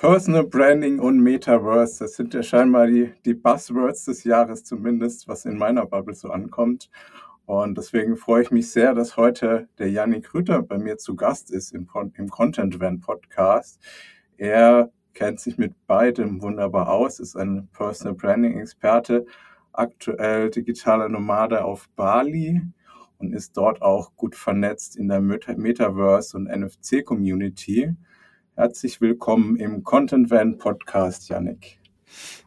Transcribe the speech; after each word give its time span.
Personal 0.00 0.44
Branding 0.44 0.98
und 0.98 1.20
Metaverse, 1.20 2.04
das 2.04 2.14
sind 2.14 2.32
ja 2.32 2.42
scheinbar 2.42 2.86
die, 2.86 3.12
die 3.26 3.34
Buzzwords 3.34 4.06
des 4.06 4.24
Jahres 4.24 4.64
zumindest, 4.64 5.28
was 5.28 5.44
in 5.44 5.58
meiner 5.58 5.84
Bubble 5.84 6.14
so 6.14 6.30
ankommt. 6.30 6.88
Und 7.44 7.76
deswegen 7.76 8.16
freue 8.16 8.44
ich 8.44 8.50
mich 8.50 8.70
sehr, 8.70 8.94
dass 8.94 9.18
heute 9.18 9.68
der 9.78 9.90
Yannick 9.90 10.32
Rütter 10.32 10.62
bei 10.62 10.78
mir 10.78 10.96
zu 10.96 11.16
Gast 11.16 11.50
ist 11.50 11.72
im, 11.74 11.86
im 12.14 12.30
Content 12.30 12.80
Van 12.80 13.00
Podcast. 13.00 13.78
Er 14.38 14.90
kennt 15.12 15.38
sich 15.38 15.58
mit 15.58 15.74
beidem 15.86 16.40
wunderbar 16.40 16.88
aus, 16.88 17.20
ist 17.20 17.36
ein 17.36 17.68
Personal 17.74 18.14
Branding 18.14 18.58
Experte, 18.58 19.26
aktuell 19.74 20.48
digitaler 20.48 21.10
Nomade 21.10 21.62
auf 21.62 21.90
Bali 21.94 22.62
und 23.18 23.34
ist 23.34 23.54
dort 23.54 23.82
auch 23.82 24.16
gut 24.16 24.34
vernetzt 24.34 24.96
in 24.96 25.08
der 25.08 25.20
Metaverse 25.20 26.38
und 26.38 26.44
NFC 26.48 27.04
Community. 27.04 27.94
Herzlich 28.56 29.00
willkommen 29.00 29.56
im 29.56 29.84
Content 29.84 30.30
Van 30.30 30.58
Podcast, 30.58 31.28
Yannick. 31.28 31.78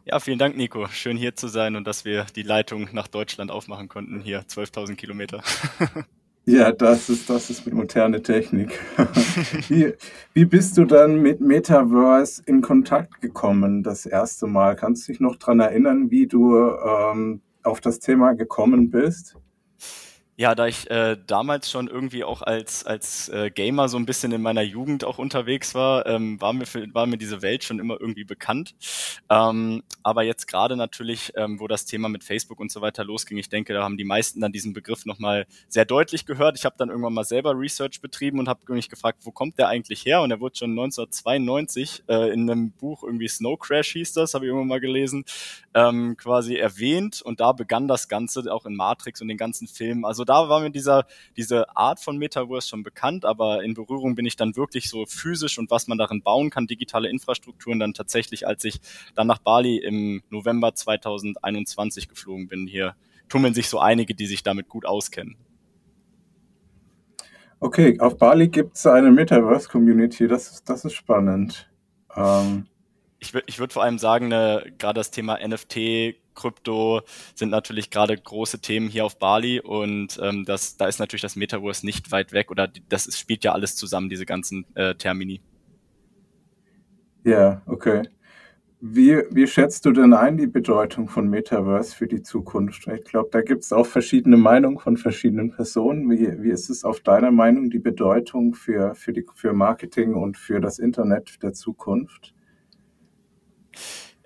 Ja, 0.04 0.20
vielen 0.20 0.38
Dank, 0.38 0.56
Nico. 0.56 0.86
Schön 0.88 1.16
hier 1.16 1.34
zu 1.34 1.48
sein 1.48 1.76
und 1.76 1.86
dass 1.86 2.04
wir 2.04 2.26
die 2.36 2.42
Leitung 2.42 2.88
nach 2.92 3.08
Deutschland 3.08 3.50
aufmachen 3.50 3.88
konnten. 3.88 4.20
Hier 4.20 4.42
12.000 4.42 4.96
Kilometer. 4.96 5.42
Ja, 6.46 6.72
das 6.72 7.08
ist, 7.08 7.30
das 7.30 7.48
ist 7.48 7.66
moderne 7.72 8.20
Technik. 8.20 8.78
wie, 9.68 9.94
wie 10.34 10.44
bist 10.44 10.76
du 10.76 10.84
dann 10.84 11.22
mit 11.22 11.40
Metaverse 11.40 12.42
in 12.44 12.60
Kontakt 12.60 13.22
gekommen 13.22 13.82
das 13.82 14.04
erste 14.04 14.46
Mal? 14.46 14.76
Kannst 14.76 15.08
du 15.08 15.12
dich 15.12 15.20
noch 15.22 15.36
daran 15.36 15.60
erinnern, 15.60 16.10
wie 16.10 16.26
du 16.26 16.54
ähm, 16.68 17.40
auf 17.62 17.80
das 17.80 17.98
Thema 17.98 18.34
gekommen 18.34 18.90
bist? 18.90 19.38
Ja, 20.36 20.56
da 20.56 20.66
ich 20.66 20.90
äh, 20.90 21.16
damals 21.28 21.70
schon 21.70 21.86
irgendwie 21.86 22.24
auch 22.24 22.42
als, 22.42 22.84
als 22.84 23.28
äh, 23.28 23.50
Gamer 23.50 23.88
so 23.88 23.96
ein 23.96 24.04
bisschen 24.04 24.32
in 24.32 24.42
meiner 24.42 24.62
Jugend 24.62 25.04
auch 25.04 25.18
unterwegs 25.18 25.76
war, 25.76 26.06
ähm, 26.06 26.40
war, 26.40 26.52
mir 26.52 26.66
war 26.92 27.06
mir 27.06 27.18
diese 27.18 27.40
Welt 27.40 27.62
schon 27.62 27.78
immer 27.78 28.00
irgendwie 28.00 28.24
bekannt. 28.24 28.74
Ähm, 29.30 29.84
aber 30.02 30.24
jetzt 30.24 30.48
gerade 30.48 30.76
natürlich, 30.76 31.32
ähm, 31.36 31.60
wo 31.60 31.68
das 31.68 31.84
Thema 31.86 32.08
mit 32.08 32.24
Facebook 32.24 32.58
und 32.58 32.72
so 32.72 32.80
weiter 32.80 33.04
losging, 33.04 33.38
ich 33.38 33.48
denke, 33.48 33.74
da 33.74 33.84
haben 33.84 33.96
die 33.96 34.04
meisten 34.04 34.40
dann 34.40 34.50
diesen 34.50 34.72
Begriff 34.72 35.06
nochmal 35.06 35.46
sehr 35.68 35.84
deutlich 35.84 36.26
gehört. 36.26 36.58
Ich 36.58 36.64
habe 36.64 36.74
dann 36.78 36.88
irgendwann 36.88 37.14
mal 37.14 37.24
selber 37.24 37.56
Research 37.56 38.00
betrieben 38.00 38.40
und 38.40 38.48
habe 38.48 38.60
mich 38.72 38.88
gefragt, 38.88 39.20
wo 39.22 39.30
kommt 39.30 39.58
der 39.60 39.68
eigentlich 39.68 40.04
her? 40.04 40.20
Und 40.20 40.32
er 40.32 40.40
wurde 40.40 40.56
schon 40.56 40.70
1992 40.70 42.04
äh, 42.08 42.32
in 42.32 42.50
einem 42.50 42.72
Buch, 42.72 43.04
irgendwie 43.04 43.28
Snow 43.28 43.56
Crash 43.56 43.92
hieß 43.92 44.14
das, 44.14 44.34
habe 44.34 44.46
ich 44.46 44.48
irgendwann 44.48 44.68
mal 44.68 44.80
gelesen, 44.80 45.24
ähm, 45.74 46.16
quasi 46.16 46.56
erwähnt. 46.56 47.22
Und 47.22 47.38
da 47.38 47.52
begann 47.52 47.86
das 47.86 48.08
Ganze 48.08 48.52
auch 48.52 48.66
in 48.66 48.74
Matrix 48.74 49.22
und 49.22 49.28
den 49.28 49.38
ganzen 49.38 49.68
Filmen. 49.68 50.04
Also 50.04 50.23
da 50.24 50.48
war 50.48 50.60
mir 50.60 50.70
dieser, 50.70 51.06
diese 51.36 51.76
Art 51.76 52.00
von 52.00 52.16
Metaverse 52.16 52.68
schon 52.68 52.82
bekannt, 52.82 53.24
aber 53.24 53.62
in 53.62 53.74
Berührung 53.74 54.14
bin 54.14 54.26
ich 54.26 54.36
dann 54.36 54.56
wirklich 54.56 54.88
so 54.88 55.06
physisch 55.06 55.58
und 55.58 55.70
was 55.70 55.86
man 55.86 55.98
darin 55.98 56.22
bauen 56.22 56.50
kann, 56.50 56.66
digitale 56.66 57.08
Infrastrukturen, 57.08 57.78
dann 57.78 57.94
tatsächlich, 57.94 58.46
als 58.46 58.64
ich 58.64 58.80
dann 59.14 59.26
nach 59.26 59.38
Bali 59.38 59.78
im 59.78 60.22
November 60.30 60.74
2021 60.74 62.08
geflogen 62.08 62.48
bin. 62.48 62.66
Hier 62.66 62.94
tummeln 63.28 63.54
sich 63.54 63.68
so 63.68 63.78
einige, 63.78 64.14
die 64.14 64.26
sich 64.26 64.42
damit 64.42 64.68
gut 64.68 64.86
auskennen. 64.86 65.36
Okay, 67.60 67.98
auf 68.00 68.18
Bali 68.18 68.48
gibt 68.48 68.76
es 68.76 68.86
eine 68.86 69.10
Metaverse-Community, 69.10 70.28
das, 70.28 70.62
das 70.64 70.84
ist 70.84 70.94
spannend. 70.94 71.70
Ähm, 72.14 72.66
ich 73.18 73.32
würde 73.32 73.46
ich 73.48 73.58
würd 73.58 73.72
vor 73.72 73.82
allem 73.82 73.98
sagen, 73.98 74.28
ne, 74.28 74.72
gerade 74.78 75.00
das 75.00 75.10
Thema 75.10 75.38
NFT, 75.38 76.16
Krypto 76.34 77.02
sind 77.34 77.50
natürlich 77.50 77.90
gerade 77.90 78.16
große 78.16 78.60
Themen 78.60 78.88
hier 78.88 79.04
auf 79.04 79.18
Bali 79.18 79.60
und 79.60 80.18
ähm, 80.22 80.44
das, 80.44 80.76
da 80.76 80.86
ist 80.86 80.98
natürlich 80.98 81.22
das 81.22 81.36
Metaverse 81.36 81.86
nicht 81.86 82.12
weit 82.12 82.32
weg 82.32 82.50
oder 82.50 82.68
das 82.88 83.06
ist, 83.06 83.18
spielt 83.18 83.44
ja 83.44 83.52
alles 83.52 83.76
zusammen, 83.76 84.08
diese 84.08 84.26
ganzen 84.26 84.66
äh, 84.74 84.94
Termini. 84.94 85.40
Ja, 87.24 87.62
okay. 87.66 88.02
Wie, 88.86 89.22
wie 89.30 89.46
schätzt 89.46 89.86
du 89.86 89.92
denn 89.92 90.12
ein 90.12 90.36
die 90.36 90.46
Bedeutung 90.46 91.08
von 91.08 91.30
Metaverse 91.30 91.96
für 91.96 92.06
die 92.06 92.22
Zukunft? 92.22 92.86
Ich 92.86 93.04
glaube, 93.04 93.30
da 93.32 93.40
gibt 93.40 93.64
es 93.64 93.72
auch 93.72 93.86
verschiedene 93.86 94.36
Meinungen 94.36 94.78
von 94.78 94.98
verschiedenen 94.98 95.52
Personen. 95.52 96.10
Wie, 96.10 96.42
wie 96.42 96.50
ist 96.50 96.68
es 96.68 96.84
auf 96.84 97.00
deiner 97.00 97.30
Meinung 97.30 97.70
die 97.70 97.78
Bedeutung 97.78 98.52
für, 98.52 98.94
für, 98.94 99.14
die, 99.14 99.24
für 99.34 99.54
Marketing 99.54 100.12
und 100.12 100.36
für 100.36 100.60
das 100.60 100.78
Internet 100.78 101.42
der 101.42 101.54
Zukunft? 101.54 102.34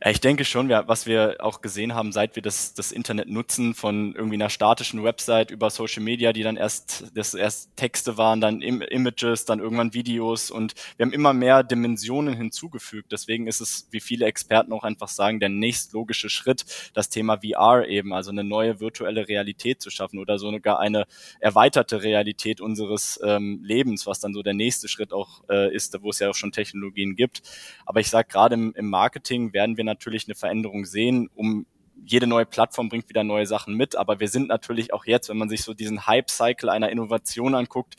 Ja, 0.00 0.12
ich 0.12 0.20
denke 0.20 0.44
schon, 0.44 0.68
was 0.68 1.06
wir 1.06 1.38
auch 1.40 1.60
gesehen 1.60 1.92
haben, 1.92 2.12
seit 2.12 2.36
wir 2.36 2.42
das, 2.42 2.72
das 2.72 2.92
Internet 2.92 3.28
nutzen, 3.28 3.74
von 3.74 4.14
irgendwie 4.14 4.36
einer 4.36 4.48
statischen 4.48 5.02
Website 5.02 5.50
über 5.50 5.70
Social 5.70 6.04
Media, 6.04 6.32
die 6.32 6.44
dann 6.44 6.56
erst, 6.56 7.06
das 7.16 7.34
erst 7.34 7.74
Texte 7.74 8.16
waren, 8.16 8.40
dann 8.40 8.62
Im 8.62 8.80
Images, 8.80 9.44
dann 9.44 9.58
irgendwann 9.58 9.94
Videos 9.94 10.52
und 10.52 10.74
wir 10.96 11.04
haben 11.04 11.12
immer 11.12 11.32
mehr 11.32 11.64
Dimensionen 11.64 12.34
hinzugefügt. 12.36 13.10
Deswegen 13.10 13.48
ist 13.48 13.60
es, 13.60 13.88
wie 13.90 13.98
viele 13.98 14.26
Experten 14.26 14.72
auch 14.72 14.84
einfach 14.84 15.08
sagen, 15.08 15.40
der 15.40 15.48
nächstlogische 15.48 16.28
Schritt, 16.28 16.64
das 16.94 17.08
Thema 17.08 17.38
VR 17.38 17.88
eben, 17.88 18.12
also 18.14 18.30
eine 18.30 18.44
neue 18.44 18.78
virtuelle 18.78 19.26
Realität 19.26 19.82
zu 19.82 19.90
schaffen 19.90 20.20
oder 20.20 20.38
sogar 20.38 20.78
eine 20.78 21.06
erweiterte 21.40 22.04
Realität 22.04 22.60
unseres 22.60 23.18
ähm, 23.24 23.62
Lebens, 23.64 24.06
was 24.06 24.20
dann 24.20 24.32
so 24.32 24.44
der 24.44 24.54
nächste 24.54 24.86
Schritt 24.86 25.12
auch 25.12 25.42
äh, 25.50 25.74
ist, 25.74 26.00
wo 26.02 26.10
es 26.10 26.20
ja 26.20 26.30
auch 26.30 26.36
schon 26.36 26.52
Technologien 26.52 27.16
gibt. 27.16 27.42
Aber 27.84 27.98
ich 27.98 28.08
sage 28.10 28.28
gerade 28.30 28.54
im, 28.54 28.72
im 28.76 28.88
Marketing 28.88 29.52
werden 29.52 29.76
wir 29.76 29.87
natürlich 29.88 30.26
eine 30.26 30.34
Veränderung 30.34 30.84
sehen, 30.84 31.28
um 31.34 31.66
jede 32.04 32.26
neue 32.26 32.46
Plattform 32.46 32.88
bringt 32.88 33.08
wieder 33.08 33.24
neue 33.24 33.46
Sachen 33.46 33.74
mit, 33.74 33.96
aber 33.96 34.20
wir 34.20 34.28
sind 34.28 34.48
natürlich 34.48 34.92
auch 34.92 35.04
jetzt, 35.04 35.28
wenn 35.28 35.36
man 35.36 35.48
sich 35.48 35.62
so 35.62 35.74
diesen 35.74 36.06
Hype-Cycle 36.06 36.68
einer 36.68 36.90
Innovation 36.90 37.54
anguckt, 37.54 37.96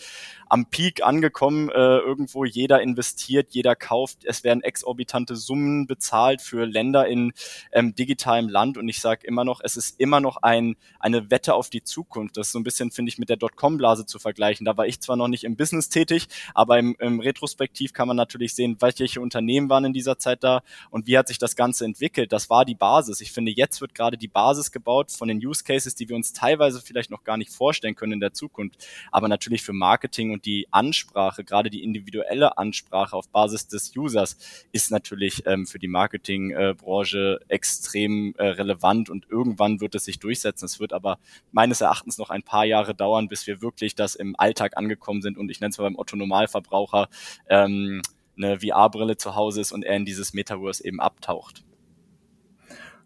am 0.50 0.66
Peak 0.66 1.04
angekommen. 1.04 1.70
Äh, 1.70 2.00
irgendwo 2.00 2.44
jeder 2.44 2.82
investiert, 2.82 3.52
jeder 3.52 3.76
kauft. 3.76 4.26
Es 4.26 4.44
werden 4.44 4.62
exorbitante 4.62 5.36
Summen 5.36 5.88
bezahlt 5.88 6.42
für 6.42 6.66
Länder 6.66 7.08
in 7.08 7.32
ähm, 7.72 7.96
digitalem 7.96 8.50
Land. 8.50 8.78
Und 8.78 8.90
ich 8.90 9.00
sage 9.00 9.26
immer 9.26 9.46
noch, 9.46 9.62
es 9.64 9.78
ist 9.78 10.00
immer 10.00 10.20
noch 10.20 10.38
ein, 10.38 10.76
eine 11.00 11.32
Wette 11.32 11.54
auf 11.54 11.70
die 11.70 11.84
Zukunft. 11.84 12.36
Das 12.36 12.48
ist 12.48 12.54
so 12.54 12.60
ein 12.60 12.64
bisschen, 12.64 12.92
finde 12.92 13.10
ich, 13.10 13.18
mit 13.18 13.30
der 13.30 13.38
Dotcom-Blase 13.38 14.06
zu 14.06 14.20
vergleichen. 14.20 14.66
Da 14.66 14.76
war 14.76 14.88
ich 14.88 15.00
zwar 15.00 15.16
noch 15.16 15.28
nicht 15.28 15.44
im 15.44 15.56
Business 15.56 15.90
tätig, 15.90 16.28
aber 16.54 16.80
im, 16.80 16.96
im 17.00 17.20
Retrospektiv 17.20 17.94
kann 17.94 18.08
man 18.08 18.18
natürlich 18.18 18.56
sehen, 18.56 18.78
welche 18.80 19.22
Unternehmen 19.22 19.70
waren 19.70 19.86
in 19.86 19.94
dieser 19.94 20.18
Zeit 20.18 20.44
da 20.44 20.62
und 20.90 21.08
wie 21.08 21.18
hat 21.18 21.28
sich 21.28 21.38
das 21.38 21.56
Ganze 21.56 21.86
entwickelt. 21.86 22.32
Das 22.32 22.50
war 22.50 22.66
die 22.66 22.76
Basis. 22.76 23.22
Ich 23.22 23.32
finde, 23.32 23.52
jetzt 23.52 23.82
wird 23.82 23.94
gerade 23.94 24.18
die 24.18 24.28
Basis 24.28 24.72
gebaut 24.72 25.12
von 25.12 25.28
den 25.28 25.38
Use 25.38 25.64
Cases, 25.64 25.94
die 25.94 26.10
wir 26.10 26.16
uns 26.16 26.34
teilweise 26.34 26.82
vielleicht 26.82 27.12
noch 27.12 27.24
gar 27.24 27.38
nicht 27.38 27.52
vorstellen 27.52 27.96
können 27.96 28.14
in 28.14 28.20
der 28.20 28.34
Zukunft, 28.34 28.88
aber 29.12 29.28
natürlich 29.28 29.62
für 29.62 29.74
Marketing 29.74 30.32
und 30.32 30.39
die 30.40 30.68
Ansprache, 30.72 31.44
gerade 31.44 31.70
die 31.70 31.84
individuelle 31.84 32.58
Ansprache 32.58 33.16
auf 33.16 33.30
Basis 33.30 33.68
des 33.68 33.96
Users 33.96 34.38
ist 34.72 34.92
natürlich 34.92 35.46
ähm, 35.46 35.66
für 35.66 35.80
die 35.80 35.88
Marketingbranche 35.88 37.40
äh, 37.42 37.54
extrem 37.54 38.34
äh, 38.38 38.48
relevant 38.48 39.10
und 39.10 39.28
irgendwann 39.30 39.82
wird 39.82 39.96
es 39.96 40.06
sich 40.06 40.20
durchsetzen. 40.20 40.66
Es 40.66 40.80
wird 40.80 40.94
aber 40.94 41.20
meines 41.52 41.82
Erachtens 41.82 42.18
noch 42.18 42.30
ein 42.30 42.44
paar 42.44 42.66
Jahre 42.66 42.96
dauern, 42.96 43.28
bis 43.28 43.48
wir 43.48 43.62
wirklich 43.62 43.96
das 43.96 44.16
im 44.16 44.36
Alltag 44.38 44.78
angekommen 44.78 45.22
sind 45.22 45.38
und 45.38 45.50
ich 45.52 45.60
nenne 45.60 45.72
es 45.72 45.78
mal 45.78 45.86
beim 45.86 45.98
Otto 45.98 46.16
Normalverbraucher 46.16 47.10
ähm, 47.48 48.02
eine 48.38 48.60
VR-Brille 48.60 49.18
zu 49.18 49.36
Hause 49.36 49.62
ist 49.62 49.72
und 49.72 49.84
er 49.84 49.96
in 49.96 50.06
dieses 50.06 50.34
Metaverse 50.34 50.86
eben 50.86 51.00
abtaucht. 51.00 51.64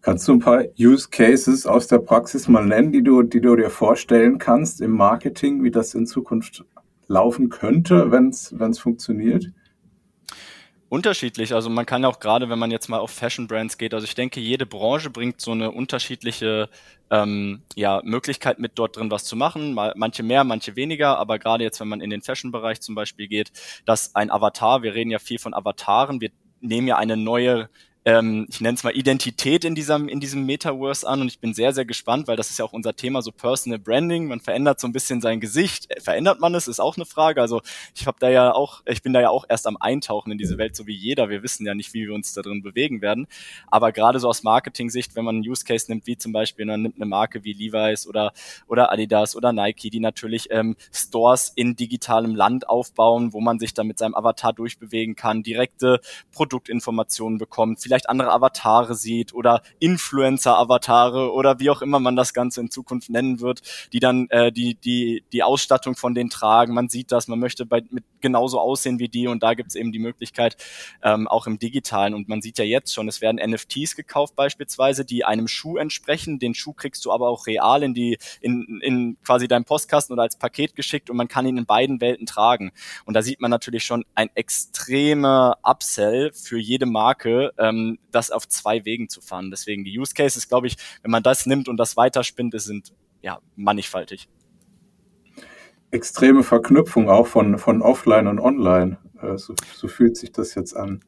Kannst 0.03 0.27
du 0.27 0.33
ein 0.33 0.39
paar 0.39 0.65
Use 0.77 1.07
Cases 1.09 1.65
aus 1.65 1.87
der 1.87 1.99
Praxis 1.99 2.49
mal 2.49 2.65
nennen, 2.65 2.91
die 2.91 3.03
du, 3.03 3.23
die 3.23 3.39
du 3.39 3.55
dir 3.55 3.69
vorstellen 3.69 4.37
kannst 4.37 4.81
im 4.81 4.91
Marketing, 4.91 5.63
wie 5.63 5.71
das 5.71 5.95
in 5.95 6.05
Zukunft 6.05 6.65
laufen 7.13 7.49
könnte, 7.49 8.11
wenn 8.11 8.29
es 8.29 8.79
funktioniert? 8.79 9.51
Unterschiedlich. 10.89 11.55
Also 11.55 11.71
man 11.71 11.87
kann 11.87 12.05
auch 12.05 12.19
gerade, 12.19 12.49
wenn 12.49 12.59
man 12.59 12.69
jetzt 12.69 12.87
mal 12.87 12.99
auf 12.99 13.09
Fashion 13.09 13.47
Brands 13.47 13.79
geht, 13.79 13.95
also 13.95 14.05
ich 14.05 14.13
denke, 14.13 14.39
jede 14.39 14.67
Branche 14.67 15.09
bringt 15.09 15.41
so 15.41 15.51
eine 15.51 15.71
unterschiedliche 15.71 16.69
ähm, 17.09 17.63
ja, 17.75 18.01
Möglichkeit 18.03 18.59
mit 18.59 18.73
dort 18.75 18.97
drin 18.97 19.09
was 19.09 19.23
zu 19.23 19.35
machen. 19.35 19.73
Mal, 19.73 19.93
manche 19.95 20.21
mehr, 20.21 20.43
manche 20.43 20.75
weniger, 20.75 21.17
aber 21.17 21.39
gerade 21.39 21.63
jetzt, 21.63 21.79
wenn 21.79 21.87
man 21.87 21.99
in 21.99 22.11
den 22.11 22.21
Fashion-Bereich 22.21 22.79
zum 22.81 22.93
Beispiel 22.93 23.27
geht, 23.27 23.51
dass 23.85 24.13
ein 24.13 24.29
Avatar, 24.29 24.83
wir 24.83 24.93
reden 24.93 25.09
ja 25.09 25.17
viel 25.17 25.39
von 25.39 25.55
Avataren, 25.55 26.21
wir 26.21 26.29
nehmen 26.61 26.87
ja 26.87 26.97
eine 26.97 27.17
neue 27.17 27.69
ähm, 28.05 28.47
ich 28.49 28.59
nenne 28.59 28.75
es 28.75 28.83
mal 28.83 28.95
Identität 28.95 29.63
in 29.63 29.75
diesem, 29.75 30.09
in 30.09 30.19
diesem 30.19 30.45
Metaverse 30.45 31.07
an 31.07 31.21
und 31.21 31.27
ich 31.27 31.39
bin 31.39 31.53
sehr, 31.53 31.73
sehr 31.73 31.85
gespannt, 31.85 32.27
weil 32.27 32.35
das 32.35 32.49
ist 32.49 32.59
ja 32.59 32.65
auch 32.65 32.73
unser 32.73 32.95
Thema, 32.95 33.21
so 33.21 33.31
Personal 33.31 33.79
Branding. 33.79 34.27
Man 34.27 34.41
verändert 34.41 34.79
so 34.79 34.87
ein 34.87 34.91
bisschen 34.91 35.21
sein 35.21 35.39
Gesicht. 35.39 35.89
Äh, 35.89 36.01
verändert 36.01 36.39
man 36.39 36.53
es, 36.53 36.67
ist 36.67 36.81
auch 36.81 36.97
eine 36.97 37.05
Frage. 37.05 37.39
Also 37.39 37.61
ich 37.95 38.05
habe 38.05 38.17
da 38.19 38.29
ja 38.29 38.53
auch, 38.53 38.81
ich 38.85 39.01
bin 39.03 39.13
da 39.13 39.21
ja 39.21 39.29
auch 39.29 39.45
erst 39.47 39.67
am 39.67 39.77
Eintauchen 39.77 40.31
in 40.31 40.37
diese 40.37 40.57
Welt, 40.57 40.75
so 40.75 40.85
wie 40.85 40.93
jeder. 40.93 41.29
Wir 41.29 41.43
wissen 41.43 41.65
ja 41.65 41.73
nicht, 41.75 41.93
wie 41.93 42.05
wir 42.07 42.13
uns 42.13 42.33
da 42.33 42.41
drin 42.41 42.61
bewegen 42.61 43.01
werden. 43.01 43.27
Aber 43.67 43.91
gerade 43.93 44.19
so 44.19 44.27
aus 44.27 44.43
Marketing-Sicht, 44.43 45.15
wenn 45.15 45.23
man 45.23 45.35
einen 45.35 45.47
Use 45.47 45.63
Case 45.63 45.85
nimmt, 45.87 46.05
wie 46.05 46.17
zum 46.17 46.33
Beispiel, 46.33 46.65
man 46.65 46.81
nimmt 46.81 46.97
eine 46.97 47.05
Marke 47.05 47.43
wie 47.45 47.53
Levi's 47.53 48.05
oder, 48.05 48.33
oder 48.67 48.91
Adidas 48.91 49.35
oder 49.35 49.53
Nike, 49.53 49.89
die 49.89 50.01
natürlich 50.01 50.49
ähm, 50.51 50.75
Stores 50.91 51.53
in 51.55 51.77
digitalem 51.77 52.35
Land 52.35 52.67
aufbauen, 52.67 53.31
wo 53.31 53.39
man 53.39 53.59
sich 53.59 53.73
dann 53.73 53.87
mit 53.87 53.97
seinem 53.97 54.15
Avatar 54.15 54.51
durchbewegen 54.51 55.15
kann, 55.15 55.41
direkte 55.41 56.01
Produktinformationen 56.33 57.37
bekommt, 57.37 57.79
vielleicht 57.79 57.92
andere 58.09 58.31
Avatare 58.31 58.95
sieht 58.95 59.33
oder 59.33 59.61
Influencer-Avatare 59.79 61.31
oder 61.31 61.59
wie 61.59 61.69
auch 61.69 61.81
immer 61.81 61.99
man 61.99 62.15
das 62.15 62.33
Ganze 62.33 62.61
in 62.61 62.71
Zukunft 62.71 63.09
nennen 63.09 63.39
wird, 63.39 63.61
die 63.93 63.99
dann 63.99 64.27
äh, 64.29 64.51
die, 64.51 64.75
die, 64.75 65.23
die 65.31 65.43
Ausstattung 65.43 65.95
von 65.95 66.13
denen 66.13 66.29
tragen. 66.29 66.73
Man 66.73 66.89
sieht 66.89 67.11
das, 67.11 67.27
man 67.27 67.39
möchte 67.39 67.65
bei, 67.65 67.83
mit 67.89 68.03
genauso 68.21 68.59
aussehen 68.59 68.99
wie 68.99 69.09
die 69.09 69.27
und 69.27 69.43
da 69.43 69.53
gibt 69.53 69.69
es 69.69 69.75
eben 69.75 69.91
die 69.91 69.99
Möglichkeit, 69.99 70.57
ähm, 71.03 71.27
auch 71.27 71.47
im 71.47 71.59
Digitalen. 71.59 72.13
Und 72.13 72.27
man 72.29 72.41
sieht 72.41 72.57
ja 72.57 72.65
jetzt 72.65 72.93
schon, 72.93 73.07
es 73.07 73.21
werden 73.21 73.39
NFTs 73.43 73.95
gekauft 73.95 74.35
beispielsweise, 74.35 75.05
die 75.05 75.25
einem 75.25 75.47
Schuh 75.47 75.77
entsprechen. 75.77 76.39
Den 76.39 76.55
Schuh 76.55 76.73
kriegst 76.73 77.05
du 77.05 77.11
aber 77.11 77.29
auch 77.29 77.47
real 77.47 77.83
in 77.83 77.93
die, 77.93 78.17
in, 78.41 78.81
in 78.81 79.17
quasi 79.23 79.47
deinem 79.47 79.65
Postkasten 79.65 80.13
oder 80.13 80.23
als 80.23 80.37
Paket 80.37 80.75
geschickt 80.75 81.09
und 81.09 81.17
man 81.17 81.27
kann 81.27 81.45
ihn 81.45 81.57
in 81.57 81.65
beiden 81.65 82.01
Welten 82.01 82.25
tragen. 82.25 82.71
Und 83.05 83.13
da 83.13 83.21
sieht 83.21 83.41
man 83.41 83.51
natürlich 83.51 83.83
schon 83.83 84.05
ein 84.15 84.29
extremer 84.35 85.57
Upsell 85.63 86.31
für 86.33 86.57
jede 86.57 86.85
Marke, 86.85 87.53
ähm, 87.57 87.82
das 88.11 88.31
auf 88.31 88.47
zwei 88.47 88.85
Wegen 88.85 89.09
zu 89.09 89.21
fahren. 89.21 89.51
Deswegen 89.51 89.83
die 89.83 89.97
Use 89.97 90.13
Cases, 90.13 90.47
glaube 90.47 90.67
ich, 90.67 90.77
wenn 91.01 91.11
man 91.11 91.23
das 91.23 91.45
nimmt 91.45 91.67
und 91.67 91.77
das 91.77 91.97
weiterspinnt, 91.97 92.53
sind 92.59 92.93
ja 93.21 93.39
mannigfaltig 93.55 94.27
extreme 95.93 96.43
Verknüpfung 96.43 97.09
auch 97.09 97.27
von, 97.27 97.57
von 97.57 97.81
Offline 97.81 98.27
und 98.27 98.39
Online. 98.39 98.97
Äh, 99.21 99.37
so, 99.37 99.55
so 99.75 99.87
fühlt 99.87 100.17
sich 100.17 100.31
das 100.31 100.55
jetzt 100.55 100.75
an. 100.75 101.03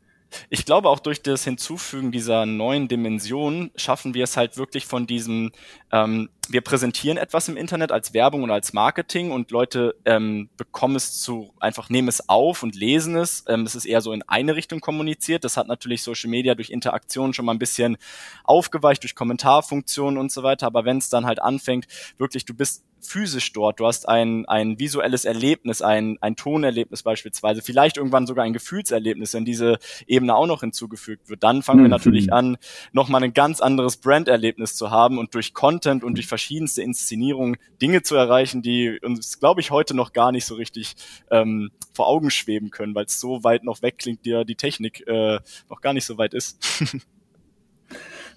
Ich 0.50 0.66
glaube, 0.66 0.90
auch 0.90 1.00
durch 1.00 1.22
das 1.22 1.44
Hinzufügen 1.44 2.12
dieser 2.12 2.46
neuen 2.46 2.88
Dimension 2.88 3.72
schaffen 3.76 4.14
wir 4.14 4.24
es 4.24 4.38
halt 4.38 4.58
wirklich 4.58 4.86
von 4.86 5.08
diesem, 5.08 5.52
ähm, 5.92 6.30
wir 6.52 6.62
präsentieren 6.62 7.18
etwas 7.18 7.48
im 7.48 7.58
Internet 7.58 7.92
als 7.92 8.14
Werbung 8.14 8.44
und 8.44 8.52
als 8.52 8.74
Marketing 8.74 9.32
und 9.32 9.52
Leute 9.52 9.96
ähm, 10.06 10.50
bekommen 10.58 10.96
es 10.96 11.22
zu, 11.22 11.54
einfach 11.60 11.90
nehmen 11.90 12.08
es 12.08 12.30
auf 12.30 12.64
und 12.64 12.76
lesen 12.76 13.16
es. 13.16 13.44
Ähm, 13.48 13.64
es 13.64 13.76
ist 13.76 13.86
eher 13.86 14.02
so 14.02 14.12
in 14.12 14.24
eine 14.24 14.56
Richtung 14.56 14.80
kommuniziert. 14.80 15.44
Das 15.44 15.58
hat 15.58 15.68
natürlich 15.68 16.04
Social 16.04 16.30
Media 16.30 16.56
durch 16.56 16.70
Interaktion 16.70 17.34
schon 17.34 17.46
mal 17.46 17.54
ein 17.54 17.60
bisschen 17.60 17.98
aufgeweicht, 18.44 19.04
durch 19.04 19.16
Kommentarfunktionen 19.16 20.18
und 20.18 20.32
so 20.32 20.44
weiter. 20.44 20.68
Aber 20.68 20.86
wenn 20.86 20.98
es 20.98 21.10
dann 21.10 21.26
halt 21.26 21.42
anfängt, 21.42 21.88
wirklich, 22.18 22.46
du 22.46 22.54
bist 22.54 22.84
physisch 23.06 23.54
dort. 23.54 23.80
Du 23.80 23.86
hast 23.86 24.08
ein, 24.08 24.46
ein 24.48 24.80
visuelles 24.80 25.26
Erlebnis, 25.26 25.82
ein, 25.82 26.18
ein 26.22 26.36
Tonerlebnis 26.36 27.04
beispielsweise, 27.04 27.62
vielleicht 27.62 27.98
irgendwann 27.98 28.28
sogar 28.28 28.46
ein 28.46 28.54
Gefühlserlebnis, 28.54 29.34
wenn 29.34 29.46
diese 29.46 29.78
Ebene 30.08 30.36
auch 30.36 30.48
noch 30.48 30.62
hinzugefügt 30.62 31.30
wird. 31.30 31.44
Dann 31.44 31.62
fangen 31.62 31.80
mhm. 31.80 31.86
wir 31.86 31.90
natürlich 31.90 32.34
an, 32.34 32.58
nochmal 32.92 33.24
ein 33.24 33.34
ganz 33.34 33.62
anderes 33.62 33.98
Branderlebnis 33.98 34.76
zu 34.76 34.92
haben 34.92 35.18
und 35.18 35.34
durch 35.36 35.54
Content 35.54 36.04
und 36.04 36.16
durch 36.16 36.28
verschiedenste 36.36 36.82
Inszenierungen 36.82 37.56
Dinge 37.82 38.02
zu 38.02 38.16
erreichen, 38.16 38.62
die 38.62 39.00
uns, 39.02 39.40
glaube 39.40 39.62
ich, 39.62 39.72
heute 39.72 39.96
noch 39.96 40.12
gar 40.12 40.34
nicht 40.34 40.46
so 40.46 40.56
richtig 40.56 40.96
ähm, 41.32 41.72
vor 41.94 42.08
Augen 42.08 42.30
schweben 42.30 42.72
können, 42.72 42.94
weil 42.94 43.06
es 43.06 43.22
so 43.22 43.46
weit 43.46 43.64
noch 43.64 43.82
weg 43.82 44.00
klingt, 44.00 44.26
dir 44.26 44.44
die 44.44 44.56
Technik 44.56 45.08
äh, 45.08 45.40
noch 45.70 45.80
gar 45.80 45.94
nicht 45.94 46.04
so 46.06 46.18
weit 46.18 46.34
ist. 46.34 46.60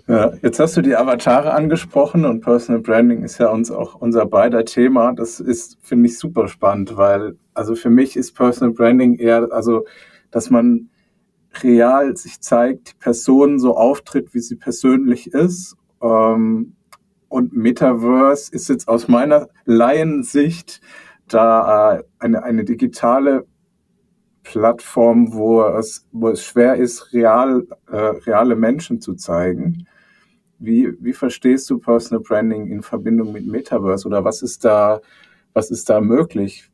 Ja, 0.07 0.33
jetzt 0.41 0.59
hast 0.59 0.75
du 0.75 0.81
die 0.81 0.97
Avatare 0.97 1.53
angesprochen 1.53 2.25
und 2.25 2.41
Personal 2.41 2.81
Branding 2.81 3.25
ist 3.25 3.37
ja 3.37 3.51
uns 3.51 3.71
auch 3.71 3.95
unser 3.95 4.25
beider 4.25 4.65
Thema. 4.65 5.13
Das 5.13 5.39
ist, 5.39 5.77
finde 5.83 6.09
ich, 6.09 6.19
super 6.19 6.49
spannend, 6.49 6.97
weil, 6.97 7.37
also 7.53 7.75
für 7.75 7.91
mich 7.91 8.17
ist 8.17 8.33
Personal 8.33 8.73
Branding 8.73 9.19
eher, 9.19 9.49
also, 9.53 9.85
dass 10.31 10.49
man 10.49 10.89
real 11.63 12.17
sich 12.17 12.41
zeigt, 12.41 12.93
die 12.93 12.99
Person 12.99 13.59
so 13.59 13.77
auftritt, 13.77 14.33
wie 14.33 14.41
sie 14.41 14.57
persönlich 14.57 15.27
ist. 15.35 15.77
Ähm, 16.01 16.73
und 17.29 17.55
Metaverse 17.55 18.53
ist 18.53 18.69
jetzt 18.69 18.89
aus 18.89 19.09
meiner 19.09 19.49
Laiensicht 19.65 20.81
da 21.27 21.99
äh, 21.99 22.03
eine, 22.19 22.43
eine 22.43 22.65
digitale 22.65 23.47
Plattform, 24.43 25.35
wo 25.35 25.63
es, 25.63 26.07
wo 26.13 26.31
es 26.31 26.43
schwer 26.43 26.77
ist, 26.77 27.13
real, 27.13 27.67
äh, 27.91 27.97
reale 27.97 28.57
Menschen 28.57 29.01
zu 29.01 29.15
zeigen. 29.15 29.87
Wie, 30.59 30.93
wie 31.01 31.13
verstehst 31.13 31.69
du 31.71 31.79
Personal 31.79 32.23
Branding 32.23 32.67
in 32.69 32.83
Verbindung 32.83 33.33
mit 33.33 33.47
Metaverse 33.47 34.09
oder 34.09 34.25
was 34.25 34.43
ist 34.43 34.65
da, 34.65 35.01
was 35.53 35.71
ist 35.71 35.91
da 35.91 36.01
möglich? 36.01 36.71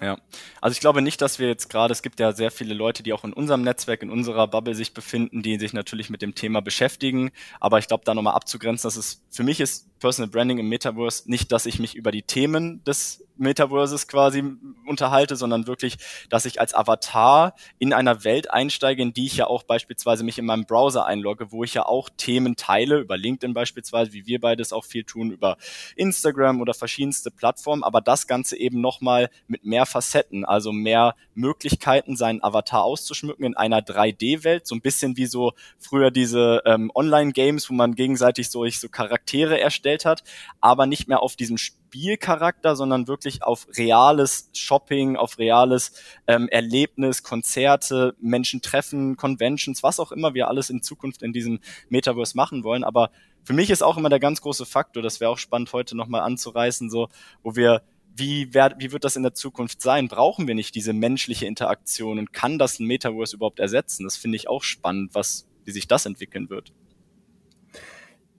Ja, 0.00 0.18
also 0.60 0.72
ich 0.72 0.80
glaube 0.80 1.02
nicht, 1.02 1.20
dass 1.20 1.38
wir 1.38 1.46
jetzt 1.46 1.70
gerade, 1.70 1.92
es 1.92 2.02
gibt 2.02 2.18
ja 2.18 2.32
sehr 2.32 2.50
viele 2.50 2.74
Leute, 2.74 3.04
die 3.04 3.12
auch 3.12 3.22
in 3.22 3.32
unserem 3.32 3.62
Netzwerk, 3.62 4.02
in 4.02 4.10
unserer 4.10 4.48
Bubble 4.48 4.74
sich 4.74 4.92
befinden, 4.92 5.42
die 5.42 5.56
sich 5.58 5.72
natürlich 5.72 6.10
mit 6.10 6.20
dem 6.20 6.34
Thema 6.34 6.60
beschäftigen. 6.60 7.30
Aber 7.60 7.78
ich 7.78 7.86
glaube, 7.86 8.02
da 8.04 8.12
nochmal 8.12 8.34
abzugrenzen, 8.34 8.88
dass 8.88 8.96
es 8.96 9.22
für 9.30 9.44
mich 9.44 9.60
ist 9.60 9.88
Personal 10.00 10.28
Branding 10.30 10.58
im 10.58 10.68
Metaverse 10.68 11.30
nicht, 11.30 11.52
dass 11.52 11.64
ich 11.64 11.78
mich 11.78 11.94
über 11.94 12.10
die 12.10 12.22
Themen 12.22 12.82
des 12.84 13.24
Metaverses 13.36 14.08
quasi 14.08 14.44
unterhalte, 14.86 15.36
sondern 15.36 15.66
wirklich, 15.66 15.96
dass 16.28 16.44
ich 16.44 16.60
als 16.60 16.74
Avatar 16.74 17.54
in 17.78 17.92
einer 17.92 18.24
Welt 18.24 18.50
einsteige, 18.50 19.02
in 19.02 19.12
die 19.12 19.26
ich 19.26 19.36
ja 19.36 19.46
auch 19.46 19.62
beispielsweise 19.64 20.24
mich 20.24 20.38
in 20.38 20.46
meinem 20.46 20.66
Browser 20.66 21.06
einlogge, 21.06 21.50
wo 21.52 21.64
ich 21.64 21.74
ja 21.74 21.86
auch 21.86 22.08
Themen 22.16 22.56
teile, 22.56 22.98
über 22.98 23.16
LinkedIn 23.16 23.54
beispielsweise, 23.54 24.12
wie 24.12 24.26
wir 24.26 24.40
beides 24.40 24.72
auch 24.72 24.84
viel 24.84 25.04
tun, 25.04 25.30
über 25.30 25.56
Instagram 25.96 26.60
oder 26.60 26.74
verschiedenste 26.74 27.30
Plattformen, 27.30 27.82
aber 27.82 28.00
das 28.00 28.26
Ganze 28.26 28.56
eben 28.56 28.80
nochmal 28.80 29.30
mit 29.46 29.64
mehr 29.64 29.86
Facetten, 29.86 30.44
also 30.44 30.72
mehr 30.72 31.14
Möglichkeiten, 31.34 32.16
seinen 32.16 32.42
Avatar 32.42 32.84
auszuschmücken 32.84 33.44
in 33.44 33.56
einer 33.56 33.80
3D-Welt, 33.80 34.66
so 34.66 34.74
ein 34.74 34.80
bisschen 34.80 35.16
wie 35.16 35.26
so 35.26 35.52
früher 35.78 36.10
diese 36.10 36.62
ähm, 36.64 36.90
Online-Games, 36.94 37.70
wo 37.70 37.74
man 37.74 37.94
gegenseitig 37.94 38.50
so, 38.50 38.66
so 38.68 38.88
Charaktere 38.88 39.58
erstellt 39.60 40.04
hat, 40.04 40.22
aber 40.60 40.86
nicht 40.86 41.08
mehr 41.08 41.22
auf 41.22 41.36
diesem 41.36 41.58
Spielcharakter, 41.94 42.74
sondern 42.74 43.06
wirklich 43.06 43.44
auf 43.44 43.68
reales 43.76 44.50
Shopping, 44.52 45.16
auf 45.16 45.38
reales 45.38 45.92
ähm, 46.26 46.48
Erlebnis, 46.48 47.22
Konzerte, 47.22 48.16
Menschen 48.20 48.60
treffen, 48.62 49.16
Conventions, 49.16 49.84
was 49.84 50.00
auch 50.00 50.10
immer 50.10 50.34
wir 50.34 50.48
alles 50.48 50.70
in 50.70 50.82
Zukunft 50.82 51.22
in 51.22 51.32
diesem 51.32 51.60
Metaverse 51.88 52.36
machen 52.36 52.64
wollen. 52.64 52.82
Aber 52.82 53.10
für 53.44 53.52
mich 53.52 53.70
ist 53.70 53.84
auch 53.84 53.96
immer 53.96 54.08
der 54.08 54.18
ganz 54.18 54.40
große 54.40 54.66
Faktor, 54.66 55.04
das 55.04 55.20
wäre 55.20 55.30
auch 55.30 55.38
spannend 55.38 55.72
heute 55.72 55.96
nochmal 55.96 56.22
anzureißen, 56.22 56.90
so, 56.90 57.08
wo 57.44 57.54
wir 57.54 57.82
wie, 58.16 58.48
wer, 58.52 58.74
wie 58.78 58.90
wird 58.92 59.04
das 59.04 59.16
in 59.16 59.22
der 59.22 59.34
Zukunft 59.34 59.80
sein? 59.80 60.08
Brauchen 60.08 60.48
wir 60.48 60.54
nicht 60.54 60.74
diese 60.74 60.92
menschliche 60.92 61.46
Interaktion 61.46 62.18
und 62.18 62.32
kann 62.32 62.58
das 62.58 62.80
ein 62.80 62.86
Metaverse 62.86 63.36
überhaupt 63.36 63.60
ersetzen? 63.60 64.04
Das 64.04 64.16
finde 64.16 64.36
ich 64.36 64.48
auch 64.48 64.62
spannend, 64.64 65.14
was, 65.14 65.46
wie 65.64 65.72
sich 65.72 65.88
das 65.88 66.06
entwickeln 66.06 66.48
wird. 66.50 66.72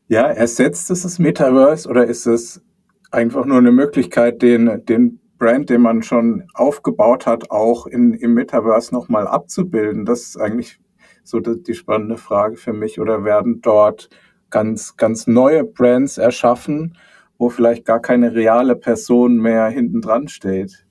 Ja, 0.08 0.24
ersetzt 0.28 0.92
es 0.92 1.04
das 1.04 1.20
Metaverse 1.20 1.90
oder 1.90 2.06
ist 2.06 2.26
es 2.26 2.62
einfach 3.12 3.46
nur 3.46 3.58
eine 3.58 3.72
Möglichkeit, 3.72 4.42
den, 4.42 4.84
den 4.86 5.20
Brand, 5.38 5.70
den 5.70 5.82
man 5.82 6.02
schon 6.02 6.48
aufgebaut 6.54 7.26
hat, 7.26 7.52
auch 7.52 7.88
in, 7.88 8.14
im 8.14 8.34
Metaverse 8.34 8.94
nochmal 8.94 9.28
abzubilden? 9.28 10.06
Das 10.06 10.22
ist 10.22 10.38
eigentlich 10.38 10.80
so 11.24 11.40
die, 11.40 11.74
spannende 11.74 12.18
Frage 12.18 12.56
für 12.56 12.74
mich. 12.74 13.00
Oder 13.00 13.24
werden 13.24 13.62
dort 13.62 14.10
ganz, 14.50 14.96
ganz 14.96 15.28
neue 15.28 15.64
Brands 15.64 16.18
erschaffen, 16.18 16.98
wo 17.38 17.50
vielleicht 17.50 17.86
gar 17.86 18.00
keine 18.00 18.34
reale 18.34 18.76
Person 18.76 19.38
mehr 19.38 19.68
hinten 19.68 20.02
dran 20.02 20.28
steht? 20.28 20.85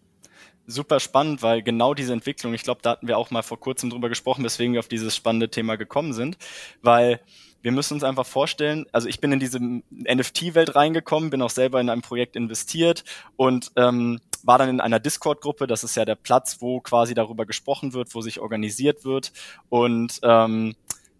Super 0.66 1.00
spannend, 1.00 1.42
weil 1.42 1.62
genau 1.62 1.94
diese 1.94 2.12
Entwicklung, 2.12 2.54
ich 2.54 2.62
glaube, 2.62 2.80
da 2.82 2.90
hatten 2.90 3.08
wir 3.08 3.18
auch 3.18 3.30
mal 3.30 3.42
vor 3.42 3.60
kurzem 3.60 3.90
drüber 3.90 4.08
gesprochen, 4.08 4.44
weswegen 4.44 4.72
wir 4.72 4.80
auf 4.80 4.88
dieses 4.88 5.14
spannende 5.14 5.50
Thema 5.50 5.76
gekommen 5.76 6.12
sind, 6.12 6.38
weil 6.82 7.20
wir 7.62 7.72
müssen 7.72 7.94
uns 7.94 8.04
einfach 8.04 8.26
vorstellen, 8.26 8.84
also 8.92 9.08
ich 9.08 9.20
bin 9.20 9.32
in 9.32 9.40
diese 9.40 9.58
NFT-Welt 9.58 10.76
reingekommen, 10.76 11.30
bin 11.30 11.40
auch 11.40 11.50
selber 11.50 11.80
in 11.80 11.88
einem 11.88 12.02
Projekt 12.02 12.36
investiert 12.36 13.04
und 13.36 13.72
ähm, 13.76 14.20
war 14.42 14.58
dann 14.58 14.68
in 14.68 14.80
einer 14.80 15.00
Discord-Gruppe, 15.00 15.66
das 15.66 15.82
ist 15.82 15.96
ja 15.96 16.04
der 16.04 16.14
Platz, 16.14 16.58
wo 16.60 16.80
quasi 16.80 17.14
darüber 17.14 17.46
gesprochen 17.46 17.94
wird, 17.94 18.14
wo 18.14 18.20
sich 18.20 18.40
organisiert 18.40 19.06
wird. 19.06 19.32
Und 19.70 20.20
ähm, 20.22 20.74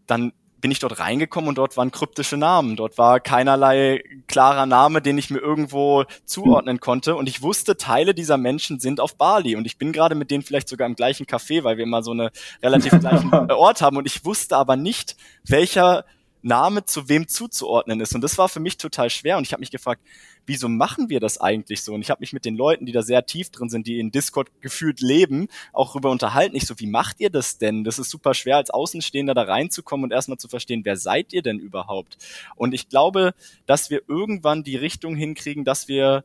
dann 0.06 0.34
bin 0.64 0.70
ich 0.70 0.78
dort 0.78 0.98
reingekommen 0.98 1.50
und 1.50 1.58
dort 1.58 1.76
waren 1.76 1.90
kryptische 1.90 2.38
Namen. 2.38 2.74
Dort 2.74 2.96
war 2.96 3.20
keinerlei 3.20 4.02
klarer 4.28 4.64
Name, 4.64 5.02
den 5.02 5.18
ich 5.18 5.28
mir 5.28 5.40
irgendwo 5.40 6.04
zuordnen 6.24 6.80
konnte. 6.80 7.16
Und 7.16 7.28
ich 7.28 7.42
wusste, 7.42 7.76
Teile 7.76 8.14
dieser 8.14 8.38
Menschen 8.38 8.80
sind 8.80 8.98
auf 8.98 9.16
Bali. 9.16 9.56
Und 9.56 9.66
ich 9.66 9.76
bin 9.76 9.92
gerade 9.92 10.14
mit 10.14 10.30
denen 10.30 10.42
vielleicht 10.42 10.70
sogar 10.70 10.86
im 10.86 10.94
gleichen 10.94 11.26
Café, 11.26 11.64
weil 11.64 11.76
wir 11.76 11.84
immer 11.84 12.02
so 12.02 12.12
eine 12.12 12.32
relativ 12.62 12.98
gleichen 12.98 13.30
Ort 13.50 13.82
haben. 13.82 13.98
Und 13.98 14.06
ich 14.06 14.24
wusste 14.24 14.56
aber 14.56 14.76
nicht, 14.76 15.16
welcher 15.46 16.06
Name 16.44 16.84
zu 16.84 17.08
wem 17.08 17.26
zuzuordnen 17.26 18.00
ist. 18.00 18.14
Und 18.14 18.20
das 18.20 18.36
war 18.36 18.48
für 18.48 18.60
mich 18.60 18.76
total 18.76 19.08
schwer. 19.08 19.38
Und 19.38 19.46
ich 19.46 19.52
habe 19.52 19.60
mich 19.60 19.70
gefragt, 19.70 20.02
wieso 20.46 20.68
machen 20.68 21.08
wir 21.08 21.18
das 21.18 21.40
eigentlich 21.40 21.82
so? 21.82 21.94
Und 21.94 22.02
ich 22.02 22.10
habe 22.10 22.20
mich 22.20 22.32
mit 22.32 22.44
den 22.44 22.56
Leuten, 22.56 22.84
die 22.84 22.92
da 22.92 23.02
sehr 23.02 23.24
tief 23.24 23.50
drin 23.50 23.70
sind, 23.70 23.86
die 23.86 23.98
in 23.98 24.10
Discord 24.10 24.50
gefühlt 24.60 25.00
leben, 25.00 25.48
auch 25.72 25.92
darüber 25.92 26.10
unterhalten. 26.10 26.54
Ich 26.54 26.66
so, 26.66 26.78
wie 26.78 26.86
macht 26.86 27.18
ihr 27.20 27.30
das 27.30 27.56
denn? 27.58 27.82
Das 27.82 27.98
ist 27.98 28.10
super 28.10 28.34
schwer, 28.34 28.56
als 28.58 28.70
Außenstehender 28.70 29.32
da 29.32 29.42
reinzukommen 29.42 30.04
und 30.04 30.12
erstmal 30.12 30.38
zu 30.38 30.48
verstehen, 30.48 30.84
wer 30.84 30.96
seid 30.96 31.32
ihr 31.32 31.42
denn 31.42 31.58
überhaupt? 31.58 32.18
Und 32.56 32.74
ich 32.74 32.88
glaube, 32.88 33.34
dass 33.66 33.88
wir 33.88 34.02
irgendwann 34.06 34.64
die 34.64 34.76
Richtung 34.76 35.16
hinkriegen, 35.16 35.64
dass 35.64 35.88
wir 35.88 36.24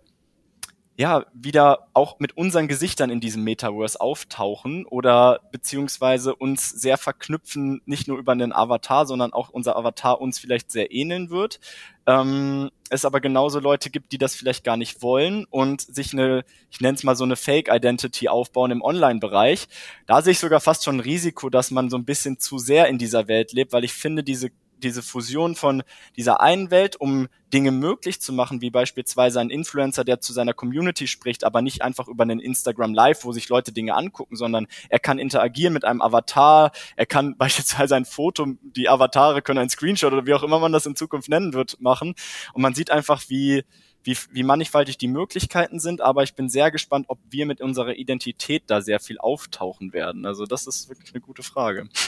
ja, 0.99 1.25
wieder 1.33 1.87
auch 1.93 2.19
mit 2.19 2.35
unseren 2.35 2.67
Gesichtern 2.67 3.09
in 3.09 3.21
diesem 3.21 3.45
Metaverse 3.45 4.01
auftauchen 4.01 4.85
oder 4.85 5.39
beziehungsweise 5.53 6.35
uns 6.35 6.71
sehr 6.71 6.97
verknüpfen, 6.97 7.81
nicht 7.85 8.09
nur 8.09 8.17
über 8.17 8.33
einen 8.33 8.51
Avatar, 8.51 9.05
sondern 9.05 9.31
auch 9.31 9.47
unser 9.47 9.77
Avatar 9.77 10.19
uns 10.19 10.39
vielleicht 10.39 10.71
sehr 10.71 10.91
ähneln 10.91 11.29
wird. 11.29 11.61
Ähm, 12.05 12.69
es 12.89 13.05
aber 13.05 13.21
genauso 13.21 13.61
Leute 13.61 13.89
gibt, 13.89 14.11
die 14.11 14.17
das 14.17 14.35
vielleicht 14.35 14.65
gar 14.65 14.75
nicht 14.75 15.01
wollen 15.01 15.45
und 15.49 15.79
sich 15.79 16.11
eine, 16.11 16.43
ich 16.69 16.81
nenne 16.81 16.95
es 16.95 17.03
mal 17.05 17.15
so 17.15 17.23
eine 17.23 17.37
Fake-Identity 17.37 18.27
aufbauen 18.27 18.71
im 18.71 18.81
Online-Bereich. 18.81 19.69
Da 20.05 20.21
sehe 20.21 20.33
ich 20.33 20.39
sogar 20.39 20.59
fast 20.59 20.83
schon 20.83 20.97
ein 20.97 20.99
Risiko, 20.99 21.49
dass 21.49 21.71
man 21.71 21.89
so 21.89 21.97
ein 21.97 22.03
bisschen 22.03 22.39
zu 22.39 22.57
sehr 22.57 22.87
in 22.89 22.97
dieser 22.97 23.29
Welt 23.29 23.53
lebt, 23.53 23.71
weil 23.71 23.85
ich 23.85 23.93
finde, 23.93 24.21
diese 24.21 24.51
diese 24.79 25.03
Fusion 25.03 25.55
von 25.55 25.83
dieser 26.15 26.41
einen 26.41 26.71
Welt, 26.71 26.95
um 26.95 27.27
Dinge 27.53 27.71
möglich 27.71 28.21
zu 28.21 28.31
machen, 28.31 28.61
wie 28.61 28.69
beispielsweise 28.69 29.39
ein 29.39 29.49
Influencer, 29.49 30.03
der 30.03 30.21
zu 30.21 30.33
seiner 30.33 30.53
Community 30.53 31.07
spricht, 31.07 31.43
aber 31.43 31.61
nicht 31.61 31.81
einfach 31.81 32.07
über 32.07 32.23
einen 32.23 32.39
Instagram 32.39 32.93
Live, 32.93 33.25
wo 33.25 33.31
sich 33.31 33.49
Leute 33.49 33.71
Dinge 33.71 33.95
angucken, 33.95 34.35
sondern 34.35 34.67
er 34.89 34.99
kann 34.99 35.19
interagieren 35.19 35.73
mit 35.73 35.85
einem 35.85 36.01
Avatar, 36.01 36.71
er 36.95 37.05
kann 37.05 37.35
beispielsweise 37.37 37.95
ein 37.95 38.05
Foto, 38.05 38.47
die 38.61 38.89
Avatare 38.89 39.41
können 39.41 39.59
ein 39.59 39.69
Screenshot 39.69 40.13
oder 40.13 40.25
wie 40.25 40.33
auch 40.33 40.43
immer 40.43 40.59
man 40.59 40.71
das 40.71 40.85
in 40.85 40.95
Zukunft 40.95 41.29
nennen 41.29 41.53
wird, 41.53 41.79
machen. 41.81 42.15
Und 42.53 42.61
man 42.61 42.73
sieht 42.73 42.91
einfach, 42.91 43.23
wie, 43.27 43.63
wie, 44.03 44.17
wie 44.31 44.43
mannigfaltig 44.43 44.97
die 44.97 45.07
Möglichkeiten 45.07 45.79
sind, 45.79 46.01
aber 46.01 46.23
ich 46.23 46.35
bin 46.35 46.49
sehr 46.49 46.71
gespannt, 46.71 47.05
ob 47.09 47.19
wir 47.29 47.45
mit 47.45 47.61
unserer 47.61 47.95
Identität 47.95 48.63
da 48.67 48.81
sehr 48.81 48.99
viel 48.99 49.17
auftauchen 49.17 49.93
werden. 49.93 50.25
Also 50.25 50.45
das 50.45 50.67
ist 50.67 50.89
wirklich 50.89 51.13
eine 51.13 51.21
gute 51.21 51.43
Frage. 51.43 51.89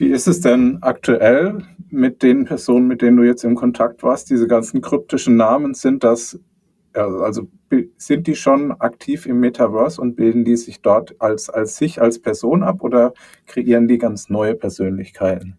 Wie 0.00 0.12
ist 0.12 0.26
es 0.26 0.40
denn 0.40 0.78
aktuell 0.80 1.62
mit 1.90 2.22
den 2.22 2.46
Personen, 2.46 2.88
mit 2.88 3.02
denen 3.02 3.18
du 3.18 3.22
jetzt 3.22 3.44
im 3.44 3.54
Kontakt 3.54 4.02
warst? 4.02 4.30
Diese 4.30 4.46
ganzen 4.46 4.80
kryptischen 4.80 5.36
Namen, 5.36 5.74
sind 5.74 6.04
das, 6.04 6.40
also 6.94 7.48
sind 7.98 8.26
die 8.26 8.34
schon 8.34 8.72
aktiv 8.80 9.26
im 9.26 9.40
Metaverse 9.40 10.00
und 10.00 10.16
bilden 10.16 10.46
die 10.46 10.56
sich 10.56 10.80
dort 10.80 11.16
als, 11.20 11.50
als 11.50 11.76
sich, 11.76 12.00
als 12.00 12.18
Person 12.18 12.62
ab 12.62 12.82
oder 12.82 13.12
kreieren 13.44 13.88
die 13.88 13.98
ganz 13.98 14.30
neue 14.30 14.54
Persönlichkeiten? 14.54 15.58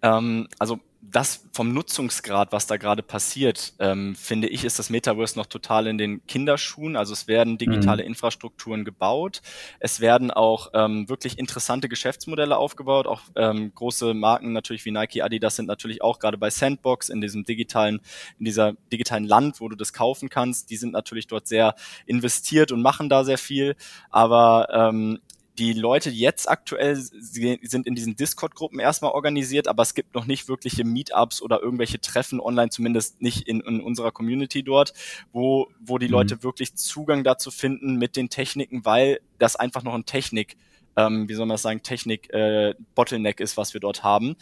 Ähm, 0.00 0.48
also 0.58 0.78
das 1.10 1.48
vom 1.52 1.72
Nutzungsgrad, 1.72 2.52
was 2.52 2.66
da 2.66 2.76
gerade 2.76 3.02
passiert, 3.02 3.74
ähm, 3.78 4.14
finde 4.14 4.48
ich, 4.48 4.64
ist 4.64 4.78
das 4.78 4.90
Metaverse 4.90 5.38
noch 5.38 5.46
total 5.46 5.86
in 5.86 5.98
den 5.98 6.26
Kinderschuhen. 6.26 6.96
Also 6.96 7.12
es 7.12 7.26
werden 7.26 7.58
digitale 7.58 8.02
mhm. 8.02 8.08
Infrastrukturen 8.08 8.84
gebaut. 8.84 9.40
Es 9.80 10.00
werden 10.00 10.30
auch 10.30 10.70
ähm, 10.74 11.08
wirklich 11.08 11.38
interessante 11.38 11.88
Geschäftsmodelle 11.88 12.56
aufgebaut. 12.56 13.06
Auch 13.06 13.22
ähm, 13.36 13.72
große 13.74 14.14
Marken 14.14 14.52
natürlich 14.52 14.84
wie 14.84 14.90
Nike, 14.90 15.22
Adidas 15.22 15.56
sind 15.56 15.66
natürlich 15.66 16.02
auch 16.02 16.18
gerade 16.18 16.38
bei 16.38 16.50
Sandbox 16.50 17.08
in 17.08 17.20
diesem 17.20 17.44
digitalen, 17.44 18.00
in 18.38 18.44
dieser 18.44 18.74
digitalen 18.92 19.24
Land, 19.24 19.60
wo 19.60 19.68
du 19.68 19.76
das 19.76 19.92
kaufen 19.92 20.28
kannst. 20.28 20.70
Die 20.70 20.76
sind 20.76 20.92
natürlich 20.92 21.26
dort 21.26 21.46
sehr 21.46 21.74
investiert 22.06 22.72
und 22.72 22.82
machen 22.82 23.08
da 23.08 23.24
sehr 23.24 23.38
viel. 23.38 23.76
Aber 24.10 24.68
ähm, 24.72 25.20
die 25.58 25.72
Leute 25.72 26.10
jetzt 26.10 26.48
aktuell 26.48 26.94
sind 26.96 27.86
in 27.86 27.94
diesen 27.94 28.14
Discord-Gruppen 28.14 28.78
erstmal 28.78 29.10
organisiert, 29.10 29.66
aber 29.66 29.82
es 29.82 29.94
gibt 29.94 30.14
noch 30.14 30.24
nicht 30.24 30.48
wirkliche 30.48 30.84
Meetups 30.84 31.42
oder 31.42 31.60
irgendwelche 31.60 32.00
Treffen 32.00 32.40
online, 32.40 32.70
zumindest 32.70 33.20
nicht 33.20 33.48
in, 33.48 33.60
in 33.60 33.80
unserer 33.80 34.12
Community 34.12 34.62
dort, 34.62 34.92
wo, 35.32 35.68
wo 35.80 35.98
die 35.98 36.06
mhm. 36.06 36.12
Leute 36.12 36.42
wirklich 36.44 36.76
Zugang 36.76 37.24
dazu 37.24 37.50
finden 37.50 37.96
mit 37.96 38.16
den 38.16 38.30
Techniken, 38.30 38.84
weil 38.84 39.20
das 39.38 39.56
einfach 39.56 39.82
noch 39.82 39.94
ein 39.94 40.06
Technik, 40.06 40.56
ähm, 40.96 41.28
wie 41.28 41.34
soll 41.34 41.46
man 41.46 41.54
das 41.54 41.62
sagen, 41.62 41.82
Technik-Bottleneck 41.82 43.40
äh, 43.40 43.42
ist, 43.42 43.56
was 43.56 43.74
wir 43.74 43.80
dort 43.80 44.04
haben 44.04 44.36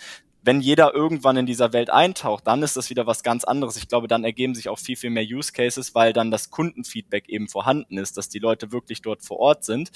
wenn 0.47 0.61
jeder 0.61 0.95
irgendwann 0.95 1.37
in 1.37 1.45
dieser 1.45 1.73
Welt 1.73 1.91
eintaucht, 1.91 2.47
dann 2.47 2.63
ist 2.63 2.77
das 2.77 2.89
wieder 2.89 3.05
was 3.09 3.25
ganz 3.25 3.43
anderes. 3.43 3.77
Ich 3.77 3.89
glaube, 3.89 4.07
dann 4.07 4.23
ergeben 4.23 4.55
sich 4.55 4.69
auch 4.69 4.79
viel, 4.79 4.95
viel 4.95 5.11
mehr 5.11 5.25
Use 5.25 5.53
Cases, 5.53 5.93
weil 5.97 6.13
dann 6.13 6.31
das 6.31 6.51
Kundenfeedback 6.51 7.29
eben 7.29 7.49
vorhanden 7.49 7.99
ist, 7.99 8.17
dass 8.17 8.29
die 8.29 8.39
Leute 8.39 8.71
wirklich 8.71 9.03
dort 9.03 9.25
vor 9.25 9.41
Ort 9.41 9.65
sind. 9.65 9.91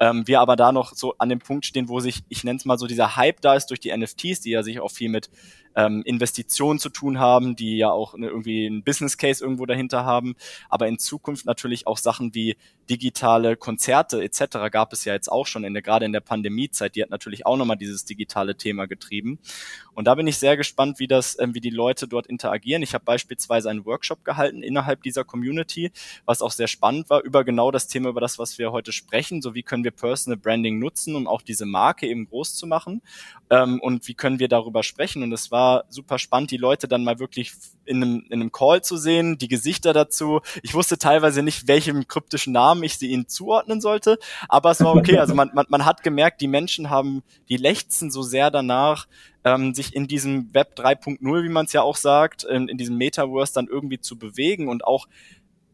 Ähm, 0.00 0.26
wir 0.26 0.40
aber 0.40 0.56
da 0.56 0.72
noch 0.72 0.92
so 0.94 1.14
an 1.18 1.28
dem 1.28 1.38
Punkt 1.38 1.66
stehen, 1.66 1.88
wo 1.88 2.00
sich, 2.00 2.24
ich 2.28 2.42
nenne 2.42 2.56
es 2.56 2.64
mal 2.64 2.78
so, 2.78 2.88
dieser 2.88 3.14
Hype 3.14 3.40
da 3.42 3.54
ist 3.54 3.66
durch 3.66 3.78
die 3.78 3.96
NFTs, 3.96 4.40
die 4.40 4.50
ja 4.50 4.64
sich 4.64 4.80
auch 4.80 4.90
viel 4.90 5.08
mit 5.08 5.30
ähm, 5.76 6.02
Investitionen 6.04 6.78
zu 6.78 6.88
tun 6.88 7.18
haben, 7.18 7.56
die 7.56 7.76
ja 7.76 7.90
auch 7.90 8.14
eine, 8.14 8.28
irgendwie 8.28 8.66
ein 8.66 8.82
Business 8.82 9.16
Case 9.16 9.42
irgendwo 9.42 9.66
dahinter 9.66 10.04
haben, 10.04 10.34
aber 10.68 10.88
in 10.88 10.98
Zukunft 10.98 11.46
natürlich 11.46 11.86
auch 11.86 11.98
Sachen 11.98 12.34
wie 12.34 12.56
digitale 12.90 13.56
Konzerte 13.56 14.22
etc. 14.22 14.70
gab 14.70 14.92
es 14.92 15.04
ja 15.04 15.14
jetzt 15.14 15.30
auch 15.30 15.46
schon 15.46 15.64
in 15.64 15.72
der 15.72 15.82
gerade 15.82 16.04
in 16.04 16.12
der 16.12 16.20
Pandemiezeit, 16.20 16.96
die 16.96 17.02
hat 17.02 17.10
natürlich 17.10 17.46
auch 17.46 17.56
nochmal 17.56 17.76
dieses 17.76 18.04
digitale 18.04 18.56
Thema 18.56 18.86
getrieben. 18.86 19.38
Und 19.94 20.06
da 20.06 20.14
bin 20.14 20.26
ich 20.26 20.38
sehr 20.38 20.56
gespannt, 20.56 20.98
wie 20.98 21.06
das 21.06 21.38
ähm, 21.38 21.54
wie 21.54 21.60
die 21.60 21.70
Leute 21.70 22.08
dort 22.08 22.26
interagieren. 22.26 22.82
Ich 22.82 22.94
habe 22.94 23.04
beispielsweise 23.04 23.70
einen 23.70 23.84
Workshop 23.84 24.24
gehalten 24.24 24.62
innerhalb 24.62 25.02
dieser 25.02 25.24
Community, 25.24 25.92
was 26.24 26.42
auch 26.42 26.50
sehr 26.50 26.68
spannend 26.68 27.08
war 27.10 27.22
über 27.22 27.44
genau 27.44 27.70
das 27.70 27.88
Thema 27.88 28.08
über 28.08 28.20
das, 28.20 28.38
was 28.38 28.58
wir 28.58 28.72
heute 28.72 28.92
sprechen, 28.92 29.42
so 29.42 29.54
wie 29.54 29.62
können 29.62 29.84
wir 29.84 29.90
Personal 29.90 30.38
Branding 30.38 30.78
nutzen, 30.78 31.14
um 31.14 31.26
auch 31.26 31.42
diese 31.42 31.66
Marke 31.66 32.06
eben 32.06 32.26
groß 32.26 32.56
zu 32.56 32.66
machen? 32.66 33.02
Ähm, 33.50 33.80
und 33.80 34.08
wie 34.08 34.14
können 34.14 34.38
wir 34.38 34.48
darüber 34.48 34.82
sprechen? 34.82 35.22
Und 35.22 35.32
es 35.32 35.50
war 35.50 35.61
war 35.62 35.84
super 35.88 36.18
spannend, 36.18 36.50
die 36.50 36.56
Leute 36.56 36.88
dann 36.88 37.04
mal 37.04 37.18
wirklich 37.18 37.52
in 37.84 38.02
einem, 38.02 38.24
in 38.30 38.40
einem 38.40 38.52
Call 38.52 38.82
zu 38.82 38.96
sehen, 38.96 39.38
die 39.38 39.48
Gesichter 39.48 39.92
dazu. 39.92 40.40
Ich 40.62 40.74
wusste 40.74 40.98
teilweise 40.98 41.42
nicht, 41.42 41.68
welchem 41.68 42.08
kryptischen 42.08 42.52
Namen 42.52 42.82
ich 42.82 42.98
sie 42.98 43.10
ihnen 43.10 43.28
zuordnen 43.28 43.80
sollte, 43.80 44.18
aber 44.48 44.70
es 44.72 44.80
war 44.82 44.94
okay. 44.94 45.18
Also 45.18 45.34
man, 45.34 45.50
man, 45.54 45.66
man 45.68 45.84
hat 45.84 46.02
gemerkt, 46.02 46.40
die 46.40 46.48
Menschen 46.48 46.90
haben, 46.90 47.22
die 47.48 47.56
lechzen 47.56 48.10
so 48.10 48.22
sehr 48.22 48.50
danach, 48.50 49.06
ähm, 49.44 49.74
sich 49.74 49.94
in 49.94 50.06
diesem 50.06 50.52
Web 50.52 50.74
3.0, 50.76 51.44
wie 51.44 51.48
man 51.48 51.66
es 51.66 51.72
ja 51.72 51.82
auch 51.82 51.96
sagt, 51.96 52.44
in, 52.44 52.68
in 52.68 52.78
diesem 52.78 52.96
Metaverse 52.96 53.54
dann 53.54 53.68
irgendwie 53.68 54.00
zu 54.00 54.18
bewegen 54.18 54.68
und 54.68 54.84
auch 54.84 55.06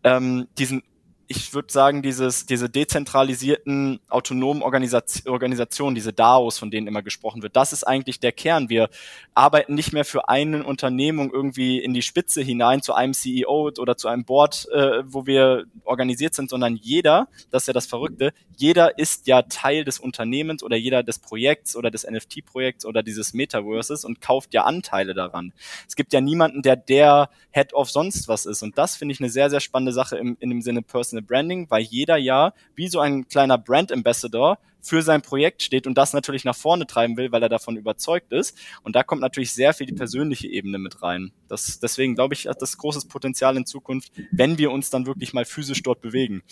ähm, 0.04 0.48
diesen 0.58 0.82
ich 1.30 1.52
würde 1.52 1.70
sagen, 1.70 2.00
dieses, 2.02 2.46
diese 2.46 2.70
dezentralisierten 2.70 4.00
autonomen 4.08 4.62
Organisation, 4.62 5.30
Organisationen, 5.32 5.94
diese 5.94 6.14
DAOs, 6.14 6.58
von 6.58 6.70
denen 6.70 6.86
immer 6.86 7.02
gesprochen 7.02 7.42
wird, 7.42 7.54
das 7.54 7.74
ist 7.74 7.84
eigentlich 7.84 8.18
der 8.18 8.32
Kern. 8.32 8.70
Wir 8.70 8.88
arbeiten 9.34 9.74
nicht 9.74 9.92
mehr 9.92 10.06
für 10.06 10.30
eine 10.30 10.64
Unternehmung 10.64 11.30
irgendwie 11.30 11.78
in 11.78 11.92
die 11.92 12.00
Spitze 12.00 12.40
hinein 12.40 12.80
zu 12.80 12.94
einem 12.94 13.12
CEO 13.12 13.70
oder 13.78 13.98
zu 13.98 14.08
einem 14.08 14.24
Board, 14.24 14.68
äh, 14.72 15.02
wo 15.04 15.26
wir 15.26 15.66
organisiert 15.84 16.34
sind, 16.34 16.48
sondern 16.48 16.76
jeder, 16.76 17.28
das 17.50 17.64
ist 17.64 17.66
ja 17.66 17.74
das 17.74 17.86
Verrückte, 17.86 18.32
jeder 18.56 18.98
ist 18.98 19.26
ja 19.26 19.42
Teil 19.42 19.84
des 19.84 19.98
Unternehmens 20.00 20.62
oder 20.62 20.76
jeder 20.76 21.02
des 21.02 21.18
Projekts 21.18 21.76
oder 21.76 21.90
des 21.90 22.08
NFT-Projekts 22.08 22.86
oder 22.86 23.02
dieses 23.02 23.34
Metaverses 23.34 24.04
und 24.04 24.22
kauft 24.22 24.54
ja 24.54 24.64
Anteile 24.64 25.12
daran. 25.12 25.52
Es 25.86 25.94
gibt 25.94 26.14
ja 26.14 26.22
niemanden, 26.22 26.62
der 26.62 26.76
der 26.76 27.28
Head 27.50 27.74
of 27.74 27.90
sonst 27.90 28.28
was 28.28 28.46
ist. 28.46 28.62
Und 28.62 28.78
das 28.78 28.96
finde 28.96 29.12
ich 29.12 29.20
eine 29.20 29.30
sehr, 29.30 29.50
sehr 29.50 29.60
spannende 29.60 29.92
Sache 29.92 30.16
im, 30.16 30.36
in 30.40 30.48
dem 30.48 30.62
Sinne 30.62 30.82
Personal 30.82 31.17
Personal 31.18 31.22
Branding, 31.22 31.66
weil 31.70 31.82
jeder 31.82 32.16
ja 32.16 32.52
wie 32.74 32.88
so 32.88 33.00
ein 33.00 33.28
kleiner 33.28 33.58
Brand 33.58 33.92
Ambassador 33.92 34.58
für 34.80 35.02
sein 35.02 35.22
Projekt 35.22 35.62
steht 35.62 35.86
und 35.86 35.98
das 35.98 36.12
natürlich 36.12 36.44
nach 36.44 36.54
vorne 36.56 36.86
treiben 36.86 37.16
will, 37.16 37.32
weil 37.32 37.42
er 37.42 37.48
davon 37.48 37.76
überzeugt 37.76 38.32
ist. 38.32 38.56
Und 38.82 38.94
da 38.94 39.02
kommt 39.02 39.20
natürlich 39.20 39.52
sehr 39.52 39.74
viel 39.74 39.86
die 39.86 39.92
persönliche 39.92 40.46
Ebene 40.48 40.78
mit 40.78 41.02
rein. 41.02 41.32
Das, 41.48 41.80
deswegen 41.80 42.14
glaube 42.14 42.34
ich, 42.34 42.46
hat 42.46 42.62
das 42.62 42.78
großes 42.78 43.06
Potenzial 43.06 43.56
in 43.56 43.66
Zukunft, 43.66 44.12
wenn 44.30 44.56
wir 44.58 44.70
uns 44.70 44.90
dann 44.90 45.06
wirklich 45.06 45.34
mal 45.34 45.44
physisch 45.44 45.82
dort 45.82 46.00
bewegen. 46.00 46.42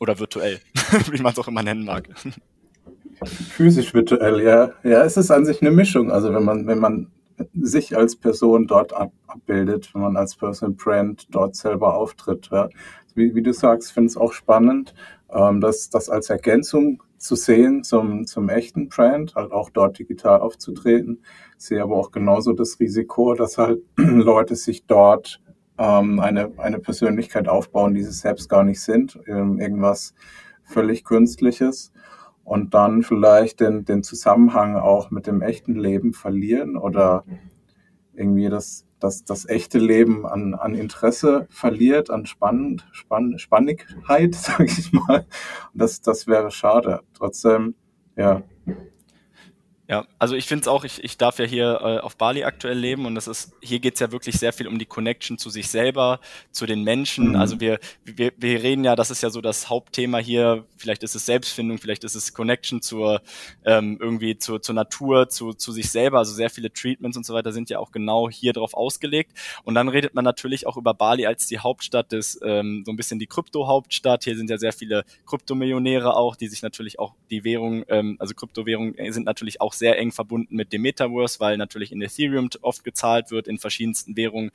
Oder 0.00 0.18
virtuell, 0.18 0.60
wie 1.10 1.20
man 1.20 1.32
es 1.32 1.38
auch 1.38 1.48
immer 1.48 1.64
nennen 1.64 1.84
mag. 1.84 2.08
Physisch 3.24 3.92
virtuell, 3.92 4.40
ja. 4.42 4.72
Ja, 4.84 5.02
es 5.02 5.16
ist 5.16 5.32
an 5.32 5.44
sich 5.44 5.60
eine 5.60 5.72
Mischung. 5.72 6.12
Also 6.12 6.32
wenn 6.32 6.44
man, 6.44 6.68
wenn 6.68 6.78
man 6.78 7.10
sich 7.54 7.96
als 7.96 8.16
Person 8.16 8.68
dort 8.68 8.92
ab, 8.92 9.12
abbildet, 9.26 9.92
wenn 9.94 10.02
man 10.02 10.16
als 10.16 10.36
Personal 10.36 10.74
Brand 10.74 11.26
dort 11.30 11.56
selber 11.56 11.94
auftritt. 11.94 12.48
Ja 12.52 12.68
wie, 13.14 13.34
wie 13.34 13.42
du 13.42 13.52
sagst, 13.52 13.92
finde 13.92 14.08
es 14.08 14.16
auch 14.16 14.32
spannend, 14.32 14.94
ähm, 15.30 15.60
das, 15.60 15.90
das 15.90 16.08
als 16.08 16.30
Ergänzung 16.30 17.02
zu 17.18 17.34
sehen 17.34 17.82
zum, 17.84 18.26
zum 18.26 18.48
echten 18.48 18.88
Brand, 18.88 19.34
halt 19.34 19.52
auch 19.52 19.70
dort 19.70 19.98
digital 19.98 20.40
aufzutreten. 20.40 21.22
Ich 21.58 21.64
sehe 21.66 21.82
aber 21.82 21.96
auch 21.96 22.12
genauso 22.12 22.52
das 22.52 22.78
Risiko, 22.78 23.34
dass 23.34 23.58
halt 23.58 23.82
Leute 23.96 24.54
sich 24.54 24.86
dort 24.86 25.40
ähm, 25.78 26.20
eine, 26.20 26.52
eine 26.58 26.78
Persönlichkeit 26.78 27.48
aufbauen, 27.48 27.94
die 27.94 28.02
sie 28.02 28.12
selbst 28.12 28.48
gar 28.48 28.64
nicht 28.64 28.80
sind, 28.80 29.18
ähm, 29.26 29.58
irgendwas 29.58 30.14
völlig 30.64 31.04
Künstliches 31.04 31.92
und 32.44 32.74
dann 32.74 33.02
vielleicht 33.02 33.60
den, 33.60 33.84
den 33.84 34.02
Zusammenhang 34.02 34.76
auch 34.76 35.10
mit 35.10 35.26
dem 35.26 35.42
echten 35.42 35.74
Leben 35.74 36.12
verlieren 36.12 36.76
oder 36.76 37.24
irgendwie 38.18 38.48
das 38.48 38.88
dass 39.00 39.24
das 39.24 39.48
echte 39.48 39.78
Leben 39.78 40.26
an, 40.26 40.54
an 40.54 40.74
Interesse 40.74 41.46
verliert, 41.50 42.10
an 42.10 42.26
Spannend, 42.26 42.86
Spann, 42.92 43.38
Spannigkeit, 43.38 44.34
sage 44.34 44.64
ich 44.64 44.92
mal. 44.92 45.26
Und 45.72 45.82
das, 45.82 46.00
das 46.00 46.26
wäre 46.26 46.50
schade. 46.50 47.00
Trotzdem, 47.14 47.74
ja. 48.16 48.42
Ja, 49.90 50.06
also 50.18 50.36
ich 50.36 50.44
finde 50.44 50.60
es 50.60 50.68
auch, 50.68 50.84
ich, 50.84 51.02
ich 51.02 51.16
darf 51.16 51.38
ja 51.38 51.46
hier 51.46 51.80
äh, 51.82 51.98
auf 52.00 52.18
Bali 52.18 52.44
aktuell 52.44 52.76
leben 52.78 53.06
und 53.06 53.14
das 53.14 53.26
ist, 53.26 53.54
hier 53.62 53.80
geht's 53.80 54.00
ja 54.00 54.12
wirklich 54.12 54.36
sehr 54.36 54.52
viel 54.52 54.68
um 54.68 54.78
die 54.78 54.84
Connection 54.84 55.38
zu 55.38 55.48
sich 55.48 55.68
selber, 55.68 56.20
zu 56.52 56.66
den 56.66 56.84
Menschen. 56.84 57.30
Mhm. 57.30 57.36
Also 57.36 57.58
wir, 57.58 57.78
wir, 58.04 58.32
wir 58.36 58.62
reden 58.62 58.84
ja, 58.84 58.96
das 58.96 59.10
ist 59.10 59.22
ja 59.22 59.30
so 59.30 59.40
das 59.40 59.70
Hauptthema 59.70 60.18
hier, 60.18 60.66
vielleicht 60.76 61.02
ist 61.04 61.14
es 61.14 61.24
Selbstfindung, 61.24 61.78
vielleicht 61.78 62.04
ist 62.04 62.16
es 62.16 62.34
Connection 62.34 62.82
zur 62.82 63.22
ähm, 63.64 63.96
irgendwie 63.98 64.36
zur, 64.36 64.60
zur 64.60 64.74
Natur, 64.74 65.30
zu, 65.30 65.54
zu 65.54 65.72
sich 65.72 65.90
selber. 65.90 66.18
Also 66.18 66.34
sehr 66.34 66.50
viele 66.50 66.70
Treatments 66.70 67.16
und 67.16 67.24
so 67.24 67.32
weiter 67.32 67.52
sind 67.52 67.70
ja 67.70 67.78
auch 67.78 67.90
genau 67.90 68.28
hier 68.28 68.52
drauf 68.52 68.74
ausgelegt. 68.74 69.32
Und 69.64 69.74
dann 69.74 69.88
redet 69.88 70.14
man 70.14 70.22
natürlich 70.22 70.66
auch 70.66 70.76
über 70.76 70.92
Bali 70.92 71.24
als 71.24 71.46
die 71.46 71.60
Hauptstadt 71.60 72.12
des, 72.12 72.38
ähm, 72.44 72.82
so 72.84 72.92
ein 72.92 72.96
bisschen 72.96 73.18
die 73.18 73.26
Krypto-Hauptstadt. 73.26 74.24
Hier 74.24 74.36
sind 74.36 74.50
ja 74.50 74.58
sehr 74.58 74.74
viele 74.74 75.06
Kryptomillionäre 75.24 76.14
auch, 76.14 76.36
die 76.36 76.48
sich 76.48 76.60
natürlich 76.60 76.98
auch 76.98 77.14
die 77.30 77.42
Währung, 77.42 77.86
ähm, 77.88 78.16
also 78.18 78.34
Kryptowährungen 78.34 78.94
sind 79.12 79.24
natürlich 79.24 79.62
auch 79.62 79.77
sehr 79.78 79.98
eng 79.98 80.12
verbunden 80.12 80.54
mit 80.54 80.72
dem 80.72 80.82
Metaverse, 80.82 81.40
weil 81.40 81.56
natürlich 81.56 81.92
in 81.92 82.02
Ethereum 82.02 82.48
oft 82.62 82.84
gezahlt 82.84 83.30
wird, 83.30 83.48
in 83.48 83.58
verschiedensten 83.58 84.16
Währungen. 84.16 84.50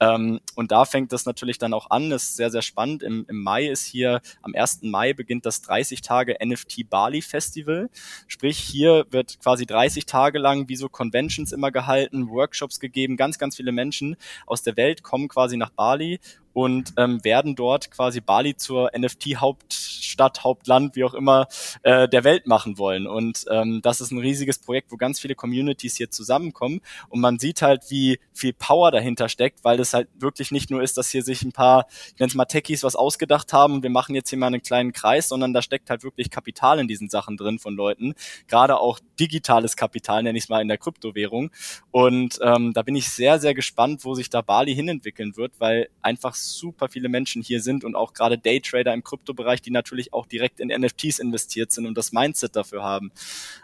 Ähm, 0.00 0.40
und 0.54 0.72
da 0.72 0.84
fängt 0.84 1.12
das 1.12 1.26
natürlich 1.26 1.58
dann 1.58 1.74
auch 1.74 1.90
an, 1.90 2.10
das 2.10 2.24
ist 2.24 2.36
sehr, 2.36 2.50
sehr 2.50 2.62
spannend. 2.62 3.02
Im, 3.02 3.24
Im 3.28 3.42
Mai 3.42 3.66
ist 3.66 3.84
hier, 3.84 4.20
am 4.42 4.54
1. 4.54 4.82
Mai 4.82 5.12
beginnt 5.12 5.46
das 5.46 5.62
30 5.62 6.00
Tage 6.00 6.36
NFT 6.44 6.88
Bali 6.88 7.22
Festival. 7.22 7.88
Sprich, 8.26 8.58
hier 8.58 9.06
wird 9.10 9.40
quasi 9.40 9.66
30 9.66 10.06
Tage 10.06 10.38
lang 10.38 10.68
wie 10.68 10.76
so 10.76 10.88
Conventions 10.88 11.52
immer 11.52 11.70
gehalten, 11.70 12.28
Workshops 12.28 12.80
gegeben, 12.80 13.16
ganz, 13.16 13.38
ganz 13.38 13.56
viele 13.56 13.72
Menschen 13.72 14.16
aus 14.46 14.62
der 14.62 14.76
Welt 14.76 15.02
kommen 15.02 15.28
quasi 15.28 15.56
nach 15.56 15.70
Bali 15.70 16.20
und 16.56 16.94
ähm, 16.96 17.22
werden 17.22 17.54
dort 17.54 17.90
quasi 17.90 18.22
Bali 18.22 18.56
zur 18.56 18.90
NFT-Hauptstadt, 18.96 20.42
Hauptland, 20.42 20.96
wie 20.96 21.04
auch 21.04 21.12
immer, 21.12 21.48
äh, 21.82 22.08
der 22.08 22.24
Welt 22.24 22.46
machen 22.46 22.78
wollen. 22.78 23.06
Und 23.06 23.44
ähm, 23.50 23.80
das 23.82 24.00
ist 24.00 24.10
ein 24.10 24.16
riesiges 24.16 24.58
Projekt, 24.58 24.90
wo 24.90 24.96
ganz 24.96 25.20
viele 25.20 25.34
Communities 25.34 25.98
hier 25.98 26.10
zusammenkommen. 26.10 26.80
Und 27.10 27.20
man 27.20 27.38
sieht 27.38 27.60
halt, 27.60 27.82
wie 27.90 28.18
viel 28.32 28.54
Power 28.54 28.90
dahinter 28.90 29.28
steckt, 29.28 29.64
weil 29.64 29.78
es 29.80 29.92
halt 29.92 30.08
wirklich 30.14 30.50
nicht 30.50 30.70
nur 30.70 30.82
ist, 30.82 30.96
dass 30.96 31.10
hier 31.10 31.22
sich 31.22 31.42
ein 31.42 31.52
paar, 31.52 31.88
ich 32.14 32.20
nenne 32.20 32.28
es 32.28 32.34
mal 32.34 32.46
Techies, 32.46 32.82
was 32.82 32.96
ausgedacht 32.96 33.52
haben, 33.52 33.82
wir 33.82 33.90
machen 33.90 34.14
jetzt 34.14 34.30
hier 34.30 34.38
mal 34.38 34.46
einen 34.46 34.62
kleinen 34.62 34.92
Kreis, 34.92 35.28
sondern 35.28 35.52
da 35.52 35.60
steckt 35.60 35.90
halt 35.90 36.04
wirklich 36.04 36.30
Kapital 36.30 36.78
in 36.78 36.88
diesen 36.88 37.10
Sachen 37.10 37.36
drin 37.36 37.58
von 37.58 37.76
Leuten. 37.76 38.14
Gerade 38.48 38.80
auch 38.80 38.98
digitales 39.20 39.76
Kapital, 39.76 40.22
nenne 40.22 40.38
ich 40.38 40.44
es 40.44 40.48
mal 40.48 40.62
in 40.62 40.68
der 40.68 40.78
Kryptowährung. 40.78 41.50
Und 41.90 42.38
ähm, 42.40 42.72
da 42.72 42.80
bin 42.80 42.96
ich 42.96 43.10
sehr, 43.10 43.40
sehr 43.40 43.52
gespannt, 43.52 44.06
wo 44.06 44.14
sich 44.14 44.30
da 44.30 44.40
Bali 44.40 44.74
hinentwickeln 44.74 45.36
wird, 45.36 45.52
weil 45.58 45.90
einfach 46.00 46.34
super 46.52 46.88
viele 46.88 47.08
Menschen 47.08 47.42
hier 47.42 47.60
sind 47.60 47.84
und 47.84 47.94
auch 47.94 48.12
gerade 48.12 48.38
Daytrader 48.38 48.94
im 48.94 49.02
Kryptobereich, 49.02 49.62
die 49.62 49.70
natürlich 49.70 50.12
auch 50.12 50.26
direkt 50.26 50.60
in 50.60 50.68
NFTs 50.68 51.18
investiert 51.18 51.72
sind 51.72 51.86
und 51.86 51.96
das 51.96 52.12
Mindset 52.12 52.56
dafür 52.56 52.82
haben. 52.82 53.10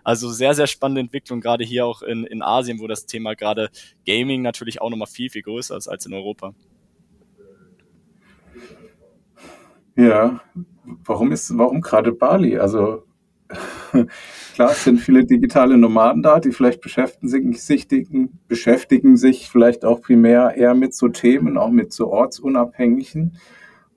Also 0.04 0.30
sehr, 0.30 0.54
sehr 0.54 0.66
spannende 0.66 1.00
Entwicklung, 1.00 1.40
gerade 1.40 1.64
hier 1.64 1.86
auch 1.86 2.02
in, 2.02 2.24
in 2.24 2.42
Asien, 2.42 2.80
wo 2.80 2.86
das 2.86 3.06
Thema 3.06 3.34
gerade 3.34 3.70
Gaming 4.06 4.42
natürlich 4.42 4.80
auch 4.80 4.90
nochmal 4.90 5.08
viel, 5.08 5.30
viel 5.30 5.42
größer 5.42 5.76
ist 5.76 5.88
als 5.88 6.06
in 6.06 6.14
Europa. 6.14 6.54
Ja, 9.94 10.40
warum 10.84 11.32
ist, 11.32 11.56
warum 11.56 11.80
gerade 11.80 12.12
Bali? 12.12 12.58
Also 12.58 13.04
Klar, 14.54 14.70
es 14.70 14.84
sind 14.84 14.98
viele 15.00 15.24
digitale 15.24 15.78
Nomaden 15.78 16.22
da, 16.22 16.40
die 16.40 16.52
vielleicht 16.52 16.80
beschäftigen 16.80 17.54
sich, 17.54 17.86
beschäftigen 18.48 19.16
sich 19.16 19.48
vielleicht 19.48 19.84
auch 19.84 20.00
primär 20.00 20.54
eher 20.56 20.74
mit 20.74 20.94
so 20.94 21.08
Themen, 21.08 21.56
auch 21.56 21.70
mit 21.70 21.92
so 21.92 22.10
ortsunabhängigen. 22.10 23.38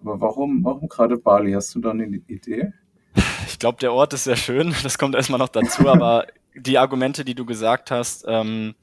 Aber 0.01 0.21
warum, 0.21 0.63
warum 0.63 0.87
gerade 0.87 1.17
Bali? 1.17 1.53
Hast 1.53 1.73
du 1.75 1.79
da 1.79 1.91
eine 1.91 2.05
Idee? 2.05 2.73
Ich 3.47 3.59
glaube, 3.59 3.79
der 3.79 3.93
Ort 3.93 4.13
ist 4.13 4.25
sehr 4.25 4.35
schön. 4.35 4.73
Das 4.83 4.97
kommt 4.97 5.15
erstmal 5.15 5.39
noch 5.39 5.49
dazu, 5.49 5.87
aber 5.89 6.27
die 6.55 6.77
Argumente, 6.77 7.25
die 7.25 7.35
du 7.35 7.45
gesagt 7.45 7.91
hast, 7.91 8.25
ähm, 8.27 8.75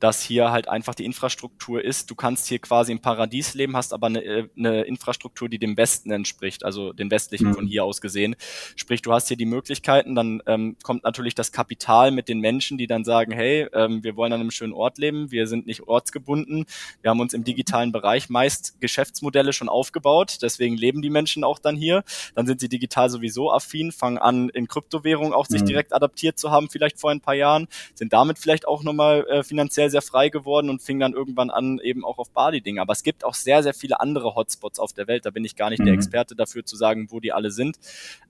dass 0.00 0.22
hier 0.22 0.50
halt 0.50 0.68
einfach 0.68 0.94
die 0.94 1.04
Infrastruktur 1.04 1.82
ist. 1.82 2.10
Du 2.10 2.14
kannst 2.14 2.46
hier 2.46 2.58
quasi 2.58 2.92
im 2.92 3.00
Paradies 3.00 3.54
leben, 3.54 3.76
hast 3.76 3.92
aber 3.92 4.08
eine, 4.08 4.22
äh, 4.22 4.48
eine 4.56 4.82
Infrastruktur, 4.82 5.48
die 5.48 5.58
dem 5.58 5.76
Westen 5.76 6.10
entspricht, 6.10 6.64
also 6.64 6.92
den 6.92 7.10
westlichen 7.10 7.48
mhm. 7.48 7.54
von 7.54 7.66
hier 7.66 7.84
aus 7.84 8.00
gesehen. 8.00 8.36
Sprich, 8.76 9.02
du 9.02 9.12
hast 9.12 9.28
hier 9.28 9.36
die 9.36 9.46
Möglichkeiten, 9.46 10.14
dann 10.14 10.42
ähm, 10.46 10.76
kommt 10.82 11.04
natürlich 11.04 11.34
das 11.34 11.52
Kapital 11.52 12.10
mit 12.10 12.28
den 12.28 12.40
Menschen, 12.40 12.76
die 12.78 12.86
dann 12.86 13.04
sagen, 13.04 13.32
hey, 13.32 13.68
ähm, 13.72 14.04
wir 14.04 14.16
wollen 14.16 14.32
an 14.32 14.40
einem 14.40 14.50
schönen 14.50 14.74
Ort 14.74 14.98
leben, 14.98 15.30
wir 15.30 15.46
sind 15.46 15.66
nicht 15.66 15.82
ortsgebunden, 15.82 16.66
wir 17.00 17.10
haben 17.10 17.20
uns 17.20 17.32
im 17.32 17.44
digitalen 17.44 17.92
Bereich 17.92 18.28
meist 18.28 18.80
Geschäftsmodelle 18.80 19.52
schon 19.52 19.68
aufgebaut, 19.68 20.38
deswegen 20.42 20.76
leben 20.76 21.00
die 21.00 21.10
Menschen 21.10 21.42
auch 21.44 21.58
dann 21.58 21.76
hier. 21.76 22.04
Dann 22.34 22.46
sind 22.46 22.60
sie 22.60 22.68
digital 22.68 23.08
sowieso 23.08 23.50
affin, 23.50 23.92
fangen 23.92 24.18
an, 24.18 24.50
in 24.50 24.68
Kryptowährung 24.68 25.32
auch 25.32 25.46
sich 25.46 25.62
mhm. 25.62 25.66
direkt 25.66 25.92
adaptiert 25.92 26.38
zu 26.38 26.50
haben, 26.50 26.68
vielleicht 26.68 26.98
vor 27.00 27.10
ein 27.10 27.20
paar 27.20 27.34
Jahren, 27.34 27.68
sind 27.94 28.12
damit 28.12 28.38
vielleicht 28.38 28.68
auch 28.68 28.82
nochmal 28.82 29.26
äh, 29.28 29.42
finanziell 29.42 29.85
sehr, 29.90 30.02
sehr 30.02 30.02
frei 30.02 30.28
geworden 30.28 30.68
und 30.68 30.82
fing 30.82 31.00
dann 31.00 31.14
irgendwann 31.14 31.50
an, 31.50 31.78
eben 31.82 32.04
auch 32.04 32.18
auf 32.18 32.30
Bali-Dinge. 32.30 32.80
Aber 32.80 32.92
es 32.92 33.02
gibt 33.02 33.24
auch 33.24 33.34
sehr, 33.34 33.62
sehr 33.62 33.74
viele 33.74 34.00
andere 34.00 34.34
Hotspots 34.34 34.78
auf 34.78 34.92
der 34.92 35.06
Welt. 35.06 35.24
Da 35.24 35.30
bin 35.30 35.44
ich 35.44 35.56
gar 35.56 35.70
nicht 35.70 35.80
mhm. 35.80 35.86
der 35.86 35.94
Experte 35.94 36.34
dafür 36.34 36.64
zu 36.64 36.76
sagen, 36.76 37.08
wo 37.10 37.20
die 37.20 37.32
alle 37.32 37.50
sind. 37.50 37.78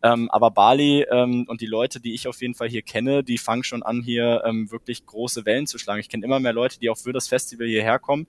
Ähm, 0.03 0.31
aber 0.31 0.51
Bali 0.51 1.07
ähm, 1.11 1.45
und 1.49 1.61
die 1.61 1.67
Leute, 1.67 2.01
die 2.01 2.15
ich 2.15 2.29
auf 2.29 2.41
jeden 2.41 2.55
Fall 2.55 2.69
hier 2.69 2.83
kenne, 2.83 3.25
die 3.25 3.39
fangen 3.39 3.65
schon 3.65 3.83
an, 3.83 4.03
hier 4.03 4.43
ähm, 4.45 4.71
wirklich 4.71 5.05
große 5.07 5.45
Wellen 5.45 5.67
zu 5.67 5.79
schlagen. 5.79 6.01
Ich 6.01 6.09
kenne 6.09 6.25
immer 6.25 6.41
mehr 6.41 6.53
Leute, 6.53 6.79
die 6.79 6.91
auch 6.91 6.99
für 6.99 7.13
das 7.13 7.29
Festival 7.29 7.67
hierher 7.67 7.99
kommen. 7.99 8.27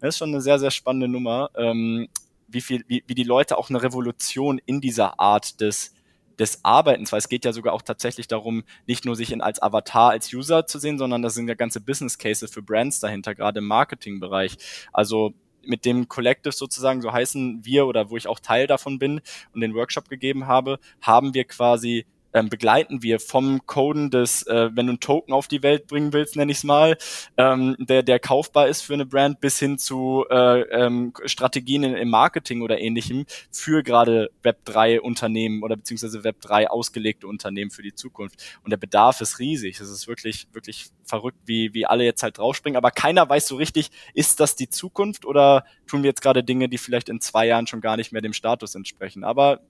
Das 0.00 0.14
ist 0.14 0.18
schon 0.18 0.30
eine 0.30 0.40
sehr, 0.40 0.58
sehr 0.58 0.70
spannende 0.70 1.08
Nummer. 1.08 1.50
Ähm, 1.56 2.08
wie 2.48 2.62
viel, 2.62 2.84
wie, 2.88 3.04
wie 3.06 3.14
die 3.14 3.24
Leute 3.24 3.58
auch 3.58 3.68
eine 3.68 3.82
Revolution 3.82 4.58
in 4.64 4.80
dieser 4.80 5.20
Art 5.20 5.60
des 5.60 5.92
des 6.38 6.64
Arbeitens, 6.64 7.12
weil 7.12 7.18
es 7.18 7.28
geht 7.28 7.44
ja 7.44 7.52
sogar 7.52 7.72
auch 7.74 7.82
tatsächlich 7.82 8.28
darum, 8.28 8.64
nicht 8.86 9.04
nur 9.04 9.16
sich 9.16 9.32
in, 9.32 9.40
als 9.40 9.60
Avatar, 9.60 10.10
als 10.10 10.32
User 10.32 10.66
zu 10.66 10.78
sehen, 10.78 10.98
sondern 10.98 11.22
das 11.22 11.34
sind 11.34 11.48
ja 11.48 11.54
ganze 11.54 11.80
Business 11.80 12.18
Cases 12.18 12.50
für 12.50 12.62
Brands 12.62 13.00
dahinter, 13.00 13.34
gerade 13.34 13.58
im 13.58 13.66
Marketingbereich. 13.66 14.56
Also 14.92 15.34
mit 15.62 15.84
dem 15.84 16.08
Collective 16.08 16.52
sozusagen, 16.52 17.02
so 17.02 17.12
heißen 17.12 17.64
wir 17.64 17.86
oder 17.86 18.10
wo 18.10 18.16
ich 18.16 18.26
auch 18.26 18.40
Teil 18.40 18.66
davon 18.66 18.98
bin 18.98 19.20
und 19.52 19.60
den 19.60 19.74
Workshop 19.74 20.08
gegeben 20.08 20.46
habe, 20.46 20.78
haben 21.00 21.34
wir 21.34 21.44
quasi 21.44 22.06
ähm, 22.32 22.48
begleiten 22.48 23.02
wir 23.02 23.20
vom 23.20 23.64
Coden 23.66 24.10
des, 24.10 24.42
äh, 24.46 24.70
wenn 24.74 24.86
du 24.86 24.92
einen 24.92 25.00
Token 25.00 25.32
auf 25.32 25.48
die 25.48 25.62
Welt 25.62 25.86
bringen 25.86 26.12
willst, 26.12 26.36
nenne 26.36 26.52
ich 26.52 26.58
es 26.58 26.64
mal, 26.64 26.96
ähm, 27.36 27.76
der, 27.78 28.02
der 28.02 28.18
kaufbar 28.18 28.68
ist 28.68 28.82
für 28.82 28.94
eine 28.94 29.06
Brand, 29.06 29.40
bis 29.40 29.58
hin 29.58 29.78
zu 29.78 30.24
äh, 30.30 30.60
ähm, 30.62 31.12
Strategien 31.24 31.84
im 31.84 32.10
Marketing 32.10 32.62
oder 32.62 32.78
ähnlichem 32.80 33.26
für 33.50 33.82
gerade 33.82 34.30
Web3 34.42 34.98
Unternehmen 35.00 35.62
oder 35.62 35.76
beziehungsweise 35.76 36.20
Web3 36.20 36.66
ausgelegte 36.66 37.26
Unternehmen 37.26 37.70
für 37.70 37.82
die 37.82 37.94
Zukunft. 37.94 38.42
Und 38.62 38.70
der 38.70 38.76
Bedarf 38.76 39.20
ist 39.20 39.38
riesig. 39.38 39.80
Es 39.80 39.90
ist 39.90 40.08
wirklich, 40.08 40.48
wirklich 40.52 40.86
verrückt, 41.04 41.38
wie, 41.46 41.72
wie 41.74 41.86
alle 41.86 42.04
jetzt 42.04 42.22
halt 42.22 42.38
draufspringen. 42.38 42.76
Aber 42.76 42.90
keiner 42.90 43.28
weiß 43.28 43.48
so 43.48 43.56
richtig, 43.56 43.90
ist 44.14 44.40
das 44.40 44.56
die 44.56 44.68
Zukunft 44.68 45.24
oder 45.24 45.64
tun 45.86 46.02
wir 46.02 46.08
jetzt 46.08 46.22
gerade 46.22 46.44
Dinge, 46.44 46.68
die 46.68 46.78
vielleicht 46.78 47.08
in 47.08 47.20
zwei 47.20 47.46
Jahren 47.46 47.66
schon 47.66 47.80
gar 47.80 47.96
nicht 47.96 48.12
mehr 48.12 48.22
dem 48.22 48.32
Status 48.32 48.74
entsprechen. 48.74 49.24
Aber 49.24 49.60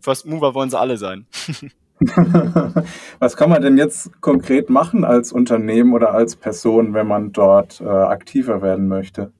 First 0.00 0.26
Mover 0.26 0.54
wollen 0.54 0.70
sie 0.70 0.78
alle 0.78 0.96
sein. 0.96 1.26
Was 3.18 3.36
kann 3.36 3.48
man 3.48 3.62
denn 3.62 3.78
jetzt 3.78 4.20
konkret 4.20 4.68
machen 4.68 5.04
als 5.04 5.32
Unternehmen 5.32 5.94
oder 5.94 6.12
als 6.12 6.36
Person, 6.36 6.92
wenn 6.94 7.06
man 7.06 7.32
dort 7.32 7.80
äh, 7.80 7.84
aktiver 7.84 8.60
werden 8.60 8.88
möchte? 8.88 9.32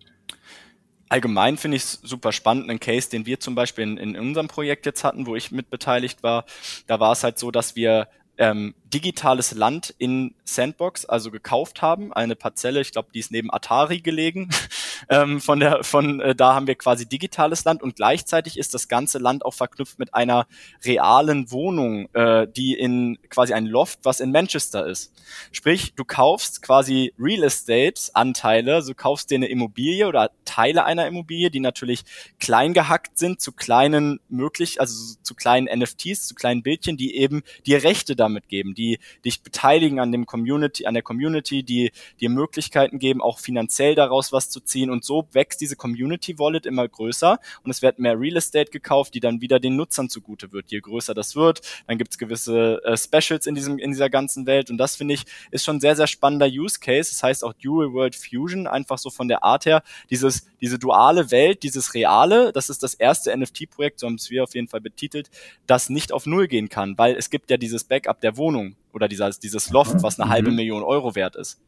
Allgemein 1.09 1.57
finde 1.57 1.77
ich 1.77 1.85
es 1.85 2.01
super 2.03 2.33
spannend, 2.33 2.69
einen 2.69 2.81
Case, 2.81 3.11
den 3.11 3.27
wir 3.27 3.38
zum 3.38 3.55
Beispiel 3.55 3.85
in, 3.85 3.97
in 3.99 4.19
unserem 4.19 4.49
Projekt 4.49 4.87
jetzt 4.87 5.05
hatten, 5.05 5.27
wo 5.27 5.37
ich 5.37 5.53
mit 5.53 5.71
beteiligt 5.71 6.23
war. 6.23 6.45
Da 6.87 6.99
war 6.99 7.12
es 7.12 7.23
halt 7.23 7.38
so, 7.38 7.51
dass 7.51 7.77
wir 7.77 8.09
ähm, 8.38 8.75
digitales 8.92 9.53
Land 9.53 9.94
in 9.99 10.35
Sandbox, 10.44 11.05
also 11.05 11.31
gekauft 11.31 11.83
haben, 11.83 12.12
eine 12.12 12.37
Parzelle, 12.37 12.81
ich 12.81 12.92
glaube, 12.92 13.09
die 13.12 13.18
ist 13.18 13.33
neben 13.33 13.53
Atari 13.53 14.01
gelegen. 14.01 14.49
ähm, 15.09 15.40
von 15.40 15.61
der, 15.61 15.83
von 15.83 16.20
äh, 16.20 16.35
da 16.35 16.55
haben 16.55 16.66
wir 16.66 16.77
quasi 16.77 17.07
digitales 17.07 17.64
Land 17.64 17.83
und 17.83 17.96
gleichzeitig 17.96 18.59
ist 18.59 18.75
das 18.75 18.88
ganze 18.88 19.18
Land 19.18 19.44
auch 19.44 19.55
verknüpft 19.55 19.99
mit 19.99 20.14
einer 20.14 20.46
realen 20.85 21.51
Wohnung, 21.51 22.09
äh, 22.14 22.46
die 22.46 22.75
in 22.75 23.18
quasi 23.29 23.55
ein 23.55 23.66
Loft, 23.66 24.01
was 24.05 24.20
in 24.20 24.31
Manchester 24.31 24.87
ist. 24.87 25.12
Sprich, 25.51 25.94
du 25.96 26.05
kaufst 26.05 26.62
quasi 26.62 27.12
Real 27.18 27.42
Estate 27.42 28.01
Anteile, 28.14 28.83
so 28.83 28.94
kaufst 28.94 29.31
dir 29.31 29.37
eine 29.37 29.49
Immobilie 29.49 30.07
oder 30.07 30.31
Teile 30.44 30.85
einer 30.85 31.07
Immobilie, 31.07 31.51
die 31.51 31.61
natürlich 31.61 32.05
klein 32.38 32.72
gehackt 32.72 33.18
sind 33.18 33.40
zu 33.40 33.53
kleinen 33.53 34.20
möglich, 34.29 34.81
also 34.81 35.16
zu 35.22 35.35
kleinen 35.35 35.66
NFTs, 35.66 36.29
zu 36.29 36.35
kleinen 36.35 36.62
Bildchen, 36.62 36.96
die 36.96 37.16
eben 37.16 37.42
dir 37.66 37.83
Rechte 37.83 38.14
damit 38.14 38.49
geben, 38.49 38.75
die 38.75 38.86
dich 39.25 39.42
beteiligen 39.42 40.01
an 40.01 40.12
dem 40.12 40.27
Community, 40.27 40.87
an 40.87 40.94
der 40.94 41.03
Community, 41.03 41.62
die 41.62 41.92
dir 42.20 42.31
Möglichkeiten 42.31 42.99
geben, 42.99 43.20
auch 43.20 43.38
finanziell 43.38 43.94
daraus 43.94 44.33
was 44.33 44.51
zu 44.51 44.61
ziehen 44.61 44.90
und 44.90 45.05
so 45.05 45.29
wächst 45.33 45.61
diese 45.61 45.77
Community 45.77 46.38
Wallet 46.38 46.66
immer 46.66 46.87
größer 46.87 47.38
und 47.62 47.70
es 47.70 47.83
wird 47.83 47.99
mehr 47.99 48.18
Real 48.18 48.37
Estate 48.37 48.70
gekauft, 48.70 49.14
die 49.14 49.20
dann 49.20 49.40
wieder 49.40 49.61
den 49.61 49.77
Nutzern 49.77 50.09
zugute 50.09 50.53
wird. 50.53 50.70
Je 50.70 50.81
größer 50.81 51.14
das 51.14 51.37
wird, 51.37 51.61
dann 51.87 51.99
gibt 51.99 52.12
es 52.12 52.18
gewisse 52.18 52.83
äh, 52.85 52.96
Specials 52.96 53.46
in 53.46 53.55
diesem 53.55 53.79
in 53.79 53.90
dieser 53.90 54.11
ganzen 54.11 54.46
Welt 54.46 54.70
und 54.70 54.79
das 54.79 54.96
finde 54.96 55.14
ich 55.14 55.25
ist 55.51 55.64
schon 55.64 55.81
sehr 55.81 55.96
sehr 55.96 56.07
spannender 56.07 56.46
Use 56.46 56.79
Case. 56.81 57.11
Das 57.11 57.22
heißt 57.22 57.44
auch 57.44 57.53
Dual 57.55 57.92
World 57.92 58.16
Fusion 58.16 58.66
einfach 58.66 58.99
so 58.99 59.11
von 59.11 59.29
der 59.29 59.44
Art 59.44 59.66
her 59.66 59.83
dieses 60.11 60.46
diese 60.61 60.79
duale 60.79 61.31
Welt, 61.31 61.62
dieses 61.62 61.94
reale, 61.94 62.53
das 62.53 62.70
ist 62.70 62.83
das 62.83 62.94
erste 62.94 63.37
NFT 63.37 63.70
Projekt, 63.70 64.01
so 64.01 64.07
haben 64.07 64.14
es 64.14 64.31
wir 64.31 64.42
auf 64.42 64.55
jeden 64.55 64.68
Fall 64.68 64.81
betitelt, 64.81 65.31
das 65.66 65.90
nicht 65.90 66.12
auf 66.12 66.27
null 66.27 66.49
gehen 66.49 66.68
kann, 66.68 66.96
weil 66.99 67.14
es 67.16 67.31
gibt 67.31 67.51
ja 67.51 67.57
dieses 67.57 67.85
Backup 67.85 68.20
der 68.20 68.37
Wohnung 68.37 68.65
Wohnung 68.66 68.76
oder 68.92 69.09
dieses, 69.09 69.38
dieses 69.38 69.70
Loft, 69.70 70.02
was 70.02 70.18
eine 70.18 70.26
mhm. 70.26 70.33
halbe 70.33 70.50
Million 70.50 70.83
Euro 70.83 71.14
wert 71.14 71.37
ist. 71.37 71.61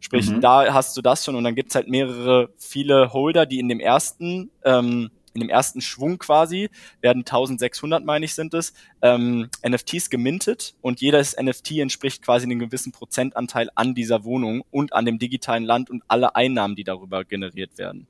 Sprich, 0.00 0.28
mhm. 0.28 0.40
da 0.40 0.72
hast 0.74 0.96
du 0.96 1.02
das 1.02 1.24
schon 1.24 1.34
und 1.34 1.44
dann 1.44 1.54
gibt's 1.54 1.74
halt 1.74 1.88
mehrere, 1.88 2.50
viele 2.58 3.12
Holder, 3.12 3.46
die 3.46 3.60
in 3.60 3.68
dem 3.68 3.80
ersten 3.80 4.50
ähm, 4.64 5.10
in 5.36 5.40
dem 5.40 5.50
ersten 5.50 5.80
Schwung 5.80 6.18
quasi 6.18 6.70
werden 7.00 7.22
1600, 7.22 8.04
meine 8.04 8.24
ich, 8.24 8.36
sind 8.36 8.54
es, 8.54 8.72
ähm, 9.02 9.50
NFTs 9.68 10.08
gemintet 10.08 10.76
und 10.80 11.00
jedes 11.00 11.36
NFT 11.36 11.72
entspricht 11.78 12.22
quasi 12.22 12.44
einem 12.44 12.60
gewissen 12.60 12.92
Prozentanteil 12.92 13.68
an 13.74 13.96
dieser 13.96 14.22
Wohnung 14.22 14.62
und 14.70 14.92
an 14.92 15.04
dem 15.04 15.18
digitalen 15.18 15.64
Land 15.64 15.90
und 15.90 16.04
alle 16.06 16.36
Einnahmen, 16.36 16.76
die 16.76 16.84
darüber 16.84 17.24
generiert 17.24 17.78
werden. 17.78 18.06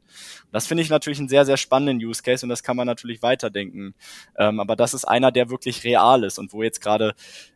Das 0.52 0.66
finde 0.66 0.82
ich 0.82 0.90
natürlich 0.90 1.18
einen 1.18 1.30
sehr, 1.30 1.46
sehr 1.46 1.56
spannenden 1.56 2.06
Use 2.06 2.22
Case 2.22 2.44
und 2.44 2.50
das 2.50 2.62
kann 2.62 2.76
man 2.76 2.86
natürlich 2.86 3.22
weiterdenken. 3.22 3.94
Ähm, 4.36 4.60
aber 4.60 4.76
das 4.76 4.92
ist 4.92 5.06
einer, 5.06 5.32
der 5.32 5.48
wirklich 5.48 5.82
real 5.84 6.24
ist 6.24 6.38
und 6.38 6.52
wo 6.52 6.62
jetzt 6.62 6.82
gerade 6.82 7.14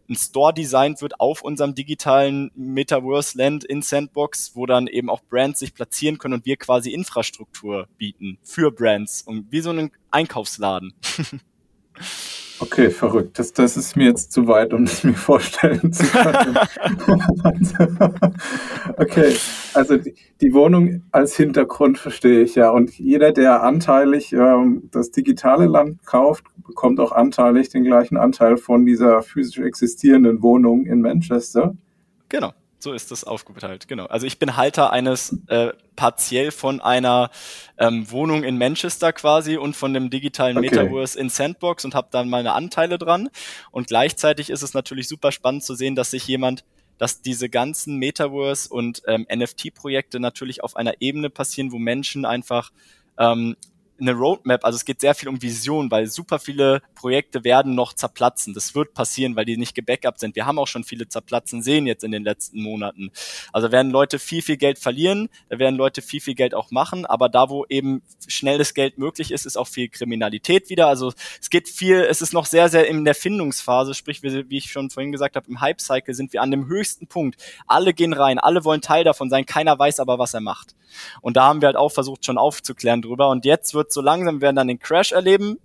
ein 0.08 0.16
Store 0.16 0.54
designt 0.54 1.02
wird 1.02 1.20
auf 1.20 1.42
unserem 1.42 1.74
digitalen 1.74 2.50
Metaverse-Land 2.54 3.64
in 3.64 3.82
Sandbox, 3.82 4.52
wo 4.54 4.66
dann 4.66 4.86
eben 4.86 5.10
auch 5.10 5.20
Brands 5.28 5.60
sich 5.60 5.74
platzieren 5.74 6.18
können 6.18 6.34
und 6.34 6.46
wir 6.46 6.56
quasi 6.56 6.92
Infrastruktur 6.92 7.88
bieten 7.98 8.38
für 8.42 8.70
Brands 8.70 9.22
und 9.22 9.52
wie 9.52 9.60
so 9.60 9.70
einen 9.70 9.90
Einkaufsladen. 10.10 10.94
Okay, 12.60 12.90
verrückt. 12.90 13.38
Das, 13.38 13.52
das 13.52 13.76
ist 13.76 13.96
mir 13.96 14.06
jetzt 14.06 14.32
zu 14.32 14.48
weit, 14.48 14.72
um 14.72 14.82
es 14.84 15.04
mir 15.04 15.14
vorstellen 15.14 15.92
zu 15.92 16.04
können. 16.06 16.58
okay, 18.96 19.36
also 19.74 19.96
die, 19.96 20.14
die, 20.40 20.52
Wohnung 20.52 21.02
als 21.12 21.36
Hintergrund 21.36 21.98
verstehe 21.98 22.42
ich 22.42 22.54
ja. 22.54 22.70
Und 22.70 22.98
jeder, 22.98 23.32
der 23.32 23.62
anteilig 23.62 24.32
ähm, 24.32 24.88
das 24.90 25.10
digitale 25.10 25.66
Land 25.66 26.04
kauft, 26.04 26.44
bekommt 26.66 27.00
auch 27.00 27.12
anteilig 27.12 27.68
den 27.68 27.84
gleichen 27.84 28.16
Anteil 28.16 28.56
von 28.56 28.84
dieser 28.84 29.22
physisch 29.22 29.58
existierenden 29.58 30.42
Wohnung 30.42 30.86
in 30.86 31.00
Manchester. 31.00 31.76
Genau. 32.28 32.52
So 32.80 32.92
ist 32.92 33.10
das 33.10 33.24
aufgeteilt, 33.24 33.88
genau. 33.88 34.06
Also 34.06 34.26
ich 34.26 34.38
bin 34.38 34.56
Halter 34.56 34.92
eines 34.92 35.36
äh, 35.48 35.72
partiell 35.96 36.52
von 36.52 36.80
einer 36.80 37.30
ähm, 37.76 38.08
Wohnung 38.10 38.44
in 38.44 38.56
Manchester 38.56 39.12
quasi 39.12 39.56
und 39.56 39.74
von 39.74 39.92
dem 39.92 40.10
digitalen 40.10 40.56
okay. 40.58 40.70
Metaverse 40.70 41.18
in 41.18 41.28
Sandbox 41.28 41.84
und 41.84 41.96
habe 41.96 42.08
dann 42.12 42.28
meine 42.28 42.52
Anteile 42.52 42.98
dran. 42.98 43.30
Und 43.72 43.88
gleichzeitig 43.88 44.50
ist 44.50 44.62
es 44.62 44.74
natürlich 44.74 45.08
super 45.08 45.32
spannend 45.32 45.64
zu 45.64 45.74
sehen, 45.74 45.96
dass 45.96 46.12
sich 46.12 46.26
jemand 46.26 46.64
dass 46.98 47.22
diese 47.22 47.48
ganzen 47.48 47.96
Metaverse 47.96 48.68
und 48.68 49.02
ähm, 49.06 49.24
NFT-Projekte 49.32 50.18
natürlich 50.20 50.64
auf 50.64 50.76
einer 50.76 51.00
Ebene 51.00 51.30
passieren, 51.30 51.70
wo 51.70 51.78
Menschen 51.78 52.24
einfach 52.24 52.72
ähm, 53.18 53.56
eine 54.00 54.12
Roadmap, 54.12 54.64
also 54.64 54.76
es 54.76 54.84
geht 54.84 55.00
sehr 55.00 55.14
viel 55.14 55.28
um 55.28 55.40
Vision, 55.40 55.90
weil 55.90 56.06
super 56.06 56.38
viele 56.38 56.82
Projekte 56.94 57.44
werden 57.44 57.74
noch 57.74 57.92
zerplatzen. 57.92 58.54
Das 58.54 58.74
wird 58.74 58.94
passieren, 58.94 59.36
weil 59.36 59.44
die 59.44 59.56
nicht 59.56 59.74
gebackupt 59.74 60.20
sind. 60.20 60.36
Wir 60.36 60.46
haben 60.46 60.58
auch 60.58 60.66
schon 60.66 60.84
viele 60.84 61.08
zerplatzen 61.08 61.62
sehen 61.62 61.86
jetzt 61.86 62.04
in 62.04 62.12
den 62.12 62.24
letzten 62.24 62.62
Monaten. 62.62 63.10
Also 63.52 63.72
werden 63.72 63.90
Leute 63.90 64.18
viel, 64.18 64.42
viel 64.42 64.56
Geld 64.56 64.78
verlieren, 64.78 65.28
da 65.48 65.58
werden 65.58 65.76
Leute 65.76 66.02
viel, 66.02 66.20
viel 66.20 66.34
Geld 66.34 66.54
auch 66.54 66.70
machen, 66.70 67.06
aber 67.06 67.28
da, 67.28 67.50
wo 67.50 67.64
eben 67.68 68.02
schnelles 68.26 68.74
Geld 68.74 68.98
möglich 68.98 69.30
ist, 69.30 69.46
ist 69.46 69.56
auch 69.56 69.68
viel 69.68 69.88
Kriminalität 69.88 70.70
wieder. 70.70 70.88
Also 70.88 71.12
es 71.40 71.50
geht 71.50 71.68
viel, 71.68 72.00
es 72.00 72.22
ist 72.22 72.32
noch 72.32 72.46
sehr, 72.46 72.68
sehr 72.68 72.86
in 72.88 73.04
der 73.04 73.14
Findungsphase, 73.14 73.94
sprich, 73.94 74.22
wie, 74.22 74.58
ich 74.58 74.70
schon 74.70 74.90
vorhin 74.90 75.12
gesagt 75.12 75.36
habe, 75.36 75.48
im 75.48 75.60
Hype-Cycle 75.60 76.14
sind 76.14 76.32
wir 76.32 76.42
an 76.42 76.50
dem 76.50 76.66
höchsten 76.66 77.06
Punkt. 77.06 77.40
Alle 77.66 77.94
gehen 77.94 78.12
rein, 78.12 78.38
alle 78.38 78.64
wollen 78.64 78.80
Teil 78.80 79.04
davon 79.04 79.30
sein, 79.30 79.46
keiner 79.46 79.78
weiß 79.78 80.00
aber, 80.00 80.18
was 80.18 80.34
er 80.34 80.40
macht. 80.40 80.74
Und 81.20 81.36
da 81.36 81.44
haben 81.44 81.60
wir 81.60 81.66
halt 81.66 81.76
auch 81.76 81.90
versucht, 81.90 82.24
schon 82.24 82.38
aufzuklären 82.38 83.02
drüber. 83.02 83.28
Und 83.28 83.44
jetzt 83.44 83.74
wird 83.74 83.87
so 83.92 84.00
langsam, 84.00 84.36
wir 84.36 84.42
werden 84.42 84.56
dann 84.56 84.68
den 84.68 84.78
Crash 84.78 85.12
erleben, 85.12 85.58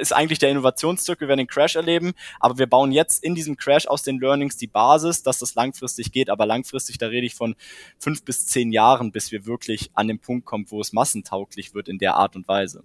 ist 0.00 0.12
eigentlich 0.12 0.38
der 0.38 0.50
Innovationszirkel, 0.50 1.26
wir 1.26 1.28
werden 1.28 1.38
den 1.38 1.46
Crash 1.46 1.76
erleben, 1.76 2.12
aber 2.40 2.58
wir 2.58 2.66
bauen 2.66 2.92
jetzt 2.92 3.22
in 3.22 3.34
diesem 3.34 3.56
Crash 3.56 3.86
aus 3.86 4.02
den 4.02 4.18
Learnings 4.18 4.56
die 4.56 4.66
Basis, 4.66 5.22
dass 5.22 5.38
das 5.38 5.54
langfristig 5.54 6.12
geht, 6.12 6.30
aber 6.30 6.46
langfristig, 6.46 6.98
da 6.98 7.06
rede 7.06 7.26
ich 7.26 7.34
von 7.34 7.54
fünf 7.98 8.24
bis 8.24 8.46
zehn 8.46 8.72
Jahren, 8.72 9.12
bis 9.12 9.30
wir 9.30 9.46
wirklich 9.46 9.90
an 9.94 10.08
den 10.08 10.18
Punkt 10.18 10.46
kommen, 10.46 10.66
wo 10.68 10.80
es 10.80 10.92
massentauglich 10.92 11.74
wird 11.74 11.88
in 11.88 11.98
der 11.98 12.16
Art 12.16 12.34
und 12.36 12.48
Weise. 12.48 12.82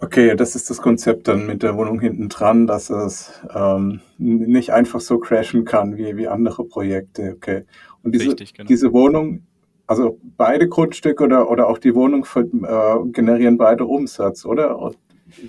Okay, 0.00 0.36
das 0.36 0.54
ist 0.54 0.68
das 0.68 0.82
Konzept 0.82 1.28
dann 1.28 1.46
mit 1.46 1.62
der 1.62 1.76
Wohnung 1.76 1.98
hinten 1.98 2.28
dran, 2.28 2.66
dass 2.66 2.90
es 2.90 3.40
ähm, 3.54 4.00
nicht 4.18 4.70
einfach 4.70 5.00
so 5.00 5.18
crashen 5.18 5.64
kann 5.64 5.96
wie, 5.96 6.16
wie 6.16 6.28
andere 6.28 6.64
Projekte. 6.64 7.32
Okay. 7.36 7.64
Und 8.02 8.14
diese, 8.14 8.26
Richtig, 8.26 8.54
genau. 8.54 8.68
diese 8.68 8.92
Wohnung, 8.92 9.46
also 9.86 10.18
beide 10.36 10.68
Grundstücke 10.68 11.24
oder, 11.24 11.50
oder 11.50 11.68
auch 11.68 11.78
die 11.78 11.94
Wohnung 11.94 12.24
für, 12.24 12.40
äh, 12.40 13.10
generieren 13.10 13.58
beide 13.58 13.84
Umsatz, 13.84 14.44
oder? 14.44 14.92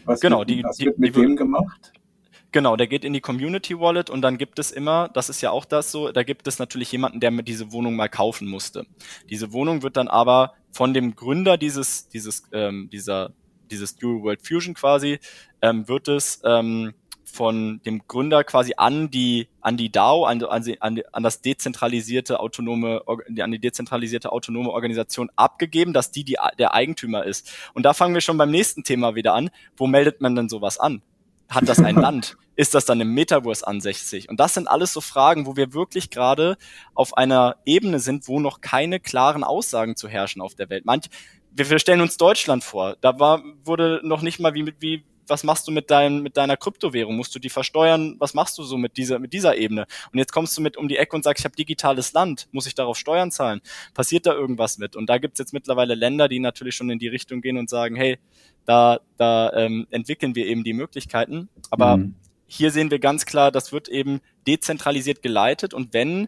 Was 0.05 0.19
genau, 0.19 0.39
wird, 0.39 0.49
die, 0.49 0.63
was 0.63 0.77
die, 0.77 0.85
wird 0.85 0.99
mit 0.99 1.15
die, 1.15 1.21
dem 1.21 1.35
gemacht? 1.35 1.93
Genau, 2.51 2.77
der 2.77 2.87
geht 2.87 3.03
in 3.03 3.13
die 3.13 3.21
Community 3.21 3.77
Wallet 3.79 4.09
und 4.09 4.21
dann 4.21 4.37
gibt 4.37 4.59
es 4.59 4.71
immer, 4.71 5.09
das 5.13 5.29
ist 5.29 5.41
ja 5.41 5.51
auch 5.51 5.65
das 5.65 5.91
so, 5.91 6.11
da 6.11 6.23
gibt 6.23 6.47
es 6.47 6.57
natürlich 6.57 6.91
jemanden, 6.91 7.19
der 7.19 7.29
mir 7.29 7.43
diese 7.43 7.71
Wohnung 7.73 7.95
mal 7.95 8.07
kaufen 8.07 8.47
musste. 8.47 8.85
Diese 9.29 9.51
Wohnung 9.51 9.83
wird 9.83 9.97
dann 9.97 10.07
aber 10.07 10.53
von 10.71 10.93
dem 10.93 11.15
Gründer 11.15 11.57
dieses, 11.57 12.07
dieses, 12.07 12.43
ähm, 12.53 12.89
dieser, 12.91 13.33
dieses 13.69 13.97
Dual 13.97 14.23
World 14.23 14.47
Fusion 14.47 14.73
quasi, 14.73 15.19
ähm, 15.61 15.87
wird 15.87 16.07
es 16.07 16.41
ähm, 16.45 16.93
von 17.35 17.81
dem 17.85 18.07
Gründer 18.07 18.43
quasi 18.43 18.73
an 18.77 19.11
die 19.11 19.47
an 19.61 19.77
die 19.77 19.91
DAO, 19.91 20.25
an, 20.25 20.41
an, 20.43 21.01
an 21.11 21.23
das 21.23 21.41
dezentralisierte 21.41 22.39
autonome 22.39 23.01
an 23.07 23.51
die 23.51 23.59
dezentralisierte 23.59 24.31
autonome 24.31 24.71
Organisation 24.71 25.29
abgegeben, 25.35 25.93
dass 25.93 26.11
die, 26.11 26.23
die 26.23 26.37
der 26.57 26.73
Eigentümer 26.73 27.25
ist. 27.25 27.51
Und 27.73 27.83
da 27.83 27.93
fangen 27.93 28.13
wir 28.13 28.21
schon 28.21 28.37
beim 28.37 28.51
nächsten 28.51 28.83
Thema 28.83 29.15
wieder 29.15 29.33
an. 29.33 29.49
Wo 29.75 29.87
meldet 29.87 30.21
man 30.21 30.35
denn 30.35 30.49
sowas 30.49 30.79
an? 30.79 31.01
Hat 31.49 31.67
das 31.67 31.79
ein 31.79 31.95
Land? 32.05 32.37
Ist 32.55 32.73
das 32.73 32.85
dann 32.85 33.01
im 33.01 33.13
Metaverse 33.13 33.67
ansässig? 33.67 34.29
Und 34.29 34.39
das 34.39 34.53
sind 34.53 34.69
alles 34.69 34.93
so 34.93 35.01
Fragen, 35.01 35.45
wo 35.45 35.57
wir 35.57 35.73
wirklich 35.73 36.09
gerade 36.09 36.57
auf 36.93 37.17
einer 37.17 37.57
Ebene 37.65 37.99
sind, 37.99 38.29
wo 38.29 38.39
noch 38.39 38.61
keine 38.61 39.01
klaren 39.01 39.43
Aussagen 39.43 39.97
zu 39.97 40.07
herrschen 40.07 40.41
auf 40.41 40.55
der 40.55 40.69
Welt. 40.69 40.85
Manch, 40.85 41.09
wir, 41.51 41.69
wir 41.69 41.79
stellen 41.79 42.01
uns 42.01 42.15
Deutschland 42.17 42.63
vor. 42.63 42.95
Da 43.01 43.19
war, 43.19 43.43
wurde 43.63 43.99
noch 44.03 44.21
nicht 44.21 44.39
mal 44.39 44.53
wie, 44.53 44.73
wie, 44.79 45.03
was 45.27 45.43
machst 45.43 45.67
du 45.67 45.71
mit, 45.71 45.91
dein, 45.91 46.21
mit 46.21 46.37
deiner 46.37 46.57
Kryptowährung? 46.57 47.15
Musst 47.15 47.33
du 47.35 47.39
die 47.39 47.49
versteuern? 47.49 48.15
Was 48.19 48.33
machst 48.33 48.57
du 48.57 48.63
so 48.63 48.77
mit 48.77 48.97
dieser, 48.97 49.19
mit 49.19 49.33
dieser 49.33 49.57
Ebene? 49.57 49.85
Und 50.11 50.19
jetzt 50.19 50.31
kommst 50.31 50.57
du 50.57 50.61
mit 50.61 50.77
um 50.77 50.87
die 50.87 50.97
Ecke 50.97 51.15
und 51.15 51.23
sagst, 51.23 51.41
ich 51.41 51.45
habe 51.45 51.55
digitales 51.55 52.13
Land, 52.13 52.47
muss 52.51 52.67
ich 52.67 52.75
darauf 52.75 52.97
Steuern 52.97 53.31
zahlen? 53.31 53.61
Passiert 53.93 54.25
da 54.25 54.33
irgendwas 54.33 54.77
mit? 54.77 54.95
Und 54.95 55.09
da 55.09 55.17
gibt's 55.17 55.39
jetzt 55.39 55.53
mittlerweile 55.53 55.95
Länder, 55.95 56.27
die 56.27 56.39
natürlich 56.39 56.75
schon 56.75 56.89
in 56.89 56.99
die 56.99 57.07
Richtung 57.07 57.41
gehen 57.41 57.57
und 57.57 57.69
sagen, 57.69 57.95
hey, 57.95 58.17
da, 58.65 58.99
da 59.17 59.51
ähm, 59.53 59.87
entwickeln 59.91 60.35
wir 60.35 60.45
eben 60.47 60.63
die 60.63 60.73
Möglichkeiten. 60.73 61.49
Aber 61.69 61.97
mhm. 61.97 62.15
hier 62.47 62.71
sehen 62.71 62.91
wir 62.91 62.99
ganz 62.99 63.25
klar, 63.25 63.51
das 63.51 63.71
wird 63.71 63.87
eben 63.87 64.21
dezentralisiert 64.47 65.21
geleitet 65.21 65.73
und 65.73 65.93
wenn 65.93 66.27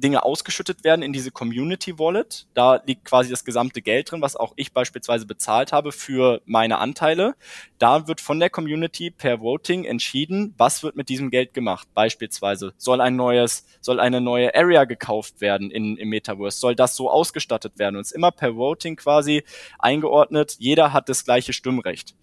Dinge 0.00 0.22
ausgeschüttet 0.22 0.84
werden 0.84 1.02
in 1.02 1.12
diese 1.12 1.30
Community 1.30 1.98
Wallet. 1.98 2.46
Da 2.54 2.82
liegt 2.86 3.04
quasi 3.04 3.30
das 3.30 3.44
gesamte 3.44 3.82
Geld 3.82 4.10
drin, 4.10 4.22
was 4.22 4.36
auch 4.36 4.52
ich 4.56 4.72
beispielsweise 4.72 5.26
bezahlt 5.26 5.72
habe 5.72 5.92
für 5.92 6.40
meine 6.44 6.78
Anteile. 6.78 7.34
Da 7.78 8.08
wird 8.08 8.20
von 8.20 8.40
der 8.40 8.50
Community 8.50 9.10
per 9.10 9.40
Voting 9.40 9.84
entschieden, 9.84 10.54
was 10.56 10.82
wird 10.82 10.96
mit 10.96 11.08
diesem 11.08 11.30
Geld 11.30 11.54
gemacht. 11.54 11.88
Beispielsweise 11.94 12.72
soll 12.76 13.00
ein 13.00 13.16
neues, 13.16 13.66
soll 13.80 14.00
eine 14.00 14.20
neue 14.20 14.54
Area 14.54 14.84
gekauft 14.84 15.40
werden 15.40 15.70
in, 15.70 15.96
im 15.96 16.08
Metaverse, 16.08 16.58
soll 16.58 16.74
das 16.74 16.96
so 16.96 17.10
ausgestattet 17.10 17.78
werden 17.78 17.96
und 17.96 18.02
es 18.02 18.08
ist 18.08 18.16
immer 18.16 18.30
per 18.30 18.56
Voting 18.56 18.96
quasi 18.96 19.42
eingeordnet. 19.78 20.56
Jeder 20.58 20.92
hat 20.92 21.08
das 21.08 21.24
gleiche 21.24 21.52
Stimmrecht. 21.52 22.14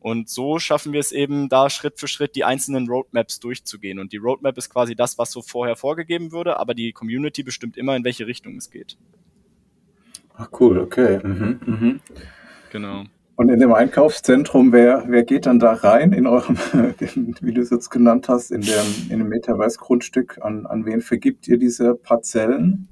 Und 0.00 0.28
so 0.28 0.58
schaffen 0.58 0.92
wir 0.92 1.00
es 1.00 1.12
eben, 1.12 1.48
da 1.48 1.70
Schritt 1.70 1.98
für 1.98 2.08
Schritt 2.08 2.36
die 2.36 2.44
einzelnen 2.44 2.88
Roadmaps 2.88 3.40
durchzugehen. 3.40 3.98
Und 3.98 4.12
die 4.12 4.18
Roadmap 4.18 4.56
ist 4.56 4.70
quasi 4.70 4.94
das, 4.94 5.18
was 5.18 5.32
so 5.32 5.42
vorher 5.42 5.76
vorgegeben 5.76 6.30
würde, 6.30 6.58
aber 6.58 6.74
die 6.74 6.92
Community 6.92 7.42
bestimmt 7.42 7.76
immer, 7.76 7.96
in 7.96 8.04
welche 8.04 8.26
Richtung 8.26 8.56
es 8.56 8.70
geht. 8.70 8.96
Ach 10.36 10.48
cool, 10.60 10.78
okay. 10.78 11.18
Mhm, 11.22 11.60
mhm. 11.66 12.00
Genau. 12.70 13.04
Und 13.34 13.50
in 13.50 13.60
dem 13.60 13.72
Einkaufszentrum, 13.72 14.72
wer, 14.72 15.04
wer 15.06 15.22
geht 15.22 15.46
dann 15.46 15.58
da 15.58 15.72
rein 15.72 16.12
in 16.12 16.26
eurem, 16.26 16.56
wie 17.40 17.52
du 17.52 17.60
es 17.60 17.70
jetzt 17.70 17.88
genannt 17.88 18.28
hast, 18.28 18.50
in 18.50 18.62
dem, 18.62 19.10
in 19.10 19.18
dem 19.18 19.28
Metaverse-Grundstück? 19.28 20.38
An, 20.42 20.66
an 20.66 20.84
wen 20.86 21.00
vergibt 21.00 21.46
ihr 21.48 21.58
diese 21.58 21.94
Parzellen? 21.94 22.88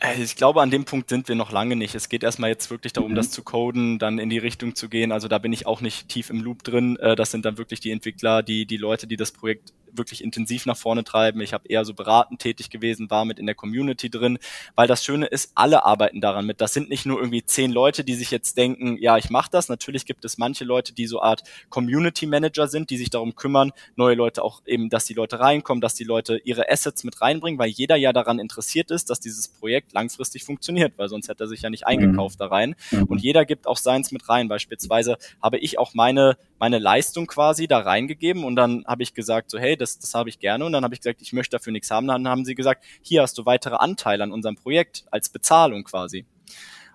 Äh, 0.00 0.20
ich 0.22 0.36
glaube, 0.36 0.62
an 0.62 0.70
dem 0.70 0.84
Punkt 0.84 1.08
sind 1.10 1.28
wir 1.28 1.34
noch 1.34 1.52
lange 1.52 1.76
nicht. 1.76 1.94
Es 1.94 2.08
geht 2.08 2.22
erstmal 2.22 2.50
jetzt 2.50 2.70
wirklich 2.70 2.92
darum, 2.92 3.12
mhm. 3.12 3.16
das 3.16 3.30
zu 3.30 3.42
coden, 3.42 3.98
dann 3.98 4.18
in 4.18 4.30
die 4.30 4.38
Richtung 4.38 4.74
zu 4.74 4.88
gehen. 4.88 5.12
Also 5.12 5.28
da 5.28 5.38
bin 5.38 5.52
ich 5.52 5.66
auch 5.66 5.80
nicht 5.80 6.08
tief 6.08 6.30
im 6.30 6.40
Loop 6.40 6.64
drin. 6.64 6.96
Äh, 6.96 7.14
das 7.14 7.30
sind 7.30 7.44
dann 7.44 7.58
wirklich 7.58 7.80
die 7.80 7.90
Entwickler, 7.90 8.42
die, 8.42 8.66
die 8.66 8.78
Leute, 8.78 9.06
die 9.06 9.16
das 9.16 9.30
Projekt 9.32 9.72
wirklich 9.92 10.22
intensiv 10.22 10.66
nach 10.66 10.76
vorne 10.76 11.04
treiben. 11.04 11.40
Ich 11.40 11.52
habe 11.52 11.68
eher 11.68 11.84
so 11.84 11.94
beratend 11.94 12.40
tätig 12.40 12.70
gewesen, 12.70 13.10
war 13.10 13.24
mit 13.24 13.38
in 13.38 13.46
der 13.46 13.54
Community 13.54 14.10
drin, 14.10 14.38
weil 14.74 14.86
das 14.86 15.04
Schöne 15.04 15.26
ist, 15.26 15.52
alle 15.54 15.84
arbeiten 15.84 16.20
daran 16.20 16.46
mit. 16.46 16.60
Das 16.60 16.72
sind 16.72 16.88
nicht 16.88 17.06
nur 17.06 17.18
irgendwie 17.18 17.44
zehn 17.44 17.72
Leute, 17.72 18.04
die 18.04 18.14
sich 18.14 18.30
jetzt 18.30 18.56
denken, 18.56 18.96
ja, 18.98 19.16
ich 19.16 19.30
mache 19.30 19.50
das. 19.50 19.68
Natürlich 19.68 20.06
gibt 20.06 20.24
es 20.24 20.38
manche 20.38 20.64
Leute, 20.64 20.92
die 20.92 21.06
so 21.06 21.20
Art 21.20 21.42
Community 21.68 22.26
Manager 22.26 22.68
sind, 22.68 22.90
die 22.90 22.96
sich 22.96 23.10
darum 23.10 23.34
kümmern, 23.34 23.72
neue 23.96 24.14
Leute 24.14 24.42
auch 24.42 24.62
eben, 24.66 24.90
dass 24.90 25.04
die 25.04 25.14
Leute 25.14 25.40
reinkommen, 25.40 25.80
dass 25.80 25.94
die 25.94 26.04
Leute 26.04 26.38
ihre 26.38 26.70
Assets 26.70 27.04
mit 27.04 27.20
reinbringen, 27.20 27.58
weil 27.58 27.70
jeder 27.70 27.96
ja 27.96 28.12
daran 28.12 28.38
interessiert 28.38 28.90
ist, 28.90 29.10
dass 29.10 29.20
dieses 29.20 29.48
Projekt 29.48 29.92
langfristig 29.92 30.44
funktioniert, 30.44 30.94
weil 30.96 31.08
sonst 31.08 31.28
hätte 31.28 31.44
er 31.44 31.48
sich 31.48 31.62
ja 31.62 31.70
nicht 31.70 31.86
eingekauft 31.86 32.38
mhm. 32.38 32.44
da 32.44 32.46
rein. 32.46 32.76
Mhm. 32.90 33.04
Und 33.04 33.22
jeder 33.22 33.44
gibt 33.44 33.66
auch 33.66 33.76
seins 33.76 34.12
mit 34.12 34.28
rein. 34.28 34.48
Beispielsweise 34.48 35.18
habe 35.42 35.58
ich 35.58 35.78
auch 35.78 35.94
meine 35.94 36.36
meine 36.60 36.78
Leistung 36.78 37.26
quasi 37.26 37.66
da 37.66 37.78
reingegeben 37.78 38.44
und 38.44 38.54
dann 38.54 38.84
habe 38.86 39.02
ich 39.02 39.14
gesagt, 39.14 39.50
so 39.50 39.58
hey, 39.58 39.78
das, 39.80 39.98
das 39.98 40.14
habe 40.14 40.28
ich 40.28 40.38
gerne. 40.38 40.64
Und 40.64 40.72
dann 40.72 40.84
habe 40.84 40.94
ich 40.94 41.00
gesagt, 41.00 41.22
ich 41.22 41.32
möchte 41.32 41.56
dafür 41.56 41.72
nichts 41.72 41.90
haben. 41.90 42.06
Dann 42.06 42.28
haben 42.28 42.44
sie 42.44 42.54
gesagt, 42.54 42.84
hier 43.02 43.22
hast 43.22 43.38
du 43.38 43.46
weitere 43.46 43.76
Anteile 43.76 44.24
an 44.24 44.32
unserem 44.32 44.56
Projekt 44.56 45.04
als 45.10 45.28
Bezahlung 45.28 45.84
quasi. 45.84 46.26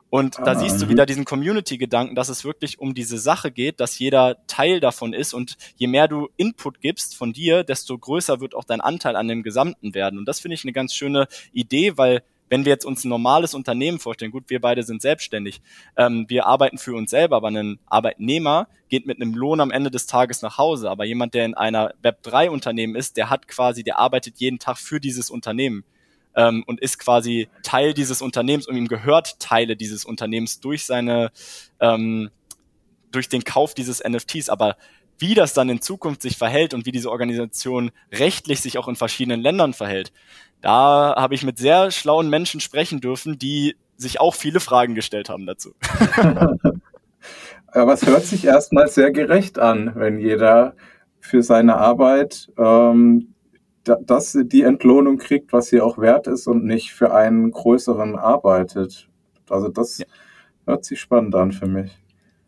Und 0.09 0.37
da 0.37 0.51
ah, 0.51 0.55
siehst 0.55 0.81
du 0.81 0.85
mhm. 0.85 0.91
wieder 0.91 1.05
diesen 1.05 1.25
Community-Gedanken, 1.25 2.15
dass 2.15 2.29
es 2.29 2.45
wirklich 2.45 2.79
um 2.79 2.93
diese 2.93 3.17
Sache 3.17 3.51
geht, 3.51 3.79
dass 3.79 3.99
jeder 3.99 4.37
Teil 4.47 4.79
davon 4.79 5.13
ist 5.13 5.33
und 5.33 5.57
je 5.75 5.87
mehr 5.87 6.07
du 6.07 6.29
Input 6.37 6.79
gibst 6.79 7.15
von 7.15 7.33
dir, 7.33 7.63
desto 7.63 7.97
größer 7.97 8.39
wird 8.39 8.55
auch 8.55 8.63
dein 8.63 8.81
Anteil 8.81 9.15
an 9.15 9.27
dem 9.27 9.43
Gesamten 9.43 9.93
werden. 9.93 10.19
Und 10.19 10.25
das 10.25 10.39
finde 10.39 10.55
ich 10.55 10.63
eine 10.63 10.73
ganz 10.73 10.93
schöne 10.93 11.27
Idee, 11.51 11.97
weil 11.97 12.23
wenn 12.49 12.65
wir 12.65 12.71
jetzt 12.71 12.85
uns 12.85 13.03
ein 13.03 13.09
normales 13.09 13.53
Unternehmen 13.53 13.99
vorstellen, 13.99 14.31
gut, 14.31 14.45
wir 14.49 14.61
beide 14.61 14.83
sind 14.83 15.01
selbstständig, 15.01 15.61
ähm, 15.97 16.25
wir 16.27 16.45
arbeiten 16.45 16.77
für 16.77 16.95
uns 16.95 17.11
selber, 17.11 17.37
aber 17.37 17.49
ein 17.49 17.79
Arbeitnehmer 17.87 18.67
geht 18.89 19.05
mit 19.05 19.21
einem 19.21 19.33
Lohn 19.33 19.61
am 19.61 19.71
Ende 19.71 19.91
des 19.91 20.05
Tages 20.05 20.41
nach 20.41 20.57
Hause. 20.57 20.89
Aber 20.89 21.05
jemand, 21.05 21.33
der 21.33 21.45
in 21.45 21.55
einer 21.55 21.93
Web3-Unternehmen 22.03 22.95
ist, 22.95 23.17
der 23.17 23.29
hat 23.29 23.47
quasi, 23.47 23.83
der 23.83 23.99
arbeitet 23.99 24.35
jeden 24.37 24.59
Tag 24.59 24.77
für 24.77 24.99
dieses 24.99 25.29
Unternehmen 25.29 25.83
ähm, 26.35 26.63
und 26.67 26.79
ist 26.81 26.99
quasi 26.99 27.47
Teil 27.63 27.93
dieses 27.93 28.21
Unternehmens 28.21 28.67
und 28.67 28.77
ihm 28.77 28.87
gehört 28.87 29.39
Teile 29.39 29.75
dieses 29.75 30.05
Unternehmens 30.05 30.59
durch 30.59 30.85
seine, 30.85 31.31
ähm, 31.79 32.29
durch 33.11 33.29
den 33.29 33.43
Kauf 33.43 33.73
dieses 33.73 34.03
NFTs. 34.03 34.49
Aber 34.49 34.77
wie 35.17 35.33
das 35.33 35.53
dann 35.53 35.69
in 35.69 35.81
Zukunft 35.81 36.21
sich 36.21 36.37
verhält 36.37 36.73
und 36.73 36.85
wie 36.85 36.91
diese 36.91 37.09
Organisation 37.09 37.91
rechtlich 38.11 38.59
sich 38.61 38.77
auch 38.77 38.87
in 38.87 38.95
verschiedenen 38.95 39.41
Ländern 39.41 39.73
verhält, 39.73 40.11
da 40.65 41.13
habe 41.15 41.35
ich 41.35 41.43
mit 41.43 41.59
sehr 41.59 41.91
schlauen 41.91 42.27
Menschen 42.27 42.59
sprechen 42.59 42.99
dürfen, 42.99 43.37
die 43.37 43.75
sich 43.97 44.19
auch 44.19 44.33
viele 44.33 44.59
Fragen 44.59 44.95
gestellt 44.95 45.29
haben 45.29 45.45
dazu. 45.45 45.75
Aber 47.67 47.93
es 47.93 48.05
hört 48.05 48.23
sich 48.23 48.45
erstmal 48.45 48.87
sehr 48.87 49.11
gerecht 49.11 49.59
an, 49.59 49.91
wenn 49.95 50.17
jeder 50.17 50.75
für 51.19 51.43
seine 51.43 51.77
Arbeit 51.77 52.49
ähm, 52.57 53.35
dass 53.83 54.35
die 54.41 54.63
Entlohnung 54.63 55.17
kriegt, 55.17 55.53
was 55.53 55.67
sie 55.67 55.79
auch 55.79 55.99
wert 55.99 56.25
ist 56.25 56.47
und 56.47 56.65
nicht 56.65 56.91
für 56.91 57.13
einen 57.13 57.51
größeren 57.51 58.15
arbeitet. 58.15 59.07
Also 59.47 59.69
das 59.69 59.99
ja. 59.99 60.05
hört 60.65 60.83
sich 60.85 60.99
spannend 60.99 61.35
an 61.35 61.51
für 61.51 61.67
mich. 61.67 61.95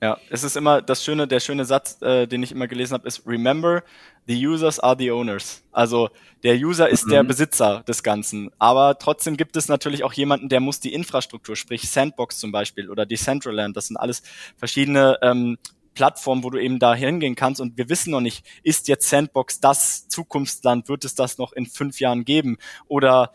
Ja, 0.01 0.19
es 0.29 0.43
ist 0.43 0.55
immer 0.55 0.81
das 0.81 1.03
schöne, 1.03 1.27
der 1.27 1.39
schöne 1.39 1.65
Satz, 1.65 1.99
äh, 2.03 2.27
den 2.27 2.43
ich 2.43 2.51
immer 2.51 2.67
gelesen 2.67 2.93
habe, 2.93 3.07
ist 3.07 3.25
Remember, 3.25 3.83
the 4.27 4.47
users 4.47 4.79
are 4.79 4.95
the 4.97 5.11
owners. 5.11 5.63
Also 5.71 6.09
der 6.43 6.55
User 6.55 6.87
ist 6.87 7.07
mhm. 7.07 7.11
der 7.11 7.23
Besitzer 7.23 7.83
des 7.87 8.03
Ganzen. 8.03 8.51
Aber 8.59 8.99
trotzdem 8.99 9.37
gibt 9.37 9.55
es 9.57 9.67
natürlich 9.67 10.03
auch 10.03 10.13
jemanden, 10.13 10.49
der 10.49 10.59
muss 10.59 10.79
die 10.79 10.93
Infrastruktur, 10.93 11.55
sprich 11.55 11.89
Sandbox 11.89 12.37
zum 12.37 12.51
Beispiel 12.51 12.91
oder 12.91 13.07
Decentraland, 13.07 13.75
das 13.75 13.87
sind 13.87 13.97
alles 13.97 14.21
verschiedene 14.57 15.17
ähm, 15.23 15.57
Plattform, 15.95 16.43
wo 16.43 16.51
du 16.51 16.59
eben 16.59 16.77
da 16.77 16.93
hingehen 16.93 17.35
kannst. 17.35 17.59
Und 17.59 17.75
wir 17.75 17.89
wissen 17.89 18.11
noch 18.11 18.21
nicht, 18.21 18.45
ist 18.61 18.87
jetzt 18.87 19.09
Sandbox 19.09 19.59
das 19.61 20.07
Zukunftsland? 20.07 20.89
Wird 20.89 21.05
es 21.05 21.15
das 21.15 21.39
noch 21.39 21.53
in 21.53 21.65
fünf 21.65 21.99
Jahren 21.99 22.23
geben? 22.23 22.59
Oder 22.87 23.31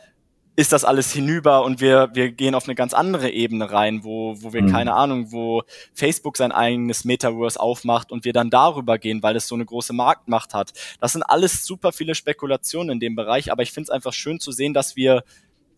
ist 0.55 0.73
das 0.73 0.85
alles 0.85 1.13
hinüber 1.13 1.65
und 1.65 1.81
wir, 1.81 2.11
wir 2.13 2.31
gehen 2.31 2.55
auf 2.55 2.65
eine 2.65 2.75
ganz 2.75 2.93
andere 2.93 3.31
Ebene 3.31 3.71
rein, 3.71 4.05
wo, 4.05 4.37
wo 4.43 4.53
wir, 4.53 4.63
mhm. 4.63 4.71
keine 4.71 4.95
Ahnung, 4.95 5.33
wo 5.33 5.63
Facebook 5.95 6.37
sein 6.37 6.53
eigenes 6.53 7.05
Metaverse 7.05 7.59
aufmacht 7.59 8.13
und 8.13 8.27
wir 8.27 8.35
dann 8.35 8.51
darüber 8.51 8.99
gehen, 8.99 9.23
weil 9.23 9.35
es 9.35 9.49
so 9.49 9.55
eine 9.55 9.65
große 9.65 9.95
Marktmacht 9.95 10.53
hat. 10.53 10.73
Das 11.01 11.13
sind 11.13 11.23
alles 11.23 11.65
super 11.65 11.93
viele 11.93 12.15
Spekulationen 12.15 12.91
in 12.91 13.01
dem 13.01 13.17
Bereich, 13.17 13.51
aber 13.51 13.63
ich 13.63 13.73
finde 13.73 13.85
es 13.85 13.91
einfach 13.91 14.13
schön 14.13 14.41
zu 14.41 14.53
sehen, 14.53 14.75
dass 14.75 14.95
wir 14.95 15.25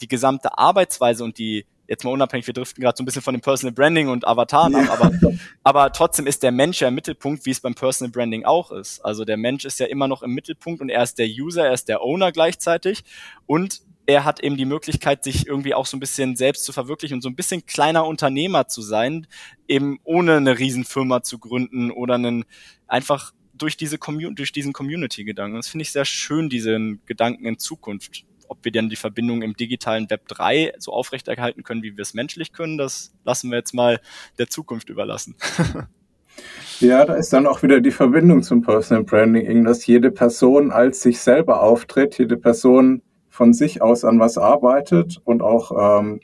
die 0.00 0.08
gesamte 0.08 0.58
Arbeitsweise 0.58 1.22
und 1.22 1.38
die, 1.38 1.66
jetzt 1.86 2.02
mal 2.02 2.10
unabhängig, 2.10 2.48
wir 2.48 2.54
driften 2.54 2.82
gerade 2.82 2.96
so 2.96 3.04
ein 3.04 3.06
bisschen 3.06 3.22
von 3.22 3.34
dem 3.34 3.42
Personal 3.42 3.72
Branding 3.72 4.08
und 4.08 4.26
Avataren 4.26 4.72
ja. 4.72 4.92
ab, 4.92 5.00
aber, 5.00 5.34
aber 5.62 5.92
trotzdem 5.92 6.26
ist 6.26 6.42
der 6.42 6.50
Mensch 6.50 6.80
ja 6.80 6.88
im 6.88 6.96
Mittelpunkt, 6.96 7.46
wie 7.46 7.50
es 7.50 7.60
beim 7.60 7.76
Personal 7.76 8.10
Branding 8.10 8.44
auch 8.44 8.72
ist. 8.72 9.04
Also 9.04 9.24
der 9.24 9.36
Mensch 9.36 9.64
ist 9.64 9.78
ja 9.78 9.86
immer 9.86 10.08
noch 10.08 10.24
im 10.24 10.32
Mittelpunkt 10.32 10.80
und 10.80 10.88
er 10.88 11.04
ist 11.04 11.16
der 11.20 11.28
User, 11.28 11.64
er 11.66 11.74
ist 11.74 11.88
der 11.88 12.02
Owner 12.02 12.32
gleichzeitig 12.32 13.04
und 13.46 13.82
er 14.06 14.24
hat 14.24 14.40
eben 14.40 14.56
die 14.56 14.64
Möglichkeit, 14.64 15.24
sich 15.24 15.46
irgendwie 15.46 15.74
auch 15.74 15.86
so 15.86 15.96
ein 15.96 16.00
bisschen 16.00 16.36
selbst 16.36 16.64
zu 16.64 16.72
verwirklichen 16.72 17.16
und 17.16 17.22
so 17.22 17.28
ein 17.28 17.36
bisschen 17.36 17.64
kleiner 17.66 18.06
Unternehmer 18.06 18.68
zu 18.68 18.82
sein, 18.82 19.26
eben 19.68 19.98
ohne 20.04 20.36
eine 20.36 20.58
Riesenfirma 20.58 21.22
zu 21.22 21.38
gründen 21.38 21.90
oder 21.90 22.14
einen 22.14 22.44
einfach 22.86 23.32
durch 23.54 23.76
diese 23.76 23.98
Commun 23.98 24.34
durch 24.34 24.52
diesen 24.52 24.72
Community-Gedanken. 24.72 25.56
Das 25.56 25.68
finde 25.68 25.82
ich 25.82 25.92
sehr 25.92 26.04
schön, 26.04 26.48
diesen 26.48 27.00
Gedanken 27.06 27.46
in 27.46 27.58
Zukunft 27.58 28.24
ob 28.48 28.64
wir 28.64 28.72
dann 28.72 28.88
die 28.88 28.96
Verbindung 28.96 29.42
im 29.42 29.54
digitalen 29.54 30.08
Web 30.10 30.28
3 30.28 30.74
so 30.78 30.92
aufrechterhalten 30.92 31.62
können, 31.62 31.82
wie 31.82 31.96
wir 31.96 32.02
es 32.02 32.14
menschlich 32.14 32.52
können, 32.52 32.78
das 32.78 33.12
lassen 33.24 33.50
wir 33.50 33.58
jetzt 33.58 33.74
mal 33.74 34.00
der 34.38 34.48
Zukunft 34.48 34.88
überlassen. 34.90 35.36
Ja, 36.80 37.04
da 37.04 37.14
ist 37.14 37.32
dann 37.32 37.46
auch 37.46 37.62
wieder 37.62 37.80
die 37.80 37.92
Verbindung 37.92 38.42
zum 38.42 38.60
Personal 38.62 39.04
Branding, 39.04 39.62
dass 39.62 39.86
jede 39.86 40.10
Person 40.10 40.72
als 40.72 41.00
sich 41.00 41.20
selber 41.20 41.62
auftritt, 41.62 42.18
jede 42.18 42.36
Person 42.36 43.02
von 43.34 43.52
sich 43.52 43.82
aus 43.82 44.04
an 44.04 44.20
was 44.20 44.38
arbeitet 44.38 45.20
und 45.24 45.42
auch 45.42 45.98
ähm, 45.98 46.20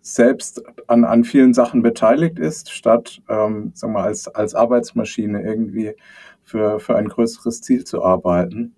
selbst 0.00 0.60
an, 0.88 1.04
an 1.04 1.22
vielen 1.22 1.54
Sachen 1.54 1.82
beteiligt 1.82 2.40
ist, 2.40 2.72
statt 2.72 3.22
ähm, 3.28 3.70
sagen 3.74 3.92
wir, 3.92 4.02
als, 4.02 4.26
als 4.26 4.56
Arbeitsmaschine 4.56 5.40
irgendwie 5.40 5.94
für, 6.42 6.80
für 6.80 6.96
ein 6.96 7.06
größeres 7.06 7.60
Ziel 7.60 7.84
zu 7.84 8.02
arbeiten. 8.02 8.74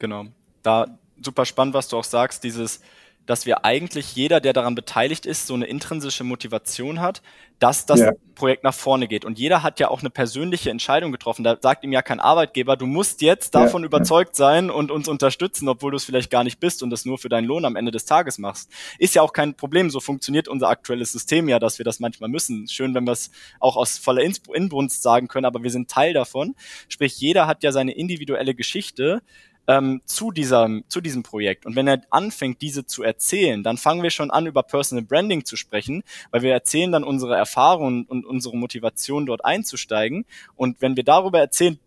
Genau. 0.00 0.26
Da, 0.62 0.98
super 1.18 1.46
spannend, 1.46 1.72
was 1.72 1.88
du 1.88 1.96
auch 1.96 2.04
sagst, 2.04 2.44
dieses, 2.44 2.82
dass 3.26 3.46
wir 3.46 3.64
eigentlich 3.64 4.14
jeder, 4.14 4.40
der 4.40 4.52
daran 4.52 4.74
beteiligt 4.74 5.26
ist, 5.26 5.46
so 5.46 5.54
eine 5.54 5.66
intrinsische 5.66 6.24
Motivation 6.24 7.00
hat, 7.00 7.22
dass 7.58 7.86
das 7.86 8.00
ja. 8.00 8.12
Projekt 8.34 8.64
nach 8.64 8.74
vorne 8.74 9.06
geht. 9.06 9.24
Und 9.24 9.38
jeder 9.38 9.62
hat 9.62 9.78
ja 9.78 9.88
auch 9.88 10.00
eine 10.00 10.10
persönliche 10.10 10.70
Entscheidung 10.70 11.12
getroffen. 11.12 11.44
Da 11.44 11.56
sagt 11.60 11.84
ihm 11.84 11.92
ja 11.92 12.02
kein 12.02 12.18
Arbeitgeber, 12.18 12.76
du 12.76 12.86
musst 12.86 13.22
jetzt 13.22 13.54
davon 13.54 13.82
ja. 13.82 13.86
überzeugt 13.86 14.34
sein 14.34 14.68
und 14.68 14.90
uns 14.90 15.06
unterstützen, 15.06 15.68
obwohl 15.68 15.92
du 15.92 15.96
es 15.96 16.04
vielleicht 16.04 16.30
gar 16.30 16.42
nicht 16.42 16.58
bist 16.58 16.82
und 16.82 16.90
das 16.90 17.04
nur 17.04 17.18
für 17.18 17.28
deinen 17.28 17.46
Lohn 17.46 17.64
am 17.64 17.76
Ende 17.76 17.92
des 17.92 18.04
Tages 18.04 18.38
machst. 18.38 18.68
Ist 18.98 19.14
ja 19.14 19.22
auch 19.22 19.32
kein 19.32 19.54
Problem. 19.54 19.90
So 19.90 20.00
funktioniert 20.00 20.48
unser 20.48 20.68
aktuelles 20.68 21.12
System 21.12 21.48
ja, 21.48 21.60
dass 21.60 21.78
wir 21.78 21.84
das 21.84 22.00
manchmal 22.00 22.28
müssen. 22.28 22.66
Schön, 22.66 22.94
wenn 22.94 23.04
wir 23.04 23.12
es 23.12 23.30
auch 23.60 23.76
aus 23.76 23.96
voller 23.96 24.22
Inbrunst 24.22 25.02
sagen 25.02 25.28
können, 25.28 25.46
aber 25.46 25.62
wir 25.62 25.70
sind 25.70 25.88
Teil 25.88 26.14
davon. 26.14 26.56
Sprich, 26.88 27.18
jeder 27.18 27.46
hat 27.46 27.62
ja 27.62 27.70
seine 27.70 27.92
individuelle 27.92 28.56
Geschichte 28.56 29.22
ähm, 29.66 30.02
zu, 30.04 30.30
diesem, 30.30 30.84
zu 30.88 31.00
diesem 31.00 31.22
Projekt. 31.22 31.66
Und 31.66 31.76
wenn 31.76 31.86
er 31.86 32.02
anfängt, 32.10 32.62
diese 32.62 32.86
zu 32.86 33.02
erzählen, 33.02 33.62
dann 33.62 33.76
fangen 33.76 34.02
wir 34.02 34.10
schon 34.10 34.30
an, 34.30 34.46
über 34.46 34.62
Personal 34.62 35.04
Branding 35.04 35.44
zu 35.44 35.56
sprechen, 35.56 36.02
weil 36.30 36.42
wir 36.42 36.52
erzählen 36.52 36.92
dann 36.92 37.04
unsere 37.04 37.36
Erfahrungen 37.36 38.04
und 38.04 38.24
unsere 38.24 38.56
Motivation, 38.56 39.26
dort 39.26 39.44
einzusteigen. 39.44 40.24
Und 40.56 40.80
wenn 40.80 40.96
wir 40.96 41.04
darüber 41.04 41.38
erzählen, 41.38 41.78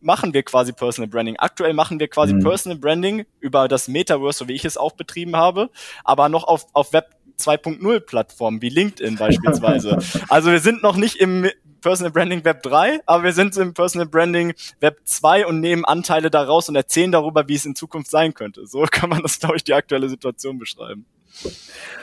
machen 0.00 0.32
wir 0.32 0.42
quasi 0.42 0.72
Personal 0.72 1.08
Branding. 1.08 1.36
Aktuell 1.38 1.74
machen 1.74 2.00
wir 2.00 2.08
quasi 2.08 2.34
mhm. 2.34 2.40
Personal 2.40 2.78
Branding 2.78 3.26
über 3.40 3.68
das 3.68 3.88
Metaverse, 3.88 4.38
so 4.38 4.48
wie 4.48 4.54
ich 4.54 4.64
es 4.64 4.76
auch 4.76 4.92
betrieben 4.92 5.36
habe, 5.36 5.70
aber 6.04 6.28
noch 6.28 6.44
auf, 6.44 6.66
auf 6.72 6.92
Web 6.92 7.10
2.0 7.38 8.00
Plattformen 8.00 8.62
wie 8.62 8.68
LinkedIn 8.68 9.16
beispielsweise. 9.18 9.98
also 10.28 10.50
wir 10.50 10.60
sind 10.60 10.82
noch 10.82 10.96
nicht 10.96 11.16
im 11.16 11.48
Personal 11.80 12.12
Branding 12.12 12.44
Web 12.44 12.62
3, 12.62 13.00
aber 13.06 13.24
wir 13.24 13.32
sind 13.32 13.56
im 13.56 13.74
Personal 13.74 14.08
Branding 14.08 14.52
Web 14.80 15.00
2 15.04 15.46
und 15.46 15.60
nehmen 15.60 15.84
Anteile 15.84 16.30
daraus 16.30 16.68
und 16.68 16.76
erzählen 16.76 17.12
darüber, 17.12 17.48
wie 17.48 17.54
es 17.54 17.66
in 17.66 17.74
Zukunft 17.74 18.10
sein 18.10 18.34
könnte. 18.34 18.66
So 18.66 18.84
kann 18.90 19.10
man 19.10 19.22
das, 19.22 19.38
glaube 19.38 19.56
ich, 19.56 19.64
die 19.64 19.74
aktuelle 19.74 20.08
Situation 20.08 20.58
beschreiben. 20.58 21.06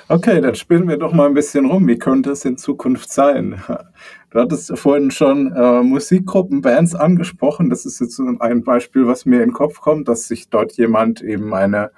Okay, 0.08 0.40
dann 0.40 0.56
spielen 0.56 0.88
wir 0.88 0.98
doch 0.98 1.12
mal 1.12 1.28
ein 1.28 1.34
bisschen 1.34 1.66
rum. 1.66 1.88
Wie 1.88 1.98
könnte 1.98 2.32
es 2.32 2.46
in 2.46 2.58
Zukunft 2.58 3.12
sein? 3.12 3.62
Du 4.30 4.40
hattest 4.40 4.78
vorhin 4.78 5.12
schon 5.12 5.52
äh, 5.54 5.82
Musikgruppen, 5.82 6.62
Bands 6.62 6.94
angesprochen. 6.94 7.70
Das 7.70 7.86
ist 7.86 8.00
jetzt 8.00 8.20
ein 8.20 8.64
Beispiel, 8.64 9.08
was 9.08 9.26
mir 9.26 9.38
in 9.38 9.50
den 9.50 9.54
Kopf 9.54 9.82
kommt, 9.82 10.08
dass 10.08 10.28
sich 10.28 10.50
dort 10.50 10.74
jemand 10.74 11.22
eben 11.22 11.54
eine, 11.54 11.92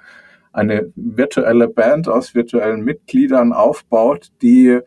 eine 0.52 0.90
virtuelle 0.96 1.68
Band 1.68 2.08
aus 2.08 2.34
virtuellen 2.34 2.82
Mitgliedern 2.82 3.52
aufbaut, 3.52 4.28
die 4.40 4.80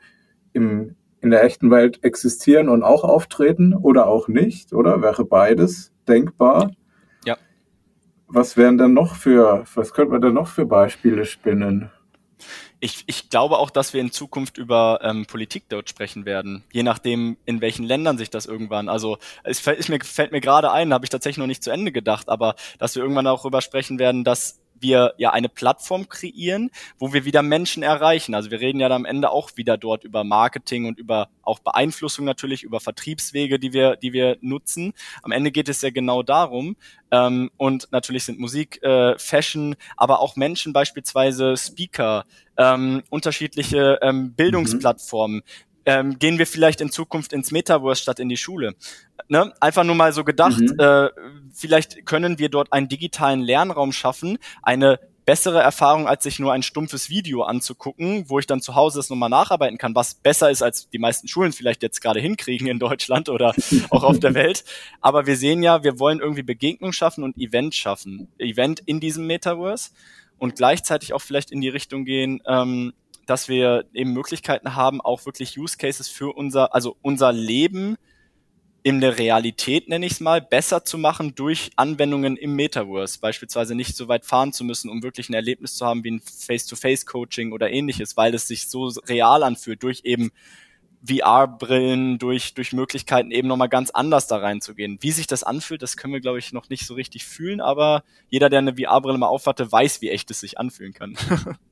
im 0.53 0.95
in 1.21 1.29
der 1.29 1.43
echten 1.43 1.71
Welt 1.71 2.03
existieren 2.03 2.67
und 2.67 2.83
auch 2.83 3.03
auftreten 3.03 3.73
oder 3.73 4.07
auch 4.07 4.27
nicht, 4.27 4.73
oder? 4.73 5.01
Wäre 5.01 5.23
beides 5.23 5.91
denkbar? 6.07 6.71
Ja. 7.25 7.37
Was 8.27 8.57
wären 8.57 8.77
denn 8.77 8.93
noch 8.93 9.15
für, 9.15 9.63
was 9.75 9.93
könnte 9.93 10.13
man 10.13 10.21
denn 10.21 10.33
noch 10.33 10.47
für 10.47 10.65
Beispiele 10.65 11.25
spinnen? 11.25 11.91
Ich, 12.79 13.03
ich 13.05 13.29
glaube 13.29 13.59
auch, 13.59 13.69
dass 13.69 13.93
wir 13.93 14.01
in 14.01 14.11
Zukunft 14.11 14.57
über 14.57 14.99
ähm, 15.03 15.27
Politik 15.27 15.65
dort 15.69 15.87
sprechen 15.87 16.25
werden, 16.25 16.63
je 16.71 16.81
nachdem, 16.81 17.37
in 17.45 17.61
welchen 17.61 17.85
Ländern 17.85 18.17
sich 18.17 18.31
das 18.31 18.47
irgendwann. 18.47 18.89
Also 18.89 19.19
es 19.43 19.59
fällt, 19.59 19.87
mir, 19.87 19.99
fällt 19.99 20.31
mir 20.31 20.41
gerade 20.41 20.71
ein, 20.71 20.91
habe 20.91 21.05
ich 21.05 21.11
tatsächlich 21.11 21.37
noch 21.37 21.45
nicht 21.45 21.63
zu 21.63 21.69
Ende 21.69 21.91
gedacht, 21.91 22.27
aber 22.29 22.55
dass 22.79 22.95
wir 22.95 23.03
irgendwann 23.03 23.27
auch 23.27 23.41
darüber 23.41 23.61
sprechen 23.61 23.99
werden, 23.99 24.23
dass 24.23 24.60
wir 24.81 25.13
ja 25.17 25.31
eine 25.31 25.49
Plattform 25.49 26.09
kreieren, 26.09 26.69
wo 26.97 27.13
wir 27.13 27.25
wieder 27.25 27.41
Menschen 27.41 27.83
erreichen. 27.83 28.35
Also 28.35 28.51
wir 28.51 28.59
reden 28.59 28.79
ja 28.79 28.89
dann 28.89 29.01
am 29.01 29.05
Ende 29.05 29.31
auch 29.31 29.51
wieder 29.55 29.77
dort 29.77 30.03
über 30.03 30.23
Marketing 30.23 30.85
und 30.85 30.99
über 30.99 31.29
auch 31.43 31.59
Beeinflussung 31.59 32.25
natürlich, 32.25 32.63
über 32.63 32.79
Vertriebswege, 32.79 33.59
die 33.59 33.73
wir, 33.73 33.95
die 33.95 34.13
wir 34.13 34.37
nutzen. 34.41 34.93
Am 35.23 35.31
Ende 35.31 35.51
geht 35.51 35.69
es 35.69 35.81
ja 35.81 35.89
genau 35.89 36.23
darum. 36.23 36.75
Ähm, 37.11 37.51
und 37.57 37.87
natürlich 37.91 38.23
sind 38.23 38.39
Musik, 38.39 38.81
äh, 38.83 39.17
Fashion, 39.17 39.75
aber 39.97 40.19
auch 40.19 40.35
Menschen 40.35 40.71
beispielsweise 40.73 41.57
Speaker, 41.57 42.25
ähm, 42.57 43.01
unterschiedliche 43.09 43.99
ähm, 44.01 44.33
Bildungsplattformen. 44.33 45.37
Mhm 45.37 45.70
ähm, 45.85 46.19
gehen 46.19 46.37
wir 46.37 46.47
vielleicht 46.47 46.81
in 46.81 46.91
Zukunft 46.91 47.33
ins 47.33 47.51
Metaverse 47.51 48.01
statt 48.01 48.19
in 48.19 48.29
die 48.29 48.37
Schule? 48.37 48.75
Ne? 49.27 49.53
Einfach 49.59 49.83
nur 49.83 49.95
mal 49.95 50.13
so 50.13 50.23
gedacht, 50.23 50.59
mhm. 50.59 50.79
äh, 50.79 51.09
vielleicht 51.53 52.05
können 52.05 52.39
wir 52.39 52.49
dort 52.49 52.73
einen 52.73 52.89
digitalen 52.89 53.41
Lernraum 53.41 53.91
schaffen, 53.91 54.37
eine 54.61 54.99
bessere 55.25 55.61
Erfahrung, 55.61 56.07
als 56.07 56.23
sich 56.23 56.39
nur 56.39 56.51
ein 56.51 56.63
stumpfes 56.63 57.09
Video 57.09 57.43
anzugucken, 57.43 58.25
wo 58.27 58.39
ich 58.39 58.47
dann 58.47 58.61
zu 58.61 58.75
Hause 58.75 58.99
das 58.99 59.09
nochmal 59.09 59.29
nacharbeiten 59.29 59.77
kann, 59.77 59.95
was 59.95 60.15
besser 60.15 60.49
ist, 60.49 60.61
als 60.61 60.89
die 60.89 60.99
meisten 60.99 61.27
Schulen 61.27 61.51
vielleicht 61.51 61.83
jetzt 61.83 62.01
gerade 62.01 62.19
hinkriegen 62.19 62.67
in 62.67 62.79
Deutschland 62.79 63.29
oder 63.29 63.53
auch 63.89 64.03
auf 64.03 64.19
der 64.19 64.33
Welt. 64.33 64.63
Aber 64.99 65.27
wir 65.27 65.37
sehen 65.37 65.63
ja, 65.63 65.83
wir 65.83 65.99
wollen 65.99 66.19
irgendwie 66.19 66.43
Begegnung 66.43 66.91
schaffen 66.91 67.23
und 67.23 67.37
Event 67.37 67.75
schaffen. 67.75 68.27
Event 68.39 68.81
in 68.85 68.99
diesem 68.99 69.27
Metaverse 69.27 69.91
und 70.37 70.55
gleichzeitig 70.55 71.13
auch 71.13 71.21
vielleicht 71.21 71.51
in 71.51 71.61
die 71.61 71.69
Richtung 71.69 72.03
gehen, 72.03 72.41
ähm, 72.47 72.93
dass 73.31 73.47
wir 73.47 73.85
eben 73.93 74.11
Möglichkeiten 74.11 74.75
haben, 74.75 74.99
auch 74.99 75.25
wirklich 75.25 75.57
Use 75.57 75.77
Cases 75.77 76.09
für 76.09 76.35
unser, 76.35 76.75
also 76.75 76.97
unser 77.01 77.31
Leben 77.31 77.95
in 78.83 78.99
der 78.99 79.17
Realität, 79.17 79.87
nenne 79.87 80.05
ich 80.05 80.11
es 80.11 80.19
mal, 80.19 80.41
besser 80.41 80.83
zu 80.83 80.97
machen 80.97 81.33
durch 81.33 81.71
Anwendungen 81.77 82.35
im 82.35 82.57
Metaverse. 82.57 83.21
Beispielsweise 83.21 83.73
nicht 83.73 83.95
so 83.95 84.09
weit 84.09 84.25
fahren 84.25 84.51
zu 84.51 84.65
müssen, 84.65 84.89
um 84.89 85.01
wirklich 85.01 85.29
ein 85.29 85.33
Erlebnis 85.33 85.75
zu 85.75 85.85
haben 85.85 86.03
wie 86.03 86.11
ein 86.11 86.19
Face-to-Face-Coaching 86.19 87.53
oder 87.53 87.71
ähnliches, 87.71 88.17
weil 88.17 88.35
es 88.35 88.49
sich 88.49 88.67
so 88.67 88.87
real 89.07 89.43
anfühlt, 89.43 89.81
durch 89.81 90.01
eben 90.03 90.31
VR-Brillen, 91.07 92.19
durch, 92.19 92.53
durch 92.53 92.73
Möglichkeiten 92.73 93.31
eben 93.31 93.47
nochmal 93.47 93.69
ganz 93.69 93.91
anders 93.91 94.27
da 94.27 94.39
reinzugehen. 94.39 94.97
Wie 94.99 95.11
sich 95.11 95.25
das 95.25 95.43
anfühlt, 95.43 95.81
das 95.81 95.95
können 95.95 96.13
wir, 96.13 96.19
glaube 96.19 96.39
ich, 96.39 96.51
noch 96.51 96.67
nicht 96.67 96.85
so 96.85 96.95
richtig 96.95 97.23
fühlen, 97.23 97.61
aber 97.61 98.03
jeder, 98.27 98.49
der 98.49 98.59
eine 98.59 98.75
VR-Brille 98.75 99.17
mal 99.17 99.27
aufhatte, 99.27 99.71
weiß, 99.71 100.01
wie 100.01 100.09
echt 100.09 100.29
es 100.31 100.41
sich 100.41 100.59
anfühlen 100.59 100.91
kann. 100.91 101.15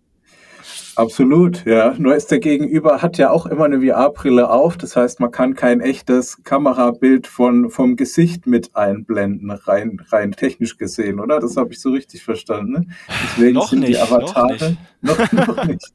Absolut, 1.00 1.66
ja. 1.66 1.96
Nur 1.98 2.14
ist 2.14 2.30
der 2.30 2.40
Gegenüber 2.40 3.02
hat 3.02 3.18
ja 3.18 3.32
auch 3.32 3.46
immer 3.46 3.64
eine 3.64 3.80
VR-Brille 3.80 4.50
auf. 4.50 4.78
Das 4.78 4.98
heißt, 4.98 5.22
man 5.22 5.32
kann 5.32 5.56
kein 5.56 5.80
echtes 5.80 6.44
Kamerabild 6.44 7.26
von, 7.26 7.70
vom 7.70 7.96
Gesicht 7.96 8.48
mit 8.48 8.76
einblenden, 8.76 9.50
rein, 9.50 10.02
rein 10.12 10.34
technisch 10.34 10.78
gesehen, 10.78 11.22
oder? 11.22 11.40
Das 11.40 11.56
habe 11.56 11.72
ich 11.72 11.80
so 11.80 11.92
richtig 11.92 12.22
verstanden. 12.22 12.72
Ne? 12.74 12.88
Deswegen 13.24 13.54
noch 13.54 13.70
sind 13.70 13.80
nicht, 13.80 13.94
die 13.94 13.98
Avatare 13.98 14.78
noch 15.00 15.18
nicht. 15.22 15.32
Noch, 15.32 15.48
noch 15.48 15.64
nicht. 15.66 15.88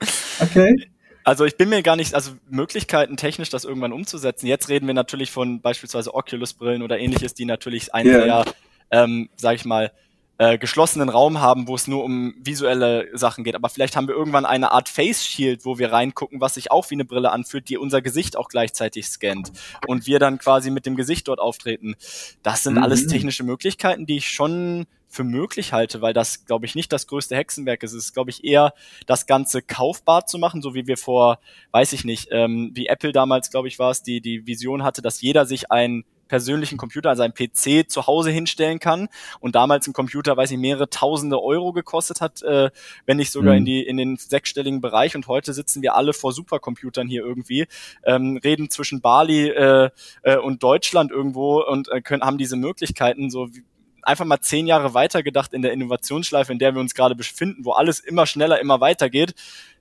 Okay. 0.40 0.88
Also 1.24 1.46
ich 1.46 1.56
bin 1.56 1.70
mir 1.70 1.82
gar 1.82 1.96
nicht, 1.96 2.14
also 2.14 2.32
Möglichkeiten 2.50 3.16
technisch 3.16 3.48
das 3.48 3.64
irgendwann 3.64 3.92
umzusetzen. 3.92 4.46
Jetzt 4.46 4.68
reden 4.68 4.86
wir 4.86 4.92
natürlich 4.92 5.30
von 5.30 5.62
beispielsweise 5.62 6.14
Oculus-Brillen 6.14 6.82
oder 6.82 6.98
ähnliches, 6.98 7.32
die 7.32 7.46
natürlich 7.46 7.94
ein 7.94 8.06
yeah. 8.06 8.22
sehr, 8.22 8.44
ähm, 8.90 9.30
sag 9.36 9.54
ich 9.56 9.64
mal, 9.64 9.90
äh, 10.38 10.58
geschlossenen 10.58 11.08
Raum 11.08 11.40
haben, 11.40 11.66
wo 11.68 11.74
es 11.74 11.86
nur 11.86 12.04
um 12.04 12.34
visuelle 12.38 13.08
Sachen 13.16 13.44
geht. 13.44 13.54
Aber 13.54 13.68
vielleicht 13.68 13.96
haben 13.96 14.08
wir 14.08 14.14
irgendwann 14.14 14.44
eine 14.44 14.72
Art 14.72 14.88
Face 14.88 15.24
Shield, 15.24 15.64
wo 15.64 15.78
wir 15.78 15.92
reingucken, 15.92 16.40
was 16.40 16.54
sich 16.54 16.70
auch 16.70 16.90
wie 16.90 16.94
eine 16.94 17.04
Brille 17.04 17.32
anfühlt, 17.32 17.68
die 17.68 17.78
unser 17.78 18.02
Gesicht 18.02 18.36
auch 18.36 18.48
gleichzeitig 18.48 19.06
scannt 19.06 19.52
und 19.86 20.06
wir 20.06 20.18
dann 20.18 20.38
quasi 20.38 20.70
mit 20.70 20.86
dem 20.86 20.96
Gesicht 20.96 21.28
dort 21.28 21.40
auftreten. 21.40 21.94
Das 22.42 22.62
sind 22.62 22.74
mhm. 22.74 22.82
alles 22.82 23.06
technische 23.06 23.44
Möglichkeiten, 23.44 24.06
die 24.06 24.18
ich 24.18 24.28
schon 24.28 24.86
für 25.08 25.24
möglich 25.24 25.72
halte, 25.72 26.02
weil 26.02 26.12
das, 26.12 26.44
glaube 26.44 26.66
ich, 26.66 26.74
nicht 26.74 26.92
das 26.92 27.06
größte 27.06 27.34
Hexenwerk 27.34 27.82
ist. 27.82 27.92
Es 27.92 28.06
ist, 28.06 28.12
glaube 28.12 28.30
ich, 28.30 28.44
eher 28.44 28.74
das 29.06 29.26
Ganze 29.26 29.62
kaufbar 29.62 30.26
zu 30.26 30.38
machen, 30.38 30.60
so 30.60 30.74
wie 30.74 30.86
wir 30.86 30.98
vor, 30.98 31.38
weiß 31.70 31.94
ich 31.94 32.04
nicht, 32.04 32.28
ähm, 32.32 32.72
wie 32.74 32.88
Apple 32.88 33.12
damals, 33.12 33.50
glaube 33.50 33.68
ich, 33.68 33.78
war 33.78 33.90
es, 33.90 34.02
die 34.02 34.20
die 34.20 34.46
Vision 34.46 34.82
hatte, 34.82 35.00
dass 35.00 35.22
jeder 35.22 35.46
sich 35.46 35.70
ein 35.70 36.04
persönlichen 36.28 36.76
Computer, 36.76 37.10
also 37.10 37.22
ein 37.22 37.34
PC 37.34 37.90
zu 37.90 38.06
Hause 38.06 38.30
hinstellen 38.30 38.78
kann 38.78 39.08
und 39.40 39.54
damals 39.54 39.86
ein 39.86 39.92
Computer, 39.92 40.36
weiß 40.36 40.50
ich, 40.50 40.58
mehrere 40.58 40.88
tausende 40.90 41.42
Euro 41.42 41.72
gekostet 41.72 42.20
hat, 42.20 42.42
äh, 42.42 42.70
wenn 43.06 43.16
nicht 43.16 43.30
sogar 43.30 43.52
mhm. 43.52 43.58
in 43.58 43.64
die 43.64 43.82
in 43.86 43.96
den 43.96 44.16
sechsstelligen 44.16 44.80
Bereich 44.80 45.14
und 45.14 45.26
heute 45.28 45.52
sitzen 45.52 45.82
wir 45.82 45.94
alle 45.94 46.12
vor 46.12 46.32
Supercomputern 46.32 47.08
hier 47.08 47.24
irgendwie, 47.24 47.66
ähm, 48.04 48.38
reden 48.42 48.70
zwischen 48.70 49.00
Bali 49.00 49.48
äh, 49.48 49.90
äh, 50.22 50.36
und 50.36 50.62
Deutschland 50.62 51.10
irgendwo 51.10 51.62
und 51.62 51.88
äh, 51.88 52.00
können, 52.00 52.22
haben 52.22 52.38
diese 52.38 52.56
Möglichkeiten 52.56 53.30
so 53.30 53.54
wie, 53.54 53.62
einfach 54.02 54.24
mal 54.24 54.40
zehn 54.40 54.66
Jahre 54.66 54.94
weitergedacht 54.94 55.52
in 55.52 55.62
der 55.62 55.72
Innovationsschleife, 55.72 56.52
in 56.52 56.58
der 56.58 56.74
wir 56.74 56.80
uns 56.80 56.94
gerade 56.94 57.16
befinden, 57.16 57.64
wo 57.64 57.72
alles 57.72 58.00
immer 58.00 58.26
schneller, 58.26 58.60
immer 58.60 58.80
weitergeht. 58.80 59.34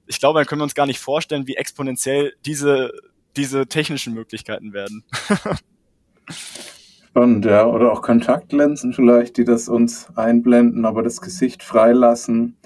Ich 0.08 0.19
glaube, 0.19 0.39
dann 0.39 0.47
können 0.47 0.62
wir 0.62 0.63
uns 0.65 0.75
gar 0.75 0.88
nicht 0.88 0.99
vorstellen, 0.99 1.47
wie 1.47 1.55
exponentiell 1.55 2.34
diese 2.45 2.91
diese 3.38 3.67
technischen 3.67 4.13
Möglichkeiten 4.13 4.73
werden. 4.73 5.03
Spannend, 6.30 7.46
ja. 7.46 7.66
Oder 7.66 7.92
auch 7.92 8.02
Kontaktlinsen 8.02 8.94
vielleicht, 8.94 9.38
die 9.38 9.46
das 9.46 9.70
uns 9.70 10.08
einblenden, 10.16 10.86
aber 10.86 11.04
das 11.04 11.22
Gesicht 11.22 11.64
freilassen. 11.64 12.58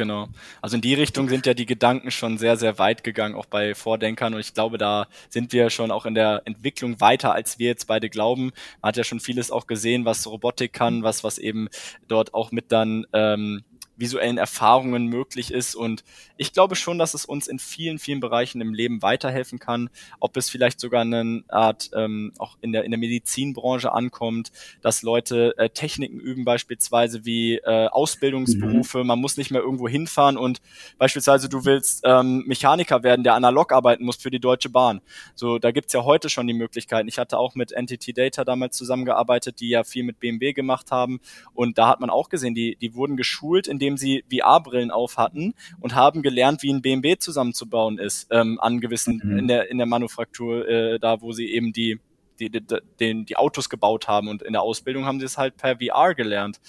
Genau. 0.00 0.28
Also 0.62 0.76
in 0.76 0.80
die 0.80 0.94
Richtung 0.94 1.28
sind 1.28 1.44
ja 1.44 1.52
die 1.52 1.66
Gedanken 1.66 2.10
schon 2.10 2.38
sehr, 2.38 2.56
sehr 2.56 2.78
weit 2.78 3.04
gegangen, 3.04 3.34
auch 3.34 3.44
bei 3.44 3.74
Vordenkern. 3.74 4.32
Und 4.32 4.40
ich 4.40 4.54
glaube, 4.54 4.78
da 4.78 5.08
sind 5.28 5.52
wir 5.52 5.68
schon 5.68 5.90
auch 5.90 6.06
in 6.06 6.14
der 6.14 6.40
Entwicklung 6.46 7.02
weiter, 7.02 7.34
als 7.34 7.58
wir 7.58 7.66
jetzt 7.66 7.86
beide 7.86 8.08
glauben. 8.08 8.52
Man 8.80 8.88
hat 8.88 8.96
ja 8.96 9.04
schon 9.04 9.20
vieles 9.20 9.50
auch 9.50 9.66
gesehen, 9.66 10.06
was 10.06 10.26
Robotik 10.26 10.72
kann, 10.72 11.02
was, 11.02 11.22
was 11.22 11.36
eben 11.36 11.68
dort 12.08 12.32
auch 12.32 12.50
mit 12.50 12.72
dann 12.72 13.04
ähm, 13.12 13.62
visuellen 14.00 14.38
Erfahrungen 14.38 15.06
möglich 15.06 15.52
ist. 15.52 15.74
Und 15.74 16.02
ich 16.36 16.52
glaube 16.52 16.74
schon, 16.74 16.98
dass 16.98 17.14
es 17.14 17.24
uns 17.24 17.46
in 17.46 17.58
vielen, 17.58 17.98
vielen 17.98 18.20
Bereichen 18.20 18.60
im 18.60 18.74
Leben 18.74 19.02
weiterhelfen 19.02 19.58
kann. 19.58 19.90
Ob 20.18 20.36
es 20.36 20.50
vielleicht 20.50 20.80
sogar 20.80 21.02
eine 21.02 21.44
Art 21.48 21.90
ähm, 21.94 22.32
auch 22.38 22.56
in 22.62 22.72
der, 22.72 22.84
in 22.84 22.90
der 22.90 22.98
Medizinbranche 22.98 23.92
ankommt, 23.92 24.50
dass 24.80 25.02
Leute 25.02 25.54
äh, 25.58 25.68
Techniken 25.68 26.18
üben, 26.18 26.44
beispielsweise 26.44 27.24
wie 27.24 27.56
äh, 27.56 27.86
Ausbildungsberufe. 27.88 28.98
Mhm. 28.98 29.06
Man 29.06 29.20
muss 29.20 29.36
nicht 29.36 29.50
mehr 29.50 29.60
irgendwo 29.60 29.88
hinfahren 29.88 30.36
und 30.36 30.60
beispielsweise 30.98 31.48
du 31.48 31.64
willst 31.64 32.02
ähm, 32.04 32.44
Mechaniker 32.46 33.02
werden, 33.02 33.22
der 33.22 33.34
analog 33.34 33.72
arbeiten 33.72 34.04
muss 34.04 34.16
für 34.16 34.30
die 34.30 34.40
Deutsche 34.40 34.70
Bahn. 34.70 35.00
So, 35.34 35.58
da 35.58 35.70
gibt's 35.70 35.92
ja 35.92 36.04
heute 36.04 36.28
schon 36.28 36.46
die 36.46 36.54
Möglichkeiten. 36.54 37.08
Ich 37.08 37.18
hatte 37.18 37.38
auch 37.38 37.54
mit 37.54 37.72
Entity 37.72 38.12
Data 38.12 38.44
damals 38.44 38.76
zusammengearbeitet, 38.76 39.60
die 39.60 39.68
ja 39.68 39.84
viel 39.84 40.04
mit 40.04 40.20
BMW 40.20 40.52
gemacht 40.52 40.90
haben. 40.90 41.20
Und 41.54 41.78
da 41.78 41.88
hat 41.88 42.00
man 42.00 42.10
auch 42.10 42.28
gesehen, 42.28 42.54
die, 42.54 42.76
die 42.76 42.94
wurden 42.94 43.16
geschult, 43.16 43.68
indem 43.68 43.89
indem 43.90 43.96
sie 43.96 44.24
VR-Brillen 44.32 44.90
auf 44.90 45.16
hatten 45.16 45.54
und 45.80 45.94
haben 45.94 46.22
gelernt, 46.22 46.62
wie 46.62 46.72
ein 46.72 46.82
BMW 46.82 47.16
zusammenzubauen 47.16 47.98
ist, 47.98 48.28
ähm, 48.30 48.58
an 48.60 48.80
gewissen, 48.80 49.20
mhm. 49.22 49.38
in 49.38 49.48
der, 49.48 49.70
in 49.70 49.78
der 49.78 49.86
Manufaktur, 49.86 50.68
äh, 50.68 50.98
da 50.98 51.20
wo 51.20 51.32
sie 51.32 51.50
eben 51.52 51.72
die, 51.72 52.00
die, 52.38 52.50
die, 52.50 52.64
die, 53.00 53.24
die 53.24 53.36
Autos 53.36 53.68
gebaut 53.68 54.08
haben 54.08 54.28
und 54.28 54.42
in 54.42 54.52
der 54.52 54.62
Ausbildung 54.62 55.04
haben 55.04 55.20
sie 55.20 55.26
es 55.26 55.38
halt 55.38 55.56
per 55.56 55.78
VR 55.78 56.14
gelernt. 56.14 56.60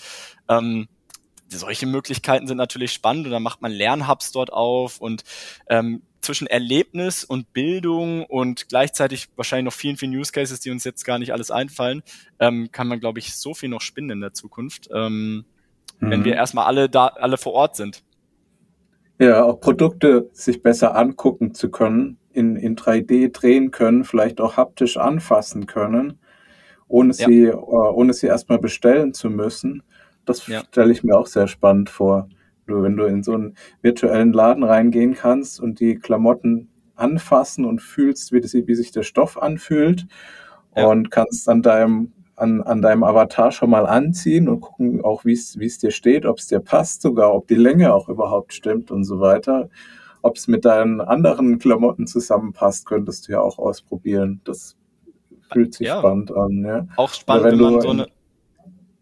Ähm, 0.50 0.88
solche 1.48 1.86
Möglichkeiten 1.86 2.48
sind 2.48 2.58
natürlich 2.58 2.94
spannend 2.94 3.26
und 3.26 3.32
dann 3.32 3.44
macht 3.44 3.62
man 3.62 3.72
Lernhubs 3.72 4.32
dort 4.32 4.54
auf 4.54 5.00
und 5.00 5.24
ähm, 5.70 6.02
zwischen 6.22 6.48
Erlebnis 6.48 7.24
und 7.24 7.52
Bildung 7.52 8.26
und 8.26 8.70
gleichzeitig 8.70 9.28
wahrscheinlich 9.36 9.66
noch 9.66 9.78
vielen, 9.78 9.98
vielen 9.98 10.16
Use 10.16 10.32
Cases, 10.32 10.60
die 10.60 10.70
uns 10.70 10.84
jetzt 10.84 11.04
gar 11.04 11.20
nicht 11.20 11.34
alles 11.34 11.52
einfallen, 11.52 12.04
ähm, 12.40 12.72
kann 12.72 12.88
man, 12.88 13.00
glaube 13.00 13.20
ich, 13.20 13.36
so 13.36 13.54
viel 13.54 13.70
noch 13.70 13.82
spinnen 13.82 14.12
in 14.12 14.22
der 14.22 14.34
Zukunft. 14.34 14.88
Ähm, 14.94 15.46
mhm. 16.02 16.12
wenn 16.12 16.26
wir 16.26 16.36
erstmal 16.36 16.66
alle 16.66 16.90
da, 16.90 17.08
alle 17.08 17.38
vor 17.38 17.54
Ort 17.54 17.76
sind. 17.76 18.04
Ja, 19.20 19.44
auch 19.44 19.60
Produkte 19.60 20.30
sich 20.34 20.64
besser 20.64 20.96
angucken 20.96 21.54
zu 21.54 21.70
können, 21.70 22.18
in, 22.34 22.56
in 22.56 22.76
3D 22.76 23.32
drehen 23.32 23.72
können, 23.72 24.04
vielleicht 24.04 24.42
auch 24.42 24.58
haptisch 24.58 24.98
anfassen 24.98 25.68
können, 25.68 26.20
ohne 26.88 27.14
ja. 27.14 27.28
sie, 27.28 27.44
äh, 27.46 27.54
ohne 27.54 28.14
sie 28.14 28.28
erstmal 28.28 28.60
bestellen 28.60 29.14
zu 29.14 29.30
müssen. 29.30 29.84
Das 30.26 30.48
ja. 30.48 30.64
stelle 30.72 30.92
ich 30.92 31.04
mir 31.04 31.18
auch 31.18 31.28
sehr 31.28 31.48
spannend 31.48 31.90
vor. 31.90 32.30
Wenn 32.66 32.96
du 32.96 33.06
in 33.06 33.22
so 33.22 33.34
einen 33.34 33.56
virtuellen 33.82 34.34
Laden 34.34 34.64
reingehen 34.64 35.14
kannst 35.14 35.60
und 35.60 35.80
die 35.80 35.96
Klamotten 35.96 36.70
anfassen 36.96 37.66
und 37.66 37.82
fühlst, 37.82 38.32
wie, 38.32 38.40
das, 38.40 38.54
wie 38.54 38.76
sich 38.76 38.92
der 38.92 39.04
Stoff 39.04 39.42
anfühlt 39.42 40.08
ja. 40.76 40.86
und 40.86 41.12
kannst 41.12 41.50
an 41.50 41.62
deinem 41.62 42.14
an, 42.41 42.62
an 42.62 42.82
deinem 42.82 43.04
Avatar 43.04 43.51
schon 43.51 43.69
mal 43.69 43.86
anziehen 43.86 44.49
und 44.49 44.62
gucken 44.62 45.04
auch, 45.04 45.25
wie 45.25 45.34
es 45.34 45.77
dir 45.77 45.91
steht, 45.91 46.25
ob 46.25 46.39
es 46.39 46.47
dir 46.47 46.60
passt 46.60 47.04
sogar, 47.04 47.34
ob 47.34 47.47
die 47.47 47.56
Länge 47.56 47.93
auch 47.93 48.10
überhaupt 48.10 48.54
stimmt 48.54 48.89
und 48.89 49.04
so 49.04 49.19
weiter. 49.19 49.69
Ob 50.23 50.38
es 50.38 50.47
mit 50.47 50.65
deinen 50.65 51.01
anderen 51.01 51.60
Klamotten 51.60 52.08
zusammenpasst, 52.08 52.86
könntest 52.86 53.27
du 53.27 53.34
ja 53.34 53.41
auch 53.41 53.60
ausprobieren. 53.60 54.41
Das 54.43 54.75
fühlt 55.51 55.75
sich 55.75 55.88
ja. 55.88 55.99
spannend 55.99 56.36
an. 56.36 56.63
Ja. 56.65 56.88
Auch 56.95 57.13
spannend, 57.13 57.45
wenn, 57.45 57.60
wenn 57.60 57.73
man 57.73 57.82
so 57.82 57.89
eine... 57.89 58.08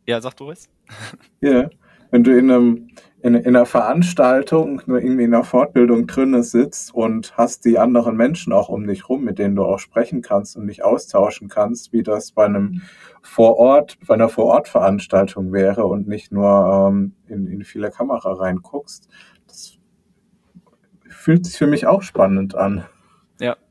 Ja, 0.05 0.21
sag 0.21 0.35
du 0.35 0.51
es. 0.51 0.69
Ja, 1.41 1.69
wenn 2.11 2.23
du 2.23 2.37
in 2.37 2.51
einem 2.51 2.87
in, 3.21 3.35
in 3.35 3.55
einer 3.55 3.65
Veranstaltung, 3.65 4.81
irgendwie 4.87 5.23
in 5.23 5.33
einer 5.33 5.43
Fortbildung 5.43 6.07
drinne 6.07 6.43
sitzt 6.43 6.93
und 6.93 7.37
hast 7.37 7.65
die 7.65 7.77
anderen 7.77 8.15
Menschen 8.15 8.53
auch 8.53 8.69
um 8.69 8.87
dich 8.87 9.09
rum, 9.09 9.23
mit 9.23 9.39
denen 9.39 9.55
du 9.55 9.63
auch 9.63 9.79
sprechen 9.79 10.21
kannst 10.21 10.55
und 10.55 10.67
dich 10.67 10.83
austauschen 10.83 11.49
kannst, 11.49 11.91
wie 11.91 12.03
das 12.03 12.31
bei 12.31 12.45
einem 12.45 12.81
Vorort, 13.21 13.97
bei 14.07 14.13
einer 14.13 14.29
Vorortveranstaltung 14.29 15.51
wäre 15.51 15.85
und 15.85 16.07
nicht 16.07 16.31
nur 16.31 16.89
ähm, 16.89 17.13
in, 17.27 17.47
in 17.47 17.63
viele 17.63 17.91
Kamera 17.91 18.33
reinguckst. 18.33 19.09
Das 19.47 19.77
fühlt 21.09 21.45
sich 21.45 21.57
für 21.57 21.67
mich 21.67 21.87
auch 21.87 22.01
spannend 22.01 22.55
an. 22.55 22.85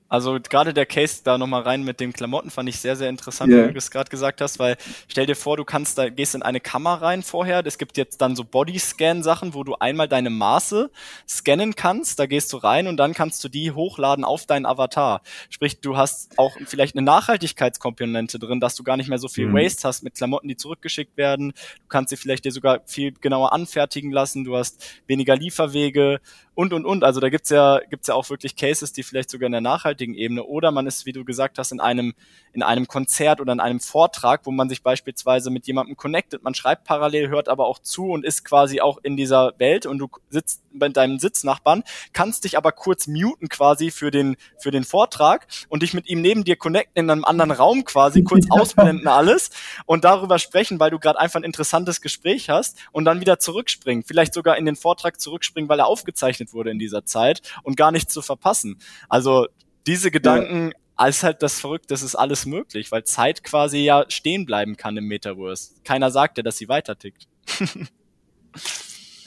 Also 0.09 0.39
gerade 0.41 0.73
der 0.73 0.87
Case 0.87 1.21
da 1.23 1.37
nochmal 1.37 1.63
rein 1.63 1.83
mit 1.85 2.01
dem 2.01 2.13
Klamotten 2.13 2.51
fand 2.51 2.69
ich 2.69 2.81
sehr, 2.81 2.97
sehr 2.97 3.11
interessant, 3.11 3.53
yeah. 3.53 3.65
wie 3.65 3.69
du 3.69 3.75
das 3.75 3.91
gerade 3.91 4.09
gesagt 4.09 4.41
hast, 4.41 4.59
weil 4.59 4.77
stell 5.07 5.27
dir 5.27 5.37
vor, 5.37 5.57
du 5.57 5.65
kannst 5.65 5.99
da, 5.99 6.09
gehst 6.09 6.35
in 6.35 6.43
eine 6.43 6.61
Kammer 6.61 7.03
rein 7.03 7.23
vorher. 7.23 7.65
Es 7.67 7.77
gibt 7.77 7.99
jetzt 7.99 8.21
dann 8.23 8.35
so 8.35 8.45
Bodyscan-Sachen, 8.45 9.53
wo 9.53 9.65
du 9.65 9.75
einmal 9.75 10.09
deine 10.09 10.31
Maße 10.31 10.91
scannen 11.29 11.75
kannst. 11.75 12.19
Da 12.19 12.27
gehst 12.27 12.53
du 12.53 12.57
rein 12.57 12.87
und 12.87 12.97
dann 12.97 13.13
kannst 13.13 13.45
du 13.45 13.49
die 13.49 13.73
hochladen 13.73 14.25
auf 14.25 14.47
deinen 14.47 14.65
Avatar. 14.65 15.21
Sprich, 15.51 15.81
du 15.81 15.97
hast 15.97 16.39
auch 16.39 16.57
vielleicht 16.65 16.97
eine 16.97 17.05
Nachhaltigkeitskomponente 17.05 18.39
drin, 18.39 18.61
dass 18.61 18.77
du 18.77 18.85
gar 18.85 18.97
nicht 18.97 19.09
mehr 19.09 19.19
so 19.19 19.29
viel 19.29 19.49
mhm. 19.49 19.55
Waste 19.55 19.87
hast 19.87 20.03
mit 20.03 20.15
Klamotten, 20.15 20.49
die 20.49 20.57
zurückgeschickt 20.57 21.17
werden. 21.19 21.51
Du 21.51 21.89
kannst 21.89 22.11
sie 22.11 22.17
vielleicht 22.17 22.47
dir 22.47 22.53
sogar 22.53 22.81
viel 22.87 23.13
genauer 23.13 23.53
anfertigen 23.53 24.11
lassen. 24.11 24.45
Du 24.45 24.57
hast 24.57 24.83
weniger 25.07 25.37
Lieferwege 25.37 26.21
und, 26.59 26.73
und, 26.73 26.85
und. 26.85 27.05
Also 27.05 27.21
da 27.21 27.29
gibt's 27.29 27.51
ja, 27.51 27.81
gibt's 27.89 28.09
ja 28.09 28.15
auch 28.15 28.29
wirklich 28.31 28.57
Cases, 28.57 28.93
die 28.93 29.05
vielleicht 29.05 29.31
sogar 29.31 29.47
in 29.47 29.53
der 29.53 29.61
nachhaltigen 29.61 30.17
Ebene 30.17 30.43
oder 30.43 30.73
man 30.73 30.89
ist, 30.89 31.07
wie 31.07 31.13
du 31.13 31.25
gesagt 31.25 31.57
hast, 31.57 31.71
in 31.71 31.79
einem, 31.79 32.15
in 32.59 32.65
einem 32.65 32.89
Konzert 32.89 33.41
oder 33.41 33.53
in 33.53 33.61
einem 33.61 33.79
Vortrag, 33.79 34.41
wo 34.45 34.51
man 34.51 34.69
sich 34.69 34.83
beispielsweise 34.83 35.49
mit 35.49 35.69
jemandem 35.69 35.97
connectet, 35.97 36.43
man 36.43 36.55
schreibt 36.55 36.83
parallel, 36.83 37.29
hört 37.29 37.49
aber 37.49 37.69
auch 37.69 37.79
zu 37.79 38.11
und 38.11 38.25
ist 38.25 38.45
quasi 38.45 38.81
auch 38.81 38.99
in 39.05 39.17
dieser 39.17 39.53
Welt 39.59 39.87
und 39.87 39.99
du 39.99 40.09
sitzt 40.29 40.63
bei 40.73 40.89
deinem 40.89 41.21
Sitznachbarn, 41.21 41.85
kannst 42.13 42.43
dich 42.43 42.57
aber 42.57 42.73
kurz 42.73 43.07
muten 43.07 43.49
quasi 43.49 43.93
für 43.93 44.11
den, 44.11 44.37
für 44.61 44.73
den 44.73 44.83
Vortrag 44.83 45.47
und 45.69 45.85
dich 45.85 45.95
mit 45.95 46.09
ihm 46.09 46.21
neben 46.21 46.43
dir 46.43 46.57
connecten 46.57 47.05
in 47.05 47.11
einem 47.11 47.25
anderen 47.25 47.53
Raum 47.53 47.85
quasi, 47.85 48.25
kurz 48.25 48.47
ausblenden 48.51 49.07
alles 49.07 49.51
und 49.87 50.03
darüber 50.03 50.41
sprechen, 50.41 50.81
weil 50.81 50.91
du 50.91 50.99
gerade 50.99 51.21
einfach 51.21 51.39
ein 51.39 51.45
interessantes 51.45 52.01
Gespräch 52.01 52.51
hast 52.51 52.77
und 52.91 53.05
dann 53.05 53.21
wieder 53.21 53.39
zurückspringen, 53.39 54.03
vielleicht 54.03 54.35
sogar 54.35 54.57
in 54.57 54.67
den 54.67 54.75
Vortrag 54.75 55.21
zurückspringen, 55.21 55.69
weil 55.69 55.79
er 55.79 55.87
aufgezeichnet 55.87 56.53
wurde 56.53 56.73
in 56.73 56.81
dieser 56.81 57.05
Zeit 57.05 57.41
und 57.63 57.77
gar 57.77 57.93
nicht 57.93 58.11
zu 58.11 58.21
verpassen. 58.21 58.81
Also 59.09 59.47
diese 59.87 60.11
Gedanken, 60.11 60.73
ja. 60.73 60.88
Als 60.99 61.23
halt 61.23 61.43
das 61.43 61.61
Verrückte, 61.61 61.95
das 61.95 62.03
ist 62.03 62.17
alles 62.17 62.45
möglich, 62.45 62.91
weil 62.91 63.05
Zeit 63.05 63.45
quasi 63.45 63.79
ja 63.79 64.05
stehen 64.09 64.45
bleiben 64.45 64.77
kann 64.77 64.97
im 64.97 65.07
Metaverse. 65.07 65.75
Keiner 65.85 66.11
sagt 66.11 66.37
ja, 66.39 66.43
dass 66.43 66.59
sie 66.59 66.69
weiter 66.69 66.99
tickt. 66.99 67.29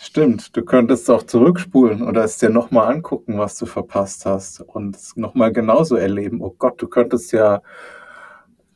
Stimmt, 0.01 0.55
du 0.57 0.63
könntest 0.63 1.09
auch 1.09 1.23
zurückspulen 1.23 2.01
oder 2.01 2.25
es 2.25 2.37
dir 2.37 2.49
nochmal 2.49 2.91
angucken, 2.91 3.39
was 3.39 3.57
du 3.57 3.65
verpasst 3.65 4.25
hast 4.25 4.59
und 4.59 4.97
es 4.97 5.15
nochmal 5.15 5.53
genauso 5.53 5.95
erleben. 5.95 6.41
Oh 6.41 6.53
Gott, 6.57 6.81
du 6.81 6.87
könntest 6.87 7.31
ja, 7.31 7.61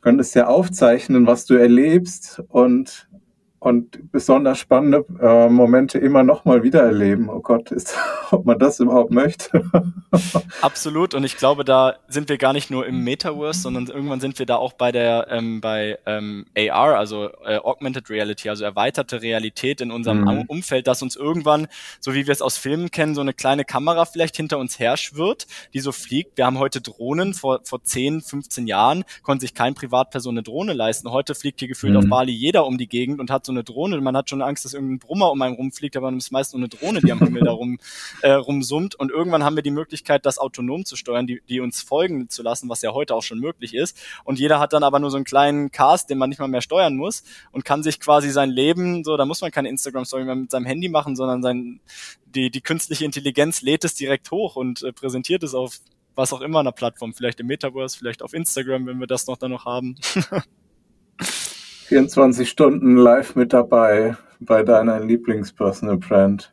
könntest 0.00 0.34
ja 0.34 0.46
aufzeichnen, 0.46 1.26
was 1.26 1.44
du 1.44 1.54
erlebst 1.54 2.42
und 2.48 3.08
und 3.58 4.12
besonders 4.12 4.58
spannende 4.58 5.04
äh, 5.20 5.48
Momente 5.48 5.98
immer 5.98 6.22
noch 6.22 6.44
mal 6.44 6.62
wieder 6.62 6.82
erleben. 6.82 7.28
Oh 7.28 7.40
Gott, 7.40 7.70
ist, 7.70 7.96
ob 8.30 8.44
man 8.44 8.58
das 8.58 8.80
überhaupt 8.80 9.10
möchte. 9.10 9.64
Absolut. 10.60 11.14
Und 11.14 11.24
ich 11.24 11.36
glaube, 11.36 11.64
da 11.64 11.96
sind 12.08 12.28
wir 12.28 12.38
gar 12.38 12.52
nicht 12.52 12.70
nur 12.70 12.86
im 12.86 13.02
Metaverse, 13.02 13.60
sondern 13.60 13.86
irgendwann 13.86 14.20
sind 14.20 14.38
wir 14.38 14.46
da 14.46 14.56
auch 14.56 14.74
bei 14.74 14.92
der 14.92 15.28
ähm, 15.30 15.60
bei 15.60 15.98
ähm, 16.06 16.46
AR, 16.56 16.98
also 16.98 17.30
äh, 17.44 17.58
Augmented 17.58 18.10
Reality, 18.10 18.48
also 18.50 18.64
erweiterte 18.64 19.22
Realität 19.22 19.80
in 19.80 19.90
unserem 19.90 20.20
mhm. 20.20 20.44
Umfeld, 20.48 20.86
dass 20.86 21.02
uns 21.02 21.16
irgendwann, 21.16 21.66
so 22.00 22.14
wie 22.14 22.26
wir 22.26 22.32
es 22.32 22.42
aus 22.42 22.58
Filmen 22.58 22.90
kennen, 22.90 23.14
so 23.14 23.20
eine 23.20 23.32
kleine 23.32 23.64
Kamera 23.64 24.04
vielleicht 24.04 24.36
hinter 24.36 24.58
uns 24.58 24.78
her 24.78 24.96
schwirrt, 24.96 25.46
die 25.72 25.80
so 25.80 25.92
fliegt. 25.92 26.36
Wir 26.36 26.46
haben 26.46 26.58
heute 26.58 26.80
Drohnen. 26.80 27.34
Vor 27.34 27.60
vor 27.64 27.82
10, 27.82 28.20
15 28.20 28.66
Jahren 28.66 29.04
konnte 29.22 29.42
sich 29.42 29.54
kein 29.54 29.74
Privatperson 29.74 30.34
eine 30.34 30.42
Drohne 30.42 30.72
leisten. 30.74 31.10
Heute 31.10 31.34
fliegt 31.34 31.60
hier 31.60 31.68
gefühlt 31.68 31.94
mhm. 31.94 31.98
auf 31.98 32.06
Bali 32.08 32.32
jeder 32.32 32.66
um 32.66 32.76
die 32.76 32.88
Gegend 32.88 33.20
und 33.20 33.30
hat 33.30 33.45
so 33.46 33.52
eine 33.52 33.64
Drohne. 33.64 34.00
Man 34.00 34.16
hat 34.16 34.28
schon 34.28 34.42
Angst, 34.42 34.64
dass 34.64 34.74
irgendein 34.74 34.98
Brummer 34.98 35.30
um 35.30 35.40
einen 35.40 35.56
rumfliegt, 35.56 35.96
aber 35.96 36.10
es 36.12 36.26
ist 36.26 36.30
meist 36.30 36.52
nur 36.52 36.60
eine 36.60 36.68
Drohne, 36.68 37.00
die 37.00 37.10
am 37.12 37.18
Himmel 37.18 37.42
da 37.44 37.52
rum, 37.52 37.78
äh, 38.22 38.32
rumsummt. 38.32 38.94
Und 38.94 39.10
irgendwann 39.10 39.44
haben 39.44 39.56
wir 39.56 39.62
die 39.62 39.70
Möglichkeit, 39.70 40.26
das 40.26 40.38
autonom 40.38 40.84
zu 40.84 40.96
steuern, 40.96 41.26
die, 41.26 41.40
die 41.48 41.60
uns 41.60 41.82
folgen 41.82 42.28
zu 42.28 42.42
lassen, 42.42 42.68
was 42.68 42.82
ja 42.82 42.92
heute 42.92 43.14
auch 43.14 43.22
schon 43.22 43.38
möglich 43.38 43.74
ist. 43.74 43.98
Und 44.24 44.38
jeder 44.38 44.60
hat 44.60 44.72
dann 44.72 44.82
aber 44.82 44.98
nur 44.98 45.10
so 45.10 45.16
einen 45.16 45.24
kleinen 45.24 45.70
Cast, 45.70 46.10
den 46.10 46.18
man 46.18 46.28
nicht 46.28 46.38
mal 46.38 46.48
mehr 46.48 46.62
steuern 46.62 46.96
muss 46.96 47.24
und 47.52 47.64
kann 47.64 47.82
sich 47.82 48.00
quasi 48.00 48.30
sein 48.30 48.50
Leben, 48.50 49.04
so, 49.04 49.16
da 49.16 49.24
muss 49.24 49.40
man 49.40 49.50
keine 49.50 49.68
Instagram-Story 49.68 50.24
mehr 50.24 50.34
mit 50.34 50.50
seinem 50.50 50.66
Handy 50.66 50.88
machen, 50.88 51.16
sondern 51.16 51.42
sein, 51.42 51.80
die, 52.26 52.50
die 52.50 52.60
künstliche 52.60 53.04
Intelligenz 53.04 53.62
lädt 53.62 53.84
es 53.84 53.94
direkt 53.94 54.30
hoch 54.30 54.56
und 54.56 54.82
äh, 54.82 54.92
präsentiert 54.92 55.42
es 55.42 55.54
auf 55.54 55.80
was 56.16 56.32
auch 56.32 56.40
immer 56.40 56.60
einer 56.60 56.72
Plattform, 56.72 57.12
vielleicht 57.12 57.40
im 57.40 57.46
Metaverse, 57.46 57.96
vielleicht 57.96 58.22
auf 58.22 58.32
Instagram, 58.32 58.86
wenn 58.86 58.98
wir 58.98 59.06
das 59.06 59.26
noch 59.26 59.36
dann 59.36 59.50
noch 59.50 59.66
haben. 59.66 59.96
24 61.86 62.48
Stunden 62.48 62.96
live 62.96 63.36
mit 63.36 63.52
dabei 63.52 64.16
bei 64.40 64.64
deiner 64.64 64.98
Lieblings-Personal 64.98 65.98
Brand. 65.98 66.52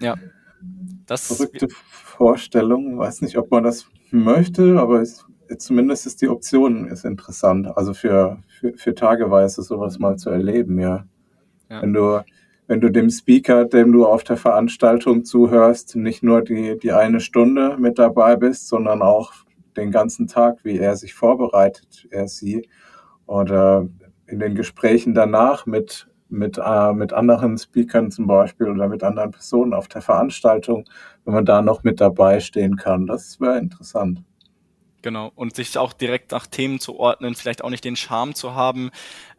Ja. 0.00 0.14
Das 1.04 1.26
Verrückte 1.26 1.68
Vorstellung. 1.70 2.98
Weiß 2.98 3.20
nicht, 3.20 3.36
ob 3.36 3.50
man 3.50 3.62
das 3.62 3.86
möchte, 4.10 4.80
aber 4.80 5.02
es, 5.02 5.26
zumindest 5.58 6.06
ist 6.06 6.22
die 6.22 6.28
Option 6.28 6.88
ist 6.88 7.04
interessant. 7.04 7.68
Also 7.76 7.92
für, 7.92 8.38
für, 8.48 8.72
für 8.74 8.94
tageweise 8.94 9.62
sowas 9.62 9.98
mal 9.98 10.16
zu 10.16 10.30
erleben, 10.30 10.78
ja. 10.78 11.04
ja. 11.68 11.82
Wenn 11.82 11.92
du, 11.92 12.24
wenn 12.66 12.80
du 12.80 12.90
dem 12.90 13.10
Speaker, 13.10 13.66
dem 13.66 13.92
du 13.92 14.06
auf 14.06 14.24
der 14.24 14.38
Veranstaltung 14.38 15.26
zuhörst, 15.26 15.94
nicht 15.94 16.22
nur 16.22 16.40
die, 16.40 16.78
die 16.78 16.92
eine 16.92 17.20
Stunde 17.20 17.76
mit 17.78 17.98
dabei 17.98 18.36
bist, 18.36 18.68
sondern 18.68 19.02
auch 19.02 19.32
den 19.76 19.90
ganzen 19.90 20.26
Tag, 20.26 20.64
wie 20.64 20.78
er 20.78 20.96
sich 20.96 21.12
vorbereitet, 21.12 22.06
er 22.10 22.28
sie, 22.28 22.66
oder 23.26 23.86
in 24.30 24.38
den 24.38 24.54
Gesprächen 24.54 25.14
danach 25.14 25.66
mit, 25.66 26.08
mit, 26.28 26.58
äh, 26.58 26.92
mit 26.92 27.12
anderen 27.12 27.58
Speakern 27.58 28.10
zum 28.10 28.26
Beispiel 28.26 28.68
oder 28.68 28.88
mit 28.88 29.02
anderen 29.02 29.30
Personen 29.30 29.74
auf 29.74 29.88
der 29.88 30.02
Veranstaltung, 30.02 30.84
wenn 31.24 31.34
man 31.34 31.44
da 31.44 31.62
noch 31.62 31.82
mit 31.82 32.00
dabei 32.00 32.40
stehen 32.40 32.76
kann. 32.76 33.06
Das 33.06 33.40
wäre 33.40 33.58
interessant. 33.58 34.22
Genau. 35.02 35.32
Und 35.34 35.56
sich 35.56 35.76
auch 35.78 35.92
direkt 35.92 36.32
nach 36.32 36.46
Themen 36.46 36.78
zu 36.78 36.98
ordnen, 36.98 37.34
vielleicht 37.34 37.64
auch 37.64 37.70
nicht 37.70 37.84
den 37.84 37.96
Charme 37.96 38.34
zu 38.34 38.54
haben, 38.54 38.90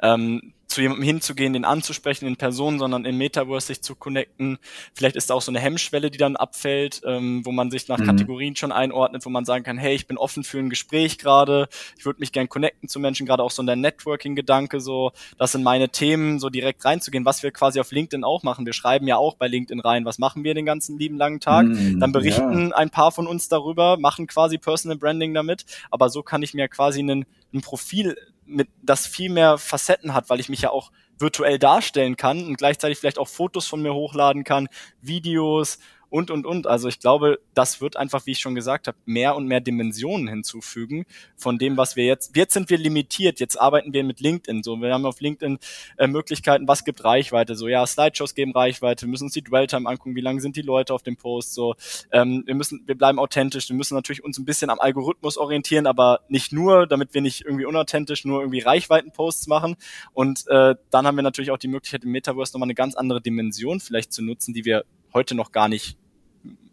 ähm, 0.02 0.54
zu 0.72 0.82
jemandem 0.82 1.06
hinzugehen, 1.06 1.54
den 1.54 1.66
anzusprechen 1.66 2.26
in 2.26 2.38
Person, 2.38 2.80
sondern 2.80 3.06
in 3.06 3.18
Metaverse 3.18 3.68
sich 3.68 3.82
zu 3.82 3.96
connecten. 3.96 4.58
Vielleicht 4.94 5.16
ist 5.16 5.30
da 5.30 5.36
auch 5.36 5.42
so 5.42 5.52
eine 5.52 5.60
Hemmschwelle, 5.60 6.10
die 6.10 6.18
dann 6.18 6.36
abfällt, 6.36 7.02
ähm, 7.06 7.46
wo 7.46 7.52
man 7.52 7.70
sich 7.70 7.88
nach 7.88 8.00
mhm. 8.00 8.06
Kategorien 8.06 8.56
schon 8.56 8.72
einordnet, 8.72 9.26
wo 9.26 9.30
man 9.30 9.46
sagen 9.46 9.64
kann, 9.64 9.78
hey, 9.78 9.94
ich 9.94 10.08
bin 10.08 10.18
offen 10.18 10.44
für 10.44 10.60
ein 10.60 10.70
Gespräch 10.70 11.18
gerade, 11.18 11.68
ich 11.98 12.06
würde 12.06 12.20
mich 12.20 12.32
gern 12.32 12.50
connecten 12.50 12.90
zu 12.90 13.00
Menschen, 13.00 13.26
gerade 13.26 13.44
auch 13.44 13.52
so 13.52 13.62
in 13.62 13.68
der 13.68 13.76
Networking-Gedanke, 13.76 14.80
so, 14.80 15.12
das 15.38 15.52
sind 15.52 15.64
meine 15.64 15.90
Themen, 15.90 16.40
so 16.40 16.50
direkt 16.50 16.84
reinzugehen, 16.86 17.26
was 17.26 17.44
wir 17.44 17.52
quasi 17.52 17.80
auf 17.80 17.92
LinkedIn 17.92 18.24
auch 18.24 18.44
machen. 18.44 18.66
Wir 18.66 18.74
schreiben 18.74 19.08
ja 19.08 19.18
auch 19.18 19.36
bei 19.36 19.48
LinkedIn 19.48 19.82
rein, 19.82 20.06
was 20.06 20.20
machen 20.20 20.44
wir 20.44 20.54
den 20.54 20.66
ganzen 20.66 20.98
lieben 20.98 21.18
langen 21.18 21.40
Tag. 21.40 21.66
Mhm, 21.66 22.00
dann 22.00 22.12
berichten 22.12 22.70
ja. 22.70 22.76
ein 22.76 22.90
paar 22.90 23.12
von 23.12 23.28
uns 23.28 23.50
darüber, 23.50 23.98
machen 23.98 24.28
quasi 24.28 24.58
Personal 24.58 24.98
Branding 24.98 25.34
damit, 25.34 25.66
aber 25.90 26.10
so 26.10 26.24
kann 26.24 26.42
ich 26.44 26.54
mir 26.54 26.68
quasi 26.68 27.00
einen, 27.00 27.26
ein 27.54 27.62
Profil 27.62 28.16
mit, 28.46 28.70
das 28.82 29.08
viel 29.08 29.30
mehr 29.30 29.58
Facetten 29.58 30.14
hat, 30.14 30.30
weil 30.30 30.40
ich 30.40 30.50
mich 30.50 30.62
ja 30.62 30.72
auch 30.72 30.92
virtuell 31.18 31.60
darstellen 31.60 32.18
kann 32.18 32.46
und 32.46 32.58
gleichzeitig 32.58 32.98
vielleicht 32.98 33.20
auch 33.20 33.28
Fotos 33.28 33.68
von 33.68 33.82
mir 33.82 33.94
hochladen 33.94 34.44
kann, 34.44 34.68
Videos 35.02 35.80
und, 36.12 36.30
und, 36.30 36.46
und. 36.46 36.68
Also 36.68 36.90
ich 36.90 37.00
glaube, 37.00 37.40
das 37.54 37.82
wird 37.82 37.96
einfach, 37.96 38.26
wie 38.26 38.32
ich 38.32 38.40
schon 38.40 38.54
gesagt 38.54 38.88
habe, 38.88 38.98
mehr 39.06 39.36
und 39.36 39.48
mehr 39.48 39.62
Dimensionen 39.62 40.28
hinzufügen 40.28 41.06
von 41.38 41.58
dem, 41.58 41.78
was 41.78 41.96
wir 41.96 42.06
jetzt, 42.06 42.36
jetzt 42.36 42.54
sind 42.54 42.70
wir 42.70 42.78
limitiert, 42.78 43.40
jetzt 43.40 43.60
arbeiten 43.60 43.94
wir 43.94 44.04
mit 44.04 44.20
LinkedIn, 44.20 44.62
so, 44.62 44.80
wir 44.82 44.94
haben 44.94 45.06
auf 45.06 45.22
LinkedIn 45.22 45.58
äh, 45.98 46.08
Möglichkeiten, 46.08 46.68
was 46.68 46.84
gibt 46.84 47.04
Reichweite, 47.04 47.56
so, 47.56 47.68
ja, 47.70 47.88
Slideshows 47.88 48.36
geben 48.36 48.52
Reichweite, 48.52 49.06
wir 49.06 49.10
müssen 49.10 49.26
uns 49.26 49.34
die 49.34 49.44
Dwelltime 49.44 49.90
angucken, 49.90 50.16
wie 50.16 50.22
lange 50.22 50.42
sind 50.42 50.58
die 50.58 50.62
Leute 50.62 50.94
auf 50.94 51.02
dem 51.02 51.16
Post, 51.16 51.54
so, 51.54 51.76
ähm, 52.12 52.44
wir 52.46 52.56
müssen, 52.56 52.84
wir 52.86 52.96
bleiben 52.96 53.18
authentisch, 53.18 53.70
wir 53.70 53.78
müssen 53.78 53.96
natürlich 53.96 54.24
uns 54.24 54.38
ein 54.38 54.46
bisschen 54.46 54.70
am 54.70 54.80
Algorithmus 54.80 55.38
orientieren, 55.38 55.88
aber 55.88 56.20
nicht 56.28 56.52
nur, 56.52 56.88
damit 56.88 57.14
wir 57.14 57.22
nicht 57.22 57.46
irgendwie 57.46 57.66
unauthentisch 57.66 58.26
nur 58.26 58.42
irgendwie 58.42 58.60
Reichweitenposts 58.60 59.48
machen. 59.48 59.78
Und 60.12 60.46
äh, 60.48 60.76
dann 60.90 61.08
haben 61.08 61.16
wir 61.16 61.24
natürlich 61.24 61.52
auch 61.52 61.58
die 61.58 61.70
Möglichkeit, 61.70 62.04
im 62.04 62.12
Metaverse 62.12 62.52
nochmal 62.54 62.68
eine 62.68 62.76
ganz 62.76 62.96
andere 62.96 63.22
Dimension 63.22 63.80
vielleicht 63.80 64.12
zu 64.12 64.22
nutzen, 64.22 64.54
die 64.54 64.66
wir 64.66 64.84
heute 65.14 65.36
noch 65.36 65.52
gar 65.52 65.70
nicht 65.70 65.98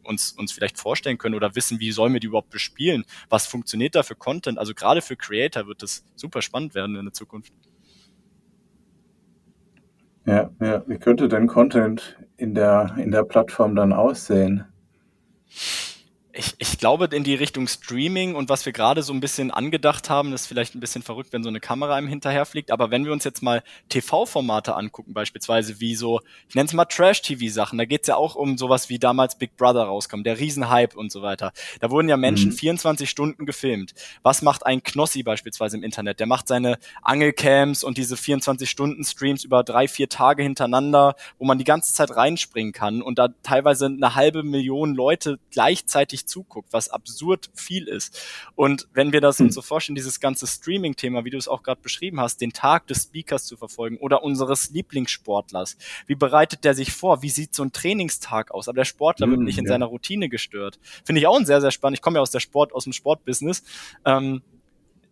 uns, 0.02 0.32
uns 0.32 0.52
vielleicht 0.52 0.78
vorstellen 0.78 1.18
können 1.18 1.34
oder 1.34 1.54
wissen, 1.54 1.80
wie 1.80 1.92
sollen 1.92 2.12
wir 2.12 2.20
die 2.20 2.28
überhaupt 2.28 2.50
bespielen? 2.50 3.04
Was 3.28 3.46
funktioniert 3.46 3.94
da 3.94 4.02
für 4.02 4.14
Content? 4.14 4.58
Also 4.58 4.74
gerade 4.74 5.02
für 5.02 5.16
Creator 5.16 5.66
wird 5.66 5.82
das 5.82 6.04
super 6.14 6.42
spannend 6.42 6.74
werden 6.74 6.96
in 6.96 7.04
der 7.04 7.12
Zukunft. 7.12 7.52
Ja, 10.26 10.50
ja. 10.60 10.82
Wie 10.86 10.98
könnte 10.98 11.28
denn 11.28 11.46
Content 11.46 12.18
in 12.36 12.54
der, 12.54 12.94
in 12.98 13.10
der 13.10 13.22
Plattform 13.22 13.74
dann 13.74 13.92
aussehen? 13.92 14.64
Ich, 16.38 16.54
ich 16.58 16.78
glaube 16.78 17.08
in 17.10 17.24
die 17.24 17.34
Richtung 17.34 17.66
Streaming 17.66 18.36
und 18.36 18.48
was 18.48 18.64
wir 18.64 18.72
gerade 18.72 19.02
so 19.02 19.12
ein 19.12 19.18
bisschen 19.18 19.50
angedacht 19.50 20.08
haben, 20.08 20.32
ist 20.32 20.46
vielleicht 20.46 20.76
ein 20.76 20.80
bisschen 20.80 21.02
verrückt, 21.02 21.32
wenn 21.32 21.42
so 21.42 21.48
eine 21.48 21.58
Kamera 21.58 21.96
einem 21.96 22.06
hinterherfliegt. 22.06 22.70
Aber 22.70 22.92
wenn 22.92 23.04
wir 23.04 23.12
uns 23.12 23.24
jetzt 23.24 23.42
mal 23.42 23.64
TV-Formate 23.88 24.76
angucken, 24.76 25.14
beispielsweise 25.14 25.80
wie 25.80 25.96
so, 25.96 26.20
ich 26.48 26.54
nenne 26.54 26.66
es 26.66 26.72
mal 26.74 26.84
Trash-TV-Sachen, 26.84 27.76
da 27.76 27.84
geht 27.84 28.02
es 28.02 28.06
ja 28.06 28.14
auch 28.14 28.36
um 28.36 28.56
sowas 28.56 28.88
wie 28.88 29.00
damals 29.00 29.36
Big 29.36 29.56
Brother 29.56 29.82
rauskam, 29.82 30.22
der 30.22 30.38
Riesenhype 30.38 30.96
und 30.96 31.10
so 31.10 31.22
weiter. 31.22 31.52
Da 31.80 31.90
wurden 31.90 32.08
ja 32.08 32.16
Menschen 32.16 32.50
mhm. 32.50 32.56
24 32.56 33.10
Stunden 33.10 33.44
gefilmt. 33.44 33.94
Was 34.22 34.40
macht 34.40 34.64
ein 34.64 34.84
Knossi 34.84 35.24
beispielsweise 35.24 35.76
im 35.76 35.82
Internet? 35.82 36.20
Der 36.20 36.28
macht 36.28 36.46
seine 36.46 36.78
Angelcams 37.02 37.82
und 37.82 37.98
diese 37.98 38.14
24-Stunden-Streams 38.14 39.42
über 39.42 39.64
drei, 39.64 39.88
vier 39.88 40.08
Tage 40.08 40.44
hintereinander, 40.44 41.16
wo 41.38 41.46
man 41.46 41.58
die 41.58 41.64
ganze 41.64 41.92
Zeit 41.92 42.14
reinspringen 42.14 42.72
kann 42.72 43.02
und 43.02 43.18
da 43.18 43.28
teilweise 43.42 43.86
eine 43.86 44.14
halbe 44.14 44.44
Million 44.44 44.94
Leute 44.94 45.40
gleichzeitig 45.50 46.27
zuguckt, 46.28 46.72
was 46.72 46.88
absurd 46.88 47.50
viel 47.54 47.88
ist. 47.88 48.20
Und 48.54 48.88
wenn 48.92 49.12
wir 49.12 49.20
das 49.20 49.38
hm. 49.38 49.46
uns 49.46 49.54
so 49.54 49.62
vorstellen, 49.62 49.96
dieses 49.96 50.20
ganze 50.20 50.46
Streaming-Thema, 50.46 51.24
wie 51.24 51.30
du 51.30 51.38
es 51.38 51.48
auch 51.48 51.62
gerade 51.62 51.80
beschrieben 51.80 52.20
hast, 52.20 52.40
den 52.40 52.52
Tag 52.52 52.86
des 52.86 53.04
Speakers 53.04 53.46
zu 53.46 53.56
verfolgen 53.56 53.98
oder 53.98 54.22
unseres 54.22 54.70
Lieblingssportlers, 54.70 55.76
wie 56.06 56.14
bereitet 56.14 56.64
der 56.64 56.74
sich 56.74 56.92
vor? 56.92 57.22
Wie 57.22 57.30
sieht 57.30 57.54
so 57.54 57.62
ein 57.62 57.72
Trainingstag 57.72 58.50
aus? 58.52 58.68
Aber 58.68 58.76
der 58.76 58.84
Sportler 58.84 59.26
hm, 59.26 59.32
wird 59.32 59.40
nicht 59.42 59.58
in 59.58 59.64
ja. 59.64 59.70
seiner 59.70 59.86
Routine 59.86 60.28
gestört. 60.28 60.78
Finde 61.04 61.20
ich 61.20 61.26
auch 61.26 61.38
ein 61.38 61.46
sehr, 61.46 61.60
sehr 61.60 61.70
spannend. 61.70 61.98
Ich 61.98 62.02
komme 62.02 62.18
ja 62.18 62.22
aus 62.22 62.30
der 62.30 62.40
Sport, 62.40 62.72
aus 62.72 62.84
dem 62.84 62.92
Sportbusiness. 62.92 63.62
Ähm, 64.04 64.42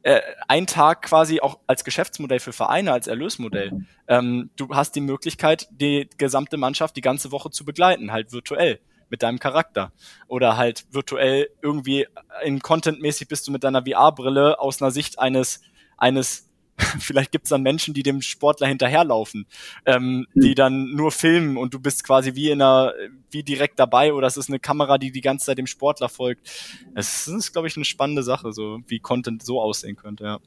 äh, 0.07 0.21
ein 0.47 0.69
Tag 0.69 1.03
quasi 1.03 1.41
auch 1.41 1.59
als 1.67 1.83
Geschäftsmodell 1.83 2.39
für 2.39 2.53
Vereine, 2.53 2.93
als 2.93 3.09
Erlösmodell. 3.09 3.87
Ähm, 4.07 4.51
du 4.55 4.69
hast 4.73 4.95
die 4.95 5.01
Möglichkeit, 5.01 5.67
die 5.73 6.09
gesamte 6.17 6.57
Mannschaft 6.57 6.97
die 6.97 7.01
ganze 7.01 7.33
Woche 7.33 7.51
zu 7.51 7.65
begleiten, 7.65 8.13
halt 8.13 8.31
virtuell 8.31 8.79
mit 9.09 9.23
deinem 9.23 9.39
Charakter. 9.39 9.93
Oder 10.29 10.57
halt 10.57 10.87
virtuell 10.91 11.49
irgendwie 11.63 12.07
in 12.45 12.61
Content-mäßig 12.61 13.29
bist 13.29 13.47
du 13.47 13.53
mit 13.53 13.65
deiner 13.65 13.85
VR-Brille 13.85 14.59
aus 14.59 14.83
einer 14.83 14.91
Sicht 14.91 15.19
eines, 15.19 15.61
eines 15.97 16.47
vielleicht 17.01 17.33
gibt's 17.33 17.51
dann 17.51 17.63
Menschen, 17.63 17.95
die 17.95 18.03
dem 18.03 18.21
Sportler 18.21 18.67
hinterherlaufen, 18.67 19.47
ähm, 19.87 20.27
mhm. 20.35 20.41
die 20.41 20.55
dann 20.55 20.91
nur 20.95 21.11
filmen 21.11 21.57
und 21.57 21.73
du 21.75 21.81
bist 21.81 22.05
quasi 22.05 22.35
wie 22.35 22.51
in 22.51 22.61
einer, 22.61 22.93
wie 23.31 23.43
direkt 23.43 23.79
dabei 23.79 24.13
oder 24.13 24.27
es 24.27 24.37
ist 24.37 24.49
eine 24.49 24.59
Kamera, 24.59 24.99
die 24.99 25.11
die 25.11 25.21
ganze 25.21 25.47
Zeit 25.47 25.59
dem 25.59 25.67
Sportler 25.67 26.09
folgt. 26.09 26.51
Es 26.95 27.27
ist, 27.29 27.53
glaube 27.53 27.69
ich, 27.69 27.77
eine 27.77 27.85
spannende 27.85 28.23
Sache, 28.23 28.53
so 28.53 28.81
wie 28.87 29.01
Content 29.01 29.43
so 29.43 29.61
aussehen 29.61 29.97
könnte, 29.97 30.25
ja. 30.25 30.39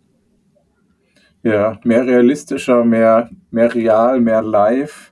Ja, 1.42 1.80
mehr 1.86 2.06
realistischer, 2.06 2.84
mehr, 2.84 3.30
mehr 3.50 3.74
real, 3.74 4.20
mehr 4.20 4.42
live, 4.42 5.09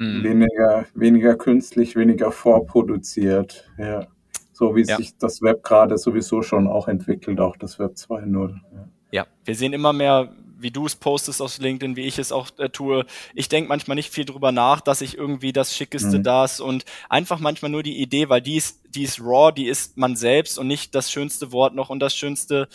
mhm. 0.00 0.24
weniger, 0.24 0.86
weniger 0.94 1.36
künstlich, 1.36 1.94
weniger 1.94 2.32
vorproduziert, 2.32 3.70
ja. 3.78 4.06
So 4.52 4.76
wie 4.76 4.82
ja. 4.82 4.96
sich 4.96 5.16
das 5.16 5.40
Web 5.40 5.62
gerade 5.62 5.96
sowieso 5.96 6.42
schon 6.42 6.66
auch 6.66 6.86
entwickelt, 6.86 7.40
auch 7.40 7.56
das 7.56 7.78
Web 7.78 7.92
2.0. 7.92 8.50
Ja. 8.50 8.88
ja, 9.10 9.26
wir 9.44 9.54
sehen 9.54 9.72
immer 9.72 9.94
mehr 9.94 10.30
wie 10.60 10.70
du 10.70 10.86
es 10.86 10.94
postest 10.94 11.40
auf 11.40 11.58
LinkedIn, 11.58 11.96
wie 11.96 12.06
ich 12.06 12.18
es 12.18 12.32
auch 12.32 12.50
äh, 12.58 12.68
tue. 12.68 13.06
Ich 13.34 13.48
denke 13.48 13.68
manchmal 13.68 13.94
nicht 13.94 14.12
viel 14.12 14.24
drüber 14.24 14.52
nach, 14.52 14.80
dass 14.80 15.00
ich 15.00 15.16
irgendwie 15.16 15.52
das 15.52 15.74
Schickeste 15.74 16.18
mhm. 16.18 16.22
das 16.22 16.60
und 16.60 16.84
einfach 17.08 17.40
manchmal 17.40 17.70
nur 17.70 17.82
die 17.82 18.00
Idee, 18.00 18.28
weil 18.28 18.42
die 18.42 18.56
ist, 18.56 18.79
die 18.94 19.02
ist 19.02 19.20
raw, 19.20 19.52
die 19.52 19.66
ist 19.66 19.96
man 19.96 20.16
selbst 20.16 20.58
und 20.58 20.66
nicht 20.66 20.94
das 20.94 21.10
schönste 21.10 21.52
Wort 21.52 21.74
noch 21.74 21.90
und 21.90 22.00
das 22.00 22.14
schönste 22.14 22.68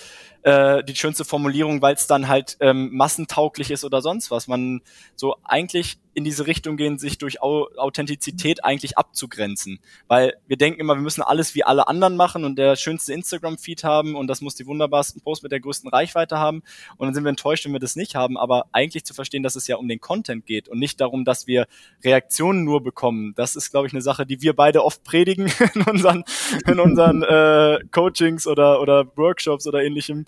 äh, 0.45 0.83
die 0.83 0.95
schönste 0.95 1.25
Formulierung, 1.25 1.81
weil 1.81 1.95
es 1.95 2.05
dann 2.05 2.27
halt 2.27 2.57
ähm, 2.59 2.91
massentauglich 2.93 3.71
ist 3.71 3.83
oder 3.83 4.03
sonst 4.03 4.29
was. 4.29 4.47
Man 4.47 4.81
so 5.15 5.37
eigentlich 5.43 5.97
in 6.13 6.23
diese 6.23 6.45
Richtung 6.45 6.77
gehen, 6.77 6.99
sich 6.99 7.17
durch 7.17 7.41
Au 7.41 7.67
Authentizität 7.77 8.63
eigentlich 8.63 8.95
abzugrenzen. 8.95 9.79
Weil 10.07 10.35
wir 10.45 10.55
denken 10.55 10.79
immer, 10.79 10.93
wir 10.93 11.01
müssen 11.01 11.23
alles 11.23 11.55
wie 11.55 11.63
alle 11.63 11.87
anderen 11.87 12.15
machen 12.15 12.45
und 12.45 12.57
der 12.59 12.75
schönste 12.75 13.11
Instagram-Feed 13.13 13.83
haben 13.83 14.15
und 14.15 14.27
das 14.27 14.39
muss 14.39 14.53
die 14.53 14.67
wunderbarsten 14.67 15.21
Posts 15.21 15.43
mit 15.43 15.51
der 15.51 15.59
größten 15.61 15.89
Reichweite 15.89 16.37
haben. 16.37 16.61
Und 16.97 17.07
dann 17.07 17.15
sind 17.15 17.23
wir 17.23 17.31
enttäuscht, 17.31 17.65
wenn 17.65 17.73
wir 17.73 17.79
das 17.79 17.95
nicht 17.95 18.13
haben. 18.13 18.37
Aber 18.37 18.67
eigentlich 18.71 19.03
zu 19.03 19.15
verstehen, 19.15 19.41
dass 19.41 19.55
es 19.55 19.65
ja 19.65 19.77
um 19.77 19.87
den 19.87 19.99
Content 19.99 20.45
geht 20.45 20.69
und 20.69 20.77
nicht 20.77 21.01
darum, 21.01 21.25
dass 21.25 21.47
wir 21.47 21.65
Reaktionen 22.03 22.63
nur 22.63 22.83
bekommen. 22.83 23.33
Das 23.35 23.55
ist, 23.55 23.71
glaube 23.71 23.87
ich, 23.87 23.93
eine 23.93 24.03
Sache, 24.03 24.27
die 24.27 24.43
wir 24.43 24.55
beide 24.55 24.85
oft 24.85 25.03
predigen 25.03 25.51
in 25.73 25.81
unseren, 26.05 26.23
in 26.67 26.79
unseren 26.79 27.23
äh, 27.23 27.79
Coachings 27.91 28.47
oder, 28.47 28.81
oder 28.81 29.05
Workshops 29.15 29.67
oder 29.67 29.83
ähnlichem. 29.83 30.25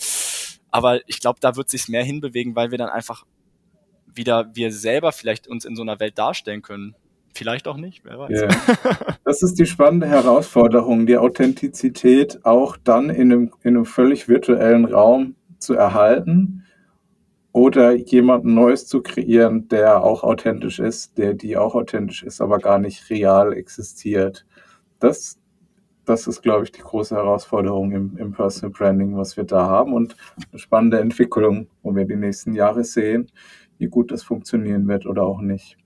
Aber 0.71 0.99
ich 1.07 1.19
glaube, 1.19 1.39
da 1.39 1.55
wird 1.55 1.69
sich 1.69 1.87
mehr 1.87 2.03
hinbewegen, 2.03 2.55
weil 2.55 2.71
wir 2.71 2.77
dann 2.77 2.89
einfach 2.89 3.25
wieder 4.07 4.49
wir 4.53 4.71
selber 4.71 5.11
vielleicht 5.11 5.47
uns 5.47 5.65
in 5.65 5.75
so 5.75 5.83
einer 5.83 5.99
Welt 5.99 6.17
darstellen 6.17 6.61
können. 6.61 6.95
Vielleicht 7.33 7.67
auch 7.67 7.77
nicht, 7.77 8.03
wer 8.03 8.17
weiß. 8.17 8.31
Yeah. 8.31 9.17
Das 9.23 9.43
ist 9.43 9.59
die 9.59 9.67
spannende 9.67 10.07
Herausforderung, 10.07 11.05
die 11.05 11.17
Authentizität 11.17 12.43
auch 12.45 12.77
dann 12.77 13.09
in 13.09 13.31
einem, 13.31 13.51
in 13.61 13.75
einem 13.75 13.85
völlig 13.85 14.27
virtuellen 14.27 14.85
Raum 14.85 15.35
zu 15.59 15.75
erhalten 15.75 16.63
oder 17.57 17.91
jemanden 17.93 18.53
Neues 18.53 18.85
zu 18.85 19.01
kreieren, 19.01 19.67
der 19.67 20.03
auch 20.03 20.23
authentisch 20.23 20.79
ist, 20.79 21.17
der 21.17 21.33
die 21.33 21.57
auch 21.57 21.73
authentisch 21.73 22.21
ist, 22.21 22.39
aber 22.39 22.59
gar 22.59 22.77
nicht 22.77 23.09
real 23.09 23.51
existiert. 23.53 24.45
Das, 24.99 25.39
das 26.07 26.25
ist, 26.25 26.41
glaube 26.41 26.63
ich, 26.63 26.71
die 26.71 26.81
große 26.81 27.15
Herausforderung 27.15 27.91
im, 27.91 28.17
im 28.17 28.31
Personal 28.31 28.71
Branding, 28.71 29.17
was 29.17 29.37
wir 29.37 29.43
da 29.43 29.67
haben 29.67 29.93
und 29.93 30.15
eine 30.51 30.59
spannende 30.59 30.99
Entwicklung, 30.99 31.67
wo 31.83 31.95
wir 31.95 32.05
die 32.05 32.15
nächsten 32.15 32.53
Jahre 32.53 32.83
sehen, 32.83 33.31
wie 33.77 33.87
gut 33.87 34.11
das 34.11 34.23
funktionieren 34.23 34.87
wird 34.87 35.05
oder 35.05 35.23
auch 35.23 35.41
nicht. 35.41 35.77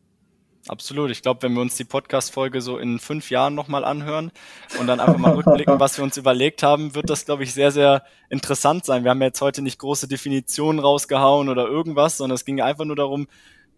Absolut. 0.68 1.10
Ich 1.10 1.24
glaube, 1.24 1.42
wenn 1.42 1.54
wir 1.54 1.62
uns 1.62 1.76
die 1.76 1.86
Podcast-Folge 1.86 2.62
so 2.62 2.78
in 2.78 3.00
fünf 3.00 3.32
Jahren 3.32 3.56
nochmal 3.56 3.84
anhören 3.84 4.32
und 4.80 4.86
dann 4.86 5.00
einfach 5.00 5.18
mal 5.18 5.34
rückblicken, 5.34 5.80
was 5.80 5.98
wir 5.98 6.04
uns 6.04 6.18
überlegt 6.18 6.62
haben, 6.62 6.94
wird 6.94 7.10
das, 7.10 7.26
glaube 7.26 7.44
ich, 7.44 7.54
sehr, 7.54 7.72
sehr 7.72 8.04
interessant 8.30 8.86
sein. 8.86 9.04
Wir 9.04 9.10
haben 9.10 9.22
jetzt 9.24 9.42
heute 9.42 9.64
nicht 9.64 9.80
große 9.80 10.08
Definitionen 10.08 10.80
rausgehauen 10.80 11.50
oder 11.50 11.68
irgendwas, 11.68 12.18
sondern 12.18 12.36
es 12.36 12.46
ging 12.46 12.62
einfach 12.62 12.86
nur 12.86 12.96
darum, 12.96 13.28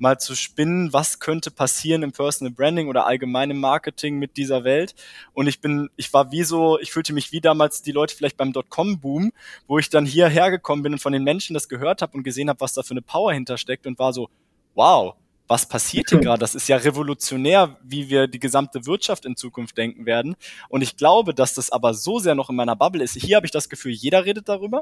mal 0.03 0.19
zu 0.19 0.35
spinnen, 0.35 0.93
was 0.93 1.19
könnte 1.19 1.49
passieren 1.49 2.03
im 2.03 2.11
Personal 2.11 2.53
Branding 2.53 2.89
oder 2.89 3.07
allgemein 3.07 3.49
im 3.49 3.59
Marketing 3.59 4.19
mit 4.19 4.37
dieser 4.37 4.63
Welt. 4.63 4.93
Und 5.33 5.47
ich 5.47 5.61
bin, 5.61 5.89
ich 5.95 6.13
war 6.13 6.31
wie 6.31 6.43
so, 6.43 6.77
ich 6.79 6.91
fühlte 6.91 7.13
mich 7.13 7.31
wie 7.31 7.41
damals 7.41 7.81
die 7.81 7.91
Leute 7.91 8.15
vielleicht 8.15 8.37
beim 8.37 8.53
Dotcom-Boom, 8.53 9.31
wo 9.65 9.79
ich 9.79 9.89
dann 9.89 10.05
hierher 10.05 10.51
gekommen 10.51 10.83
bin 10.83 10.93
und 10.93 10.99
von 10.99 11.13
den 11.13 11.23
Menschen 11.23 11.55
das 11.55 11.69
gehört 11.69 12.03
habe 12.03 12.15
und 12.15 12.23
gesehen 12.23 12.49
habe, 12.49 12.59
was 12.59 12.73
da 12.73 12.83
für 12.83 12.91
eine 12.91 13.01
Power 13.01 13.33
hintersteckt 13.33 13.87
und 13.87 13.97
war 13.97 14.13
so, 14.13 14.29
wow, 14.75 15.15
was 15.47 15.67
passiert 15.67 16.09
hier 16.09 16.19
gerade? 16.19 16.39
Das 16.39 16.55
ist 16.55 16.67
ja 16.67 16.77
revolutionär, 16.77 17.77
wie 17.83 18.09
wir 18.09 18.27
die 18.27 18.39
gesamte 18.39 18.85
Wirtschaft 18.85 19.25
in 19.25 19.35
Zukunft 19.35 19.77
denken 19.77 20.05
werden. 20.05 20.35
Und 20.69 20.81
ich 20.81 20.95
glaube, 20.95 21.33
dass 21.33 21.53
das 21.53 21.69
aber 21.69 21.93
so 21.93 22.19
sehr 22.19 22.35
noch 22.35 22.49
in 22.49 22.55
meiner 22.55 22.75
Bubble 22.75 23.03
ist. 23.03 23.15
Hier 23.15 23.35
habe 23.35 23.45
ich 23.45 23.51
das 23.51 23.69
Gefühl, 23.69 23.91
jeder 23.91 24.25
redet 24.25 24.47
darüber. 24.47 24.81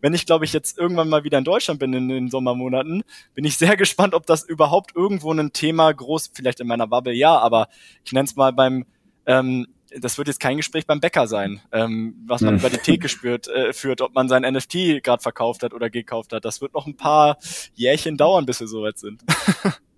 Wenn 0.00 0.14
ich, 0.14 0.26
glaube 0.26 0.44
ich, 0.44 0.52
jetzt 0.52 0.78
irgendwann 0.78 1.08
mal 1.08 1.24
wieder 1.24 1.38
in 1.38 1.44
Deutschland 1.44 1.78
bin 1.80 1.92
in 1.92 2.08
den 2.08 2.30
Sommermonaten, 2.30 3.04
bin 3.34 3.44
ich 3.44 3.56
sehr 3.56 3.76
gespannt, 3.78 4.14
ob 4.14 4.26
das 4.26 4.44
überhaupt 4.44 4.94
irgendwo 4.96 5.32
ein 5.32 5.52
Thema 5.52 5.92
groß, 5.92 6.30
vielleicht 6.34 6.60
in 6.60 6.66
meiner 6.66 6.86
Bubble, 6.86 7.14
ja, 7.14 7.38
aber 7.38 7.68
ich 8.04 8.12
nenne 8.12 8.26
es 8.26 8.36
mal 8.36 8.52
beim 8.52 8.84
ähm, 9.24 9.66
das 10.00 10.18
wird 10.18 10.28
jetzt 10.28 10.40
kein 10.40 10.56
Gespräch 10.56 10.86
beim 10.86 11.00
Bäcker 11.00 11.26
sein, 11.26 11.60
ähm, 11.70 12.14
was 12.26 12.40
man 12.40 12.54
hm. 12.54 12.60
über 12.60 12.70
die 12.70 12.78
Theke 12.78 13.08
spürt, 13.10 13.46
äh, 13.48 13.72
führt, 13.72 14.00
ob 14.00 14.14
man 14.14 14.28
sein 14.28 14.42
NFT 14.42 15.02
gerade 15.02 15.22
verkauft 15.22 15.62
hat 15.62 15.74
oder 15.74 15.90
gekauft 15.90 16.32
hat. 16.32 16.44
Das 16.44 16.60
wird 16.60 16.74
noch 16.74 16.86
ein 16.86 16.96
paar 16.96 17.36
Jährchen 17.74 18.16
dauern, 18.16 18.46
bis 18.46 18.60
wir 18.60 18.66
soweit 18.66 18.98
sind. 18.98 19.22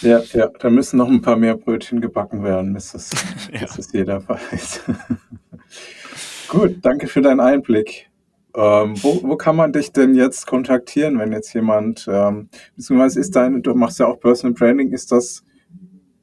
Ja, 0.00 0.20
ja, 0.32 0.48
da 0.58 0.70
müssen 0.70 0.96
noch 0.96 1.08
ein 1.08 1.22
paar 1.22 1.36
mehr 1.36 1.56
Brötchen 1.56 2.00
gebacken 2.00 2.42
werden, 2.42 2.72
bis 2.72 2.94
es, 2.94 3.10
ja. 3.52 3.60
bis 3.60 3.78
es 3.78 3.92
jeder 3.92 4.26
weiß. 4.26 4.80
Gut, 6.48 6.78
danke 6.82 7.06
für 7.06 7.22
deinen 7.22 7.40
Einblick. 7.40 8.10
Ähm, 8.54 9.02
wo, 9.02 9.22
wo 9.22 9.36
kann 9.36 9.56
man 9.56 9.72
dich 9.72 9.92
denn 9.92 10.14
jetzt 10.14 10.46
kontaktieren, 10.46 11.18
wenn 11.18 11.32
jetzt 11.32 11.54
jemand, 11.54 12.06
ähm, 12.10 12.50
beziehungsweise 12.76 13.20
ist 13.20 13.34
dein, 13.34 13.62
du 13.62 13.74
machst 13.74 13.98
ja 13.98 14.06
auch 14.06 14.20
Personal 14.20 14.52
Branding, 14.52 14.92
ist 14.92 15.10
das 15.10 15.42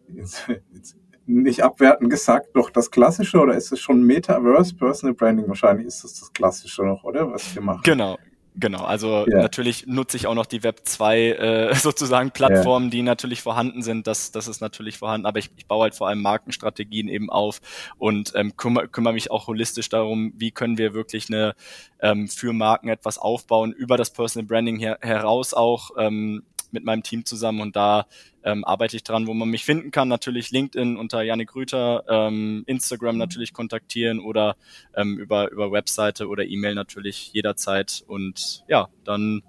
jetzt, 0.08 0.48
jetzt 0.72 0.96
nicht 1.26 1.64
abwertend 1.64 2.10
gesagt 2.10 2.50
doch 2.54 2.70
das 2.70 2.92
Klassische 2.92 3.40
oder 3.40 3.56
ist 3.56 3.72
es 3.72 3.80
schon 3.80 4.04
Metaverse 4.04 4.76
Personal 4.76 5.16
Branding? 5.16 5.48
Wahrscheinlich 5.48 5.88
ist 5.88 6.04
das 6.04 6.20
das 6.20 6.32
Klassische 6.34 6.84
noch, 6.84 7.04
oder? 7.04 7.32
Was 7.32 7.56
wir 7.56 7.64
machen. 7.64 7.82
Genau, 7.84 8.18
Genau, 8.56 8.84
also 8.84 9.26
ja. 9.30 9.42
natürlich 9.42 9.86
nutze 9.88 10.18
ich 10.18 10.28
auch 10.28 10.34
noch 10.34 10.46
die 10.46 10.64
Web 10.64 10.82
2 10.84 11.20
äh, 11.20 11.76
sozusagen 11.76 12.32
Plattformen, 12.32 12.86
ja. 12.88 12.92
die 12.92 13.02
natürlich 13.04 13.42
vorhanden 13.42 13.84
sind. 13.84 14.08
Das, 14.08 14.32
das 14.32 14.48
ist 14.48 14.60
natürlich 14.60 14.98
vorhanden, 14.98 15.28
aber 15.28 15.40
ich, 15.40 15.52
ich 15.56 15.68
baue 15.68 15.84
halt 15.84 15.96
vor 15.96 16.08
allem 16.08 16.22
Markenstrategien 16.22 17.08
eben 17.08 17.30
auf 17.30 17.62
und 17.98 18.34
ähm, 18.36 18.58
kümmere, 18.58 18.88
kümmere 18.88 19.14
mich 19.14 19.32
auch 19.32 19.48
holistisch 19.48 19.90
darum, 19.90 20.34
wie 20.36 20.52
können 20.52 20.78
wir 20.78 20.94
wirklich 20.94 21.30
eine 21.30 21.56
ähm, 22.02 22.28
für 22.28 22.54
Marken 22.54 22.90
etwas 22.90 23.18
aufbauen, 23.18 23.72
über 23.72 23.98
das 23.98 24.12
Personal 24.12 24.48
Branding 24.48 24.78
her, 24.78 24.98
heraus 25.02 25.54
auch 25.54 25.92
ähm, 25.98 26.44
mit 26.72 26.84
meinem 26.84 27.04
Team 27.04 27.26
zusammen 27.26 27.62
und 27.62 27.76
da 27.76 28.08
ähm, 28.44 28.64
arbeite 28.64 28.96
ich 28.96 29.04
dran, 29.04 29.28
wo 29.28 29.34
man 29.34 29.50
mich 29.50 29.66
finden 29.66 29.92
kann. 29.92 30.08
Natürlich 30.08 30.52
LinkedIn 30.52 30.98
unter 30.98 31.22
Janik 31.22 31.56
Rüther, 31.56 32.04
ähm, 32.08 32.64
Instagram 32.68 33.16
mhm. 33.16 33.20
natürlich 33.20 33.54
kontaktieren 33.54 34.20
oder 34.20 34.56
ähm, 34.96 35.18
über, 35.18 35.52
über 35.52 35.72
Webseite 35.72 36.28
oder 36.28 36.46
E-Mail 36.46 36.76
natürlich 36.76 37.32
jederzeit. 37.34 38.04
Und 38.08 38.64
ja, 38.68 38.90
dann 39.04 39.44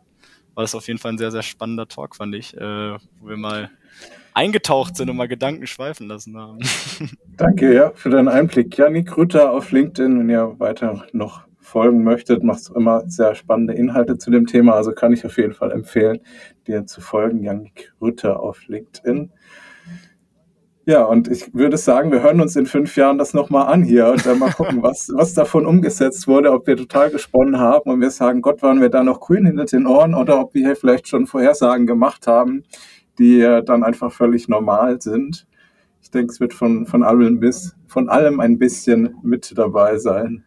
war 0.55 0.65
das 0.65 0.75
auf 0.75 0.87
jeden 0.89 0.99
Fall 0.99 1.13
ein 1.13 1.19
sehr, 1.19 1.31
sehr 1.31 1.43
spannender 1.43 1.89
Talk, 1.89 2.17
fand 2.17 2.35
ich, 2.35 2.57
äh, 2.57 2.95
wo 3.21 3.29
wir 3.29 3.37
mal 3.37 3.71
eingetaucht 4.35 4.97
sind 4.97 5.11
und 5.11 5.17
mal 5.17 5.29
Gedanken 5.29 5.67
schweifen 5.67 6.09
lassen 6.09 6.37
haben. 6.37 6.59
Danke, 7.37 7.75
ja, 7.75 7.93
für 7.95 8.11
deinen 8.11 8.29
Einblick. 8.29 8.77
Janik 8.77 9.17
Rüther 9.17 9.51
auf 9.51 9.73
LinkedIn, 9.73 10.19
wenn 10.19 10.31
ihr 10.31 10.59
weiter 10.59 11.07
noch 11.13 11.50
folgen 11.71 12.03
möchtet, 12.03 12.43
machst 12.43 12.69
du 12.69 12.75
immer 12.75 13.05
sehr 13.09 13.35
spannende 13.35 13.75
Inhalte 13.75 14.19
zu 14.19 14.31
dem 14.31 14.47
Thema. 14.47 14.75
Also 14.75 14.93
kann 14.93 15.13
ich 15.13 15.25
auf 15.25 15.37
jeden 15.37 15.55
Fall 15.55 15.71
empfehlen, 15.73 16.21
dir 16.67 16.85
zu 16.87 17.01
folgen, 17.01 17.43
Janik 17.43 17.93
Rütter 18.01 18.41
auf 18.41 18.67
LinkedIn. 18.67 19.31
Ja, 20.87 21.05
und 21.05 21.29
ich 21.29 21.55
würde 21.55 21.77
sagen, 21.77 22.11
wir 22.11 22.23
hören 22.23 22.41
uns 22.41 22.57
in 22.57 22.67
fünf 22.67 22.97
Jahren 22.97 23.17
das 23.17 23.33
nochmal 23.33 23.73
an 23.73 23.85
hier 23.85 24.09
und 24.09 24.27
dann 24.27 24.41
mal 24.41 24.51
gucken, 24.51 24.83
was, 24.83 25.09
was 25.15 25.35
davon 25.35 25.65
umgesetzt 25.65 26.27
wurde, 26.27 26.51
ob 26.53 26.67
wir 26.67 26.77
total 26.77 27.11
gesponnen 27.11 27.61
haben 27.61 27.89
und 27.89 28.01
wir 28.01 28.11
sagen, 28.11 28.43
Gott, 28.43 28.61
waren 28.63 28.81
wir 28.81 28.89
da 28.89 29.05
noch 29.05 29.21
grün 29.21 29.47
hinter 29.47 29.67
den 29.67 29.87
Ohren 29.87 30.15
oder 30.15 30.41
ob 30.41 30.53
wir 30.55 30.67
hier 30.67 30.75
vielleicht 30.75 31.07
schon 31.07 31.29
Vorhersagen 31.29 31.87
gemacht 31.87 32.27
haben, 32.27 32.65
die 33.21 33.41
dann 33.65 33.85
einfach 33.85 34.11
völlig 34.11 34.49
normal 34.49 35.01
sind. 35.01 35.47
ich 36.03 36.11
denke, 36.11 36.33
es 36.33 36.41
wird 36.41 36.55
von, 36.55 36.87
von 36.87 37.05
allem 37.05 37.39
bis, 37.39 37.77
von 37.87 38.09
allem 38.09 38.41
ein 38.41 38.59
bisschen 38.59 39.15
mit 39.23 39.57
dabei 39.57 39.99
sein. 39.99 40.45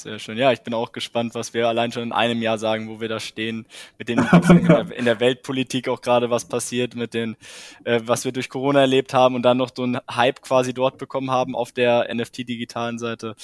Sehr 0.00 0.20
schön. 0.20 0.38
Ja, 0.38 0.52
ich 0.52 0.60
bin 0.60 0.74
auch 0.74 0.92
gespannt, 0.92 1.34
was 1.34 1.54
wir 1.54 1.66
allein 1.66 1.90
schon 1.90 2.04
in 2.04 2.12
einem 2.12 2.40
Jahr 2.40 2.56
sagen, 2.56 2.88
wo 2.88 3.00
wir 3.00 3.08
da 3.08 3.18
stehen, 3.18 3.66
mit 3.98 4.08
den 4.08 4.18
in, 4.96 5.04
der, 5.04 5.18
Weltpolitik 5.18 5.88
auch 5.88 6.00
gerade 6.02 6.30
was 6.30 6.44
passiert, 6.44 6.94
mit 6.94 7.14
den, 7.14 7.34
äh, 7.82 8.00
was 8.04 8.24
wir 8.24 8.30
durch 8.30 8.48
Corona 8.48 8.82
erlebt 8.82 9.12
haben 9.12 9.34
und 9.34 9.42
dann 9.42 9.56
noch 9.56 9.72
so 9.74 9.82
einen 9.82 9.98
Hype 10.08 10.40
quasi 10.40 10.72
dort 10.72 10.98
bekommen 10.98 11.32
haben 11.32 11.56
auf 11.56 11.72
der 11.72 12.14
NFT-digitalen 12.14 13.00
Seite. 13.00 13.34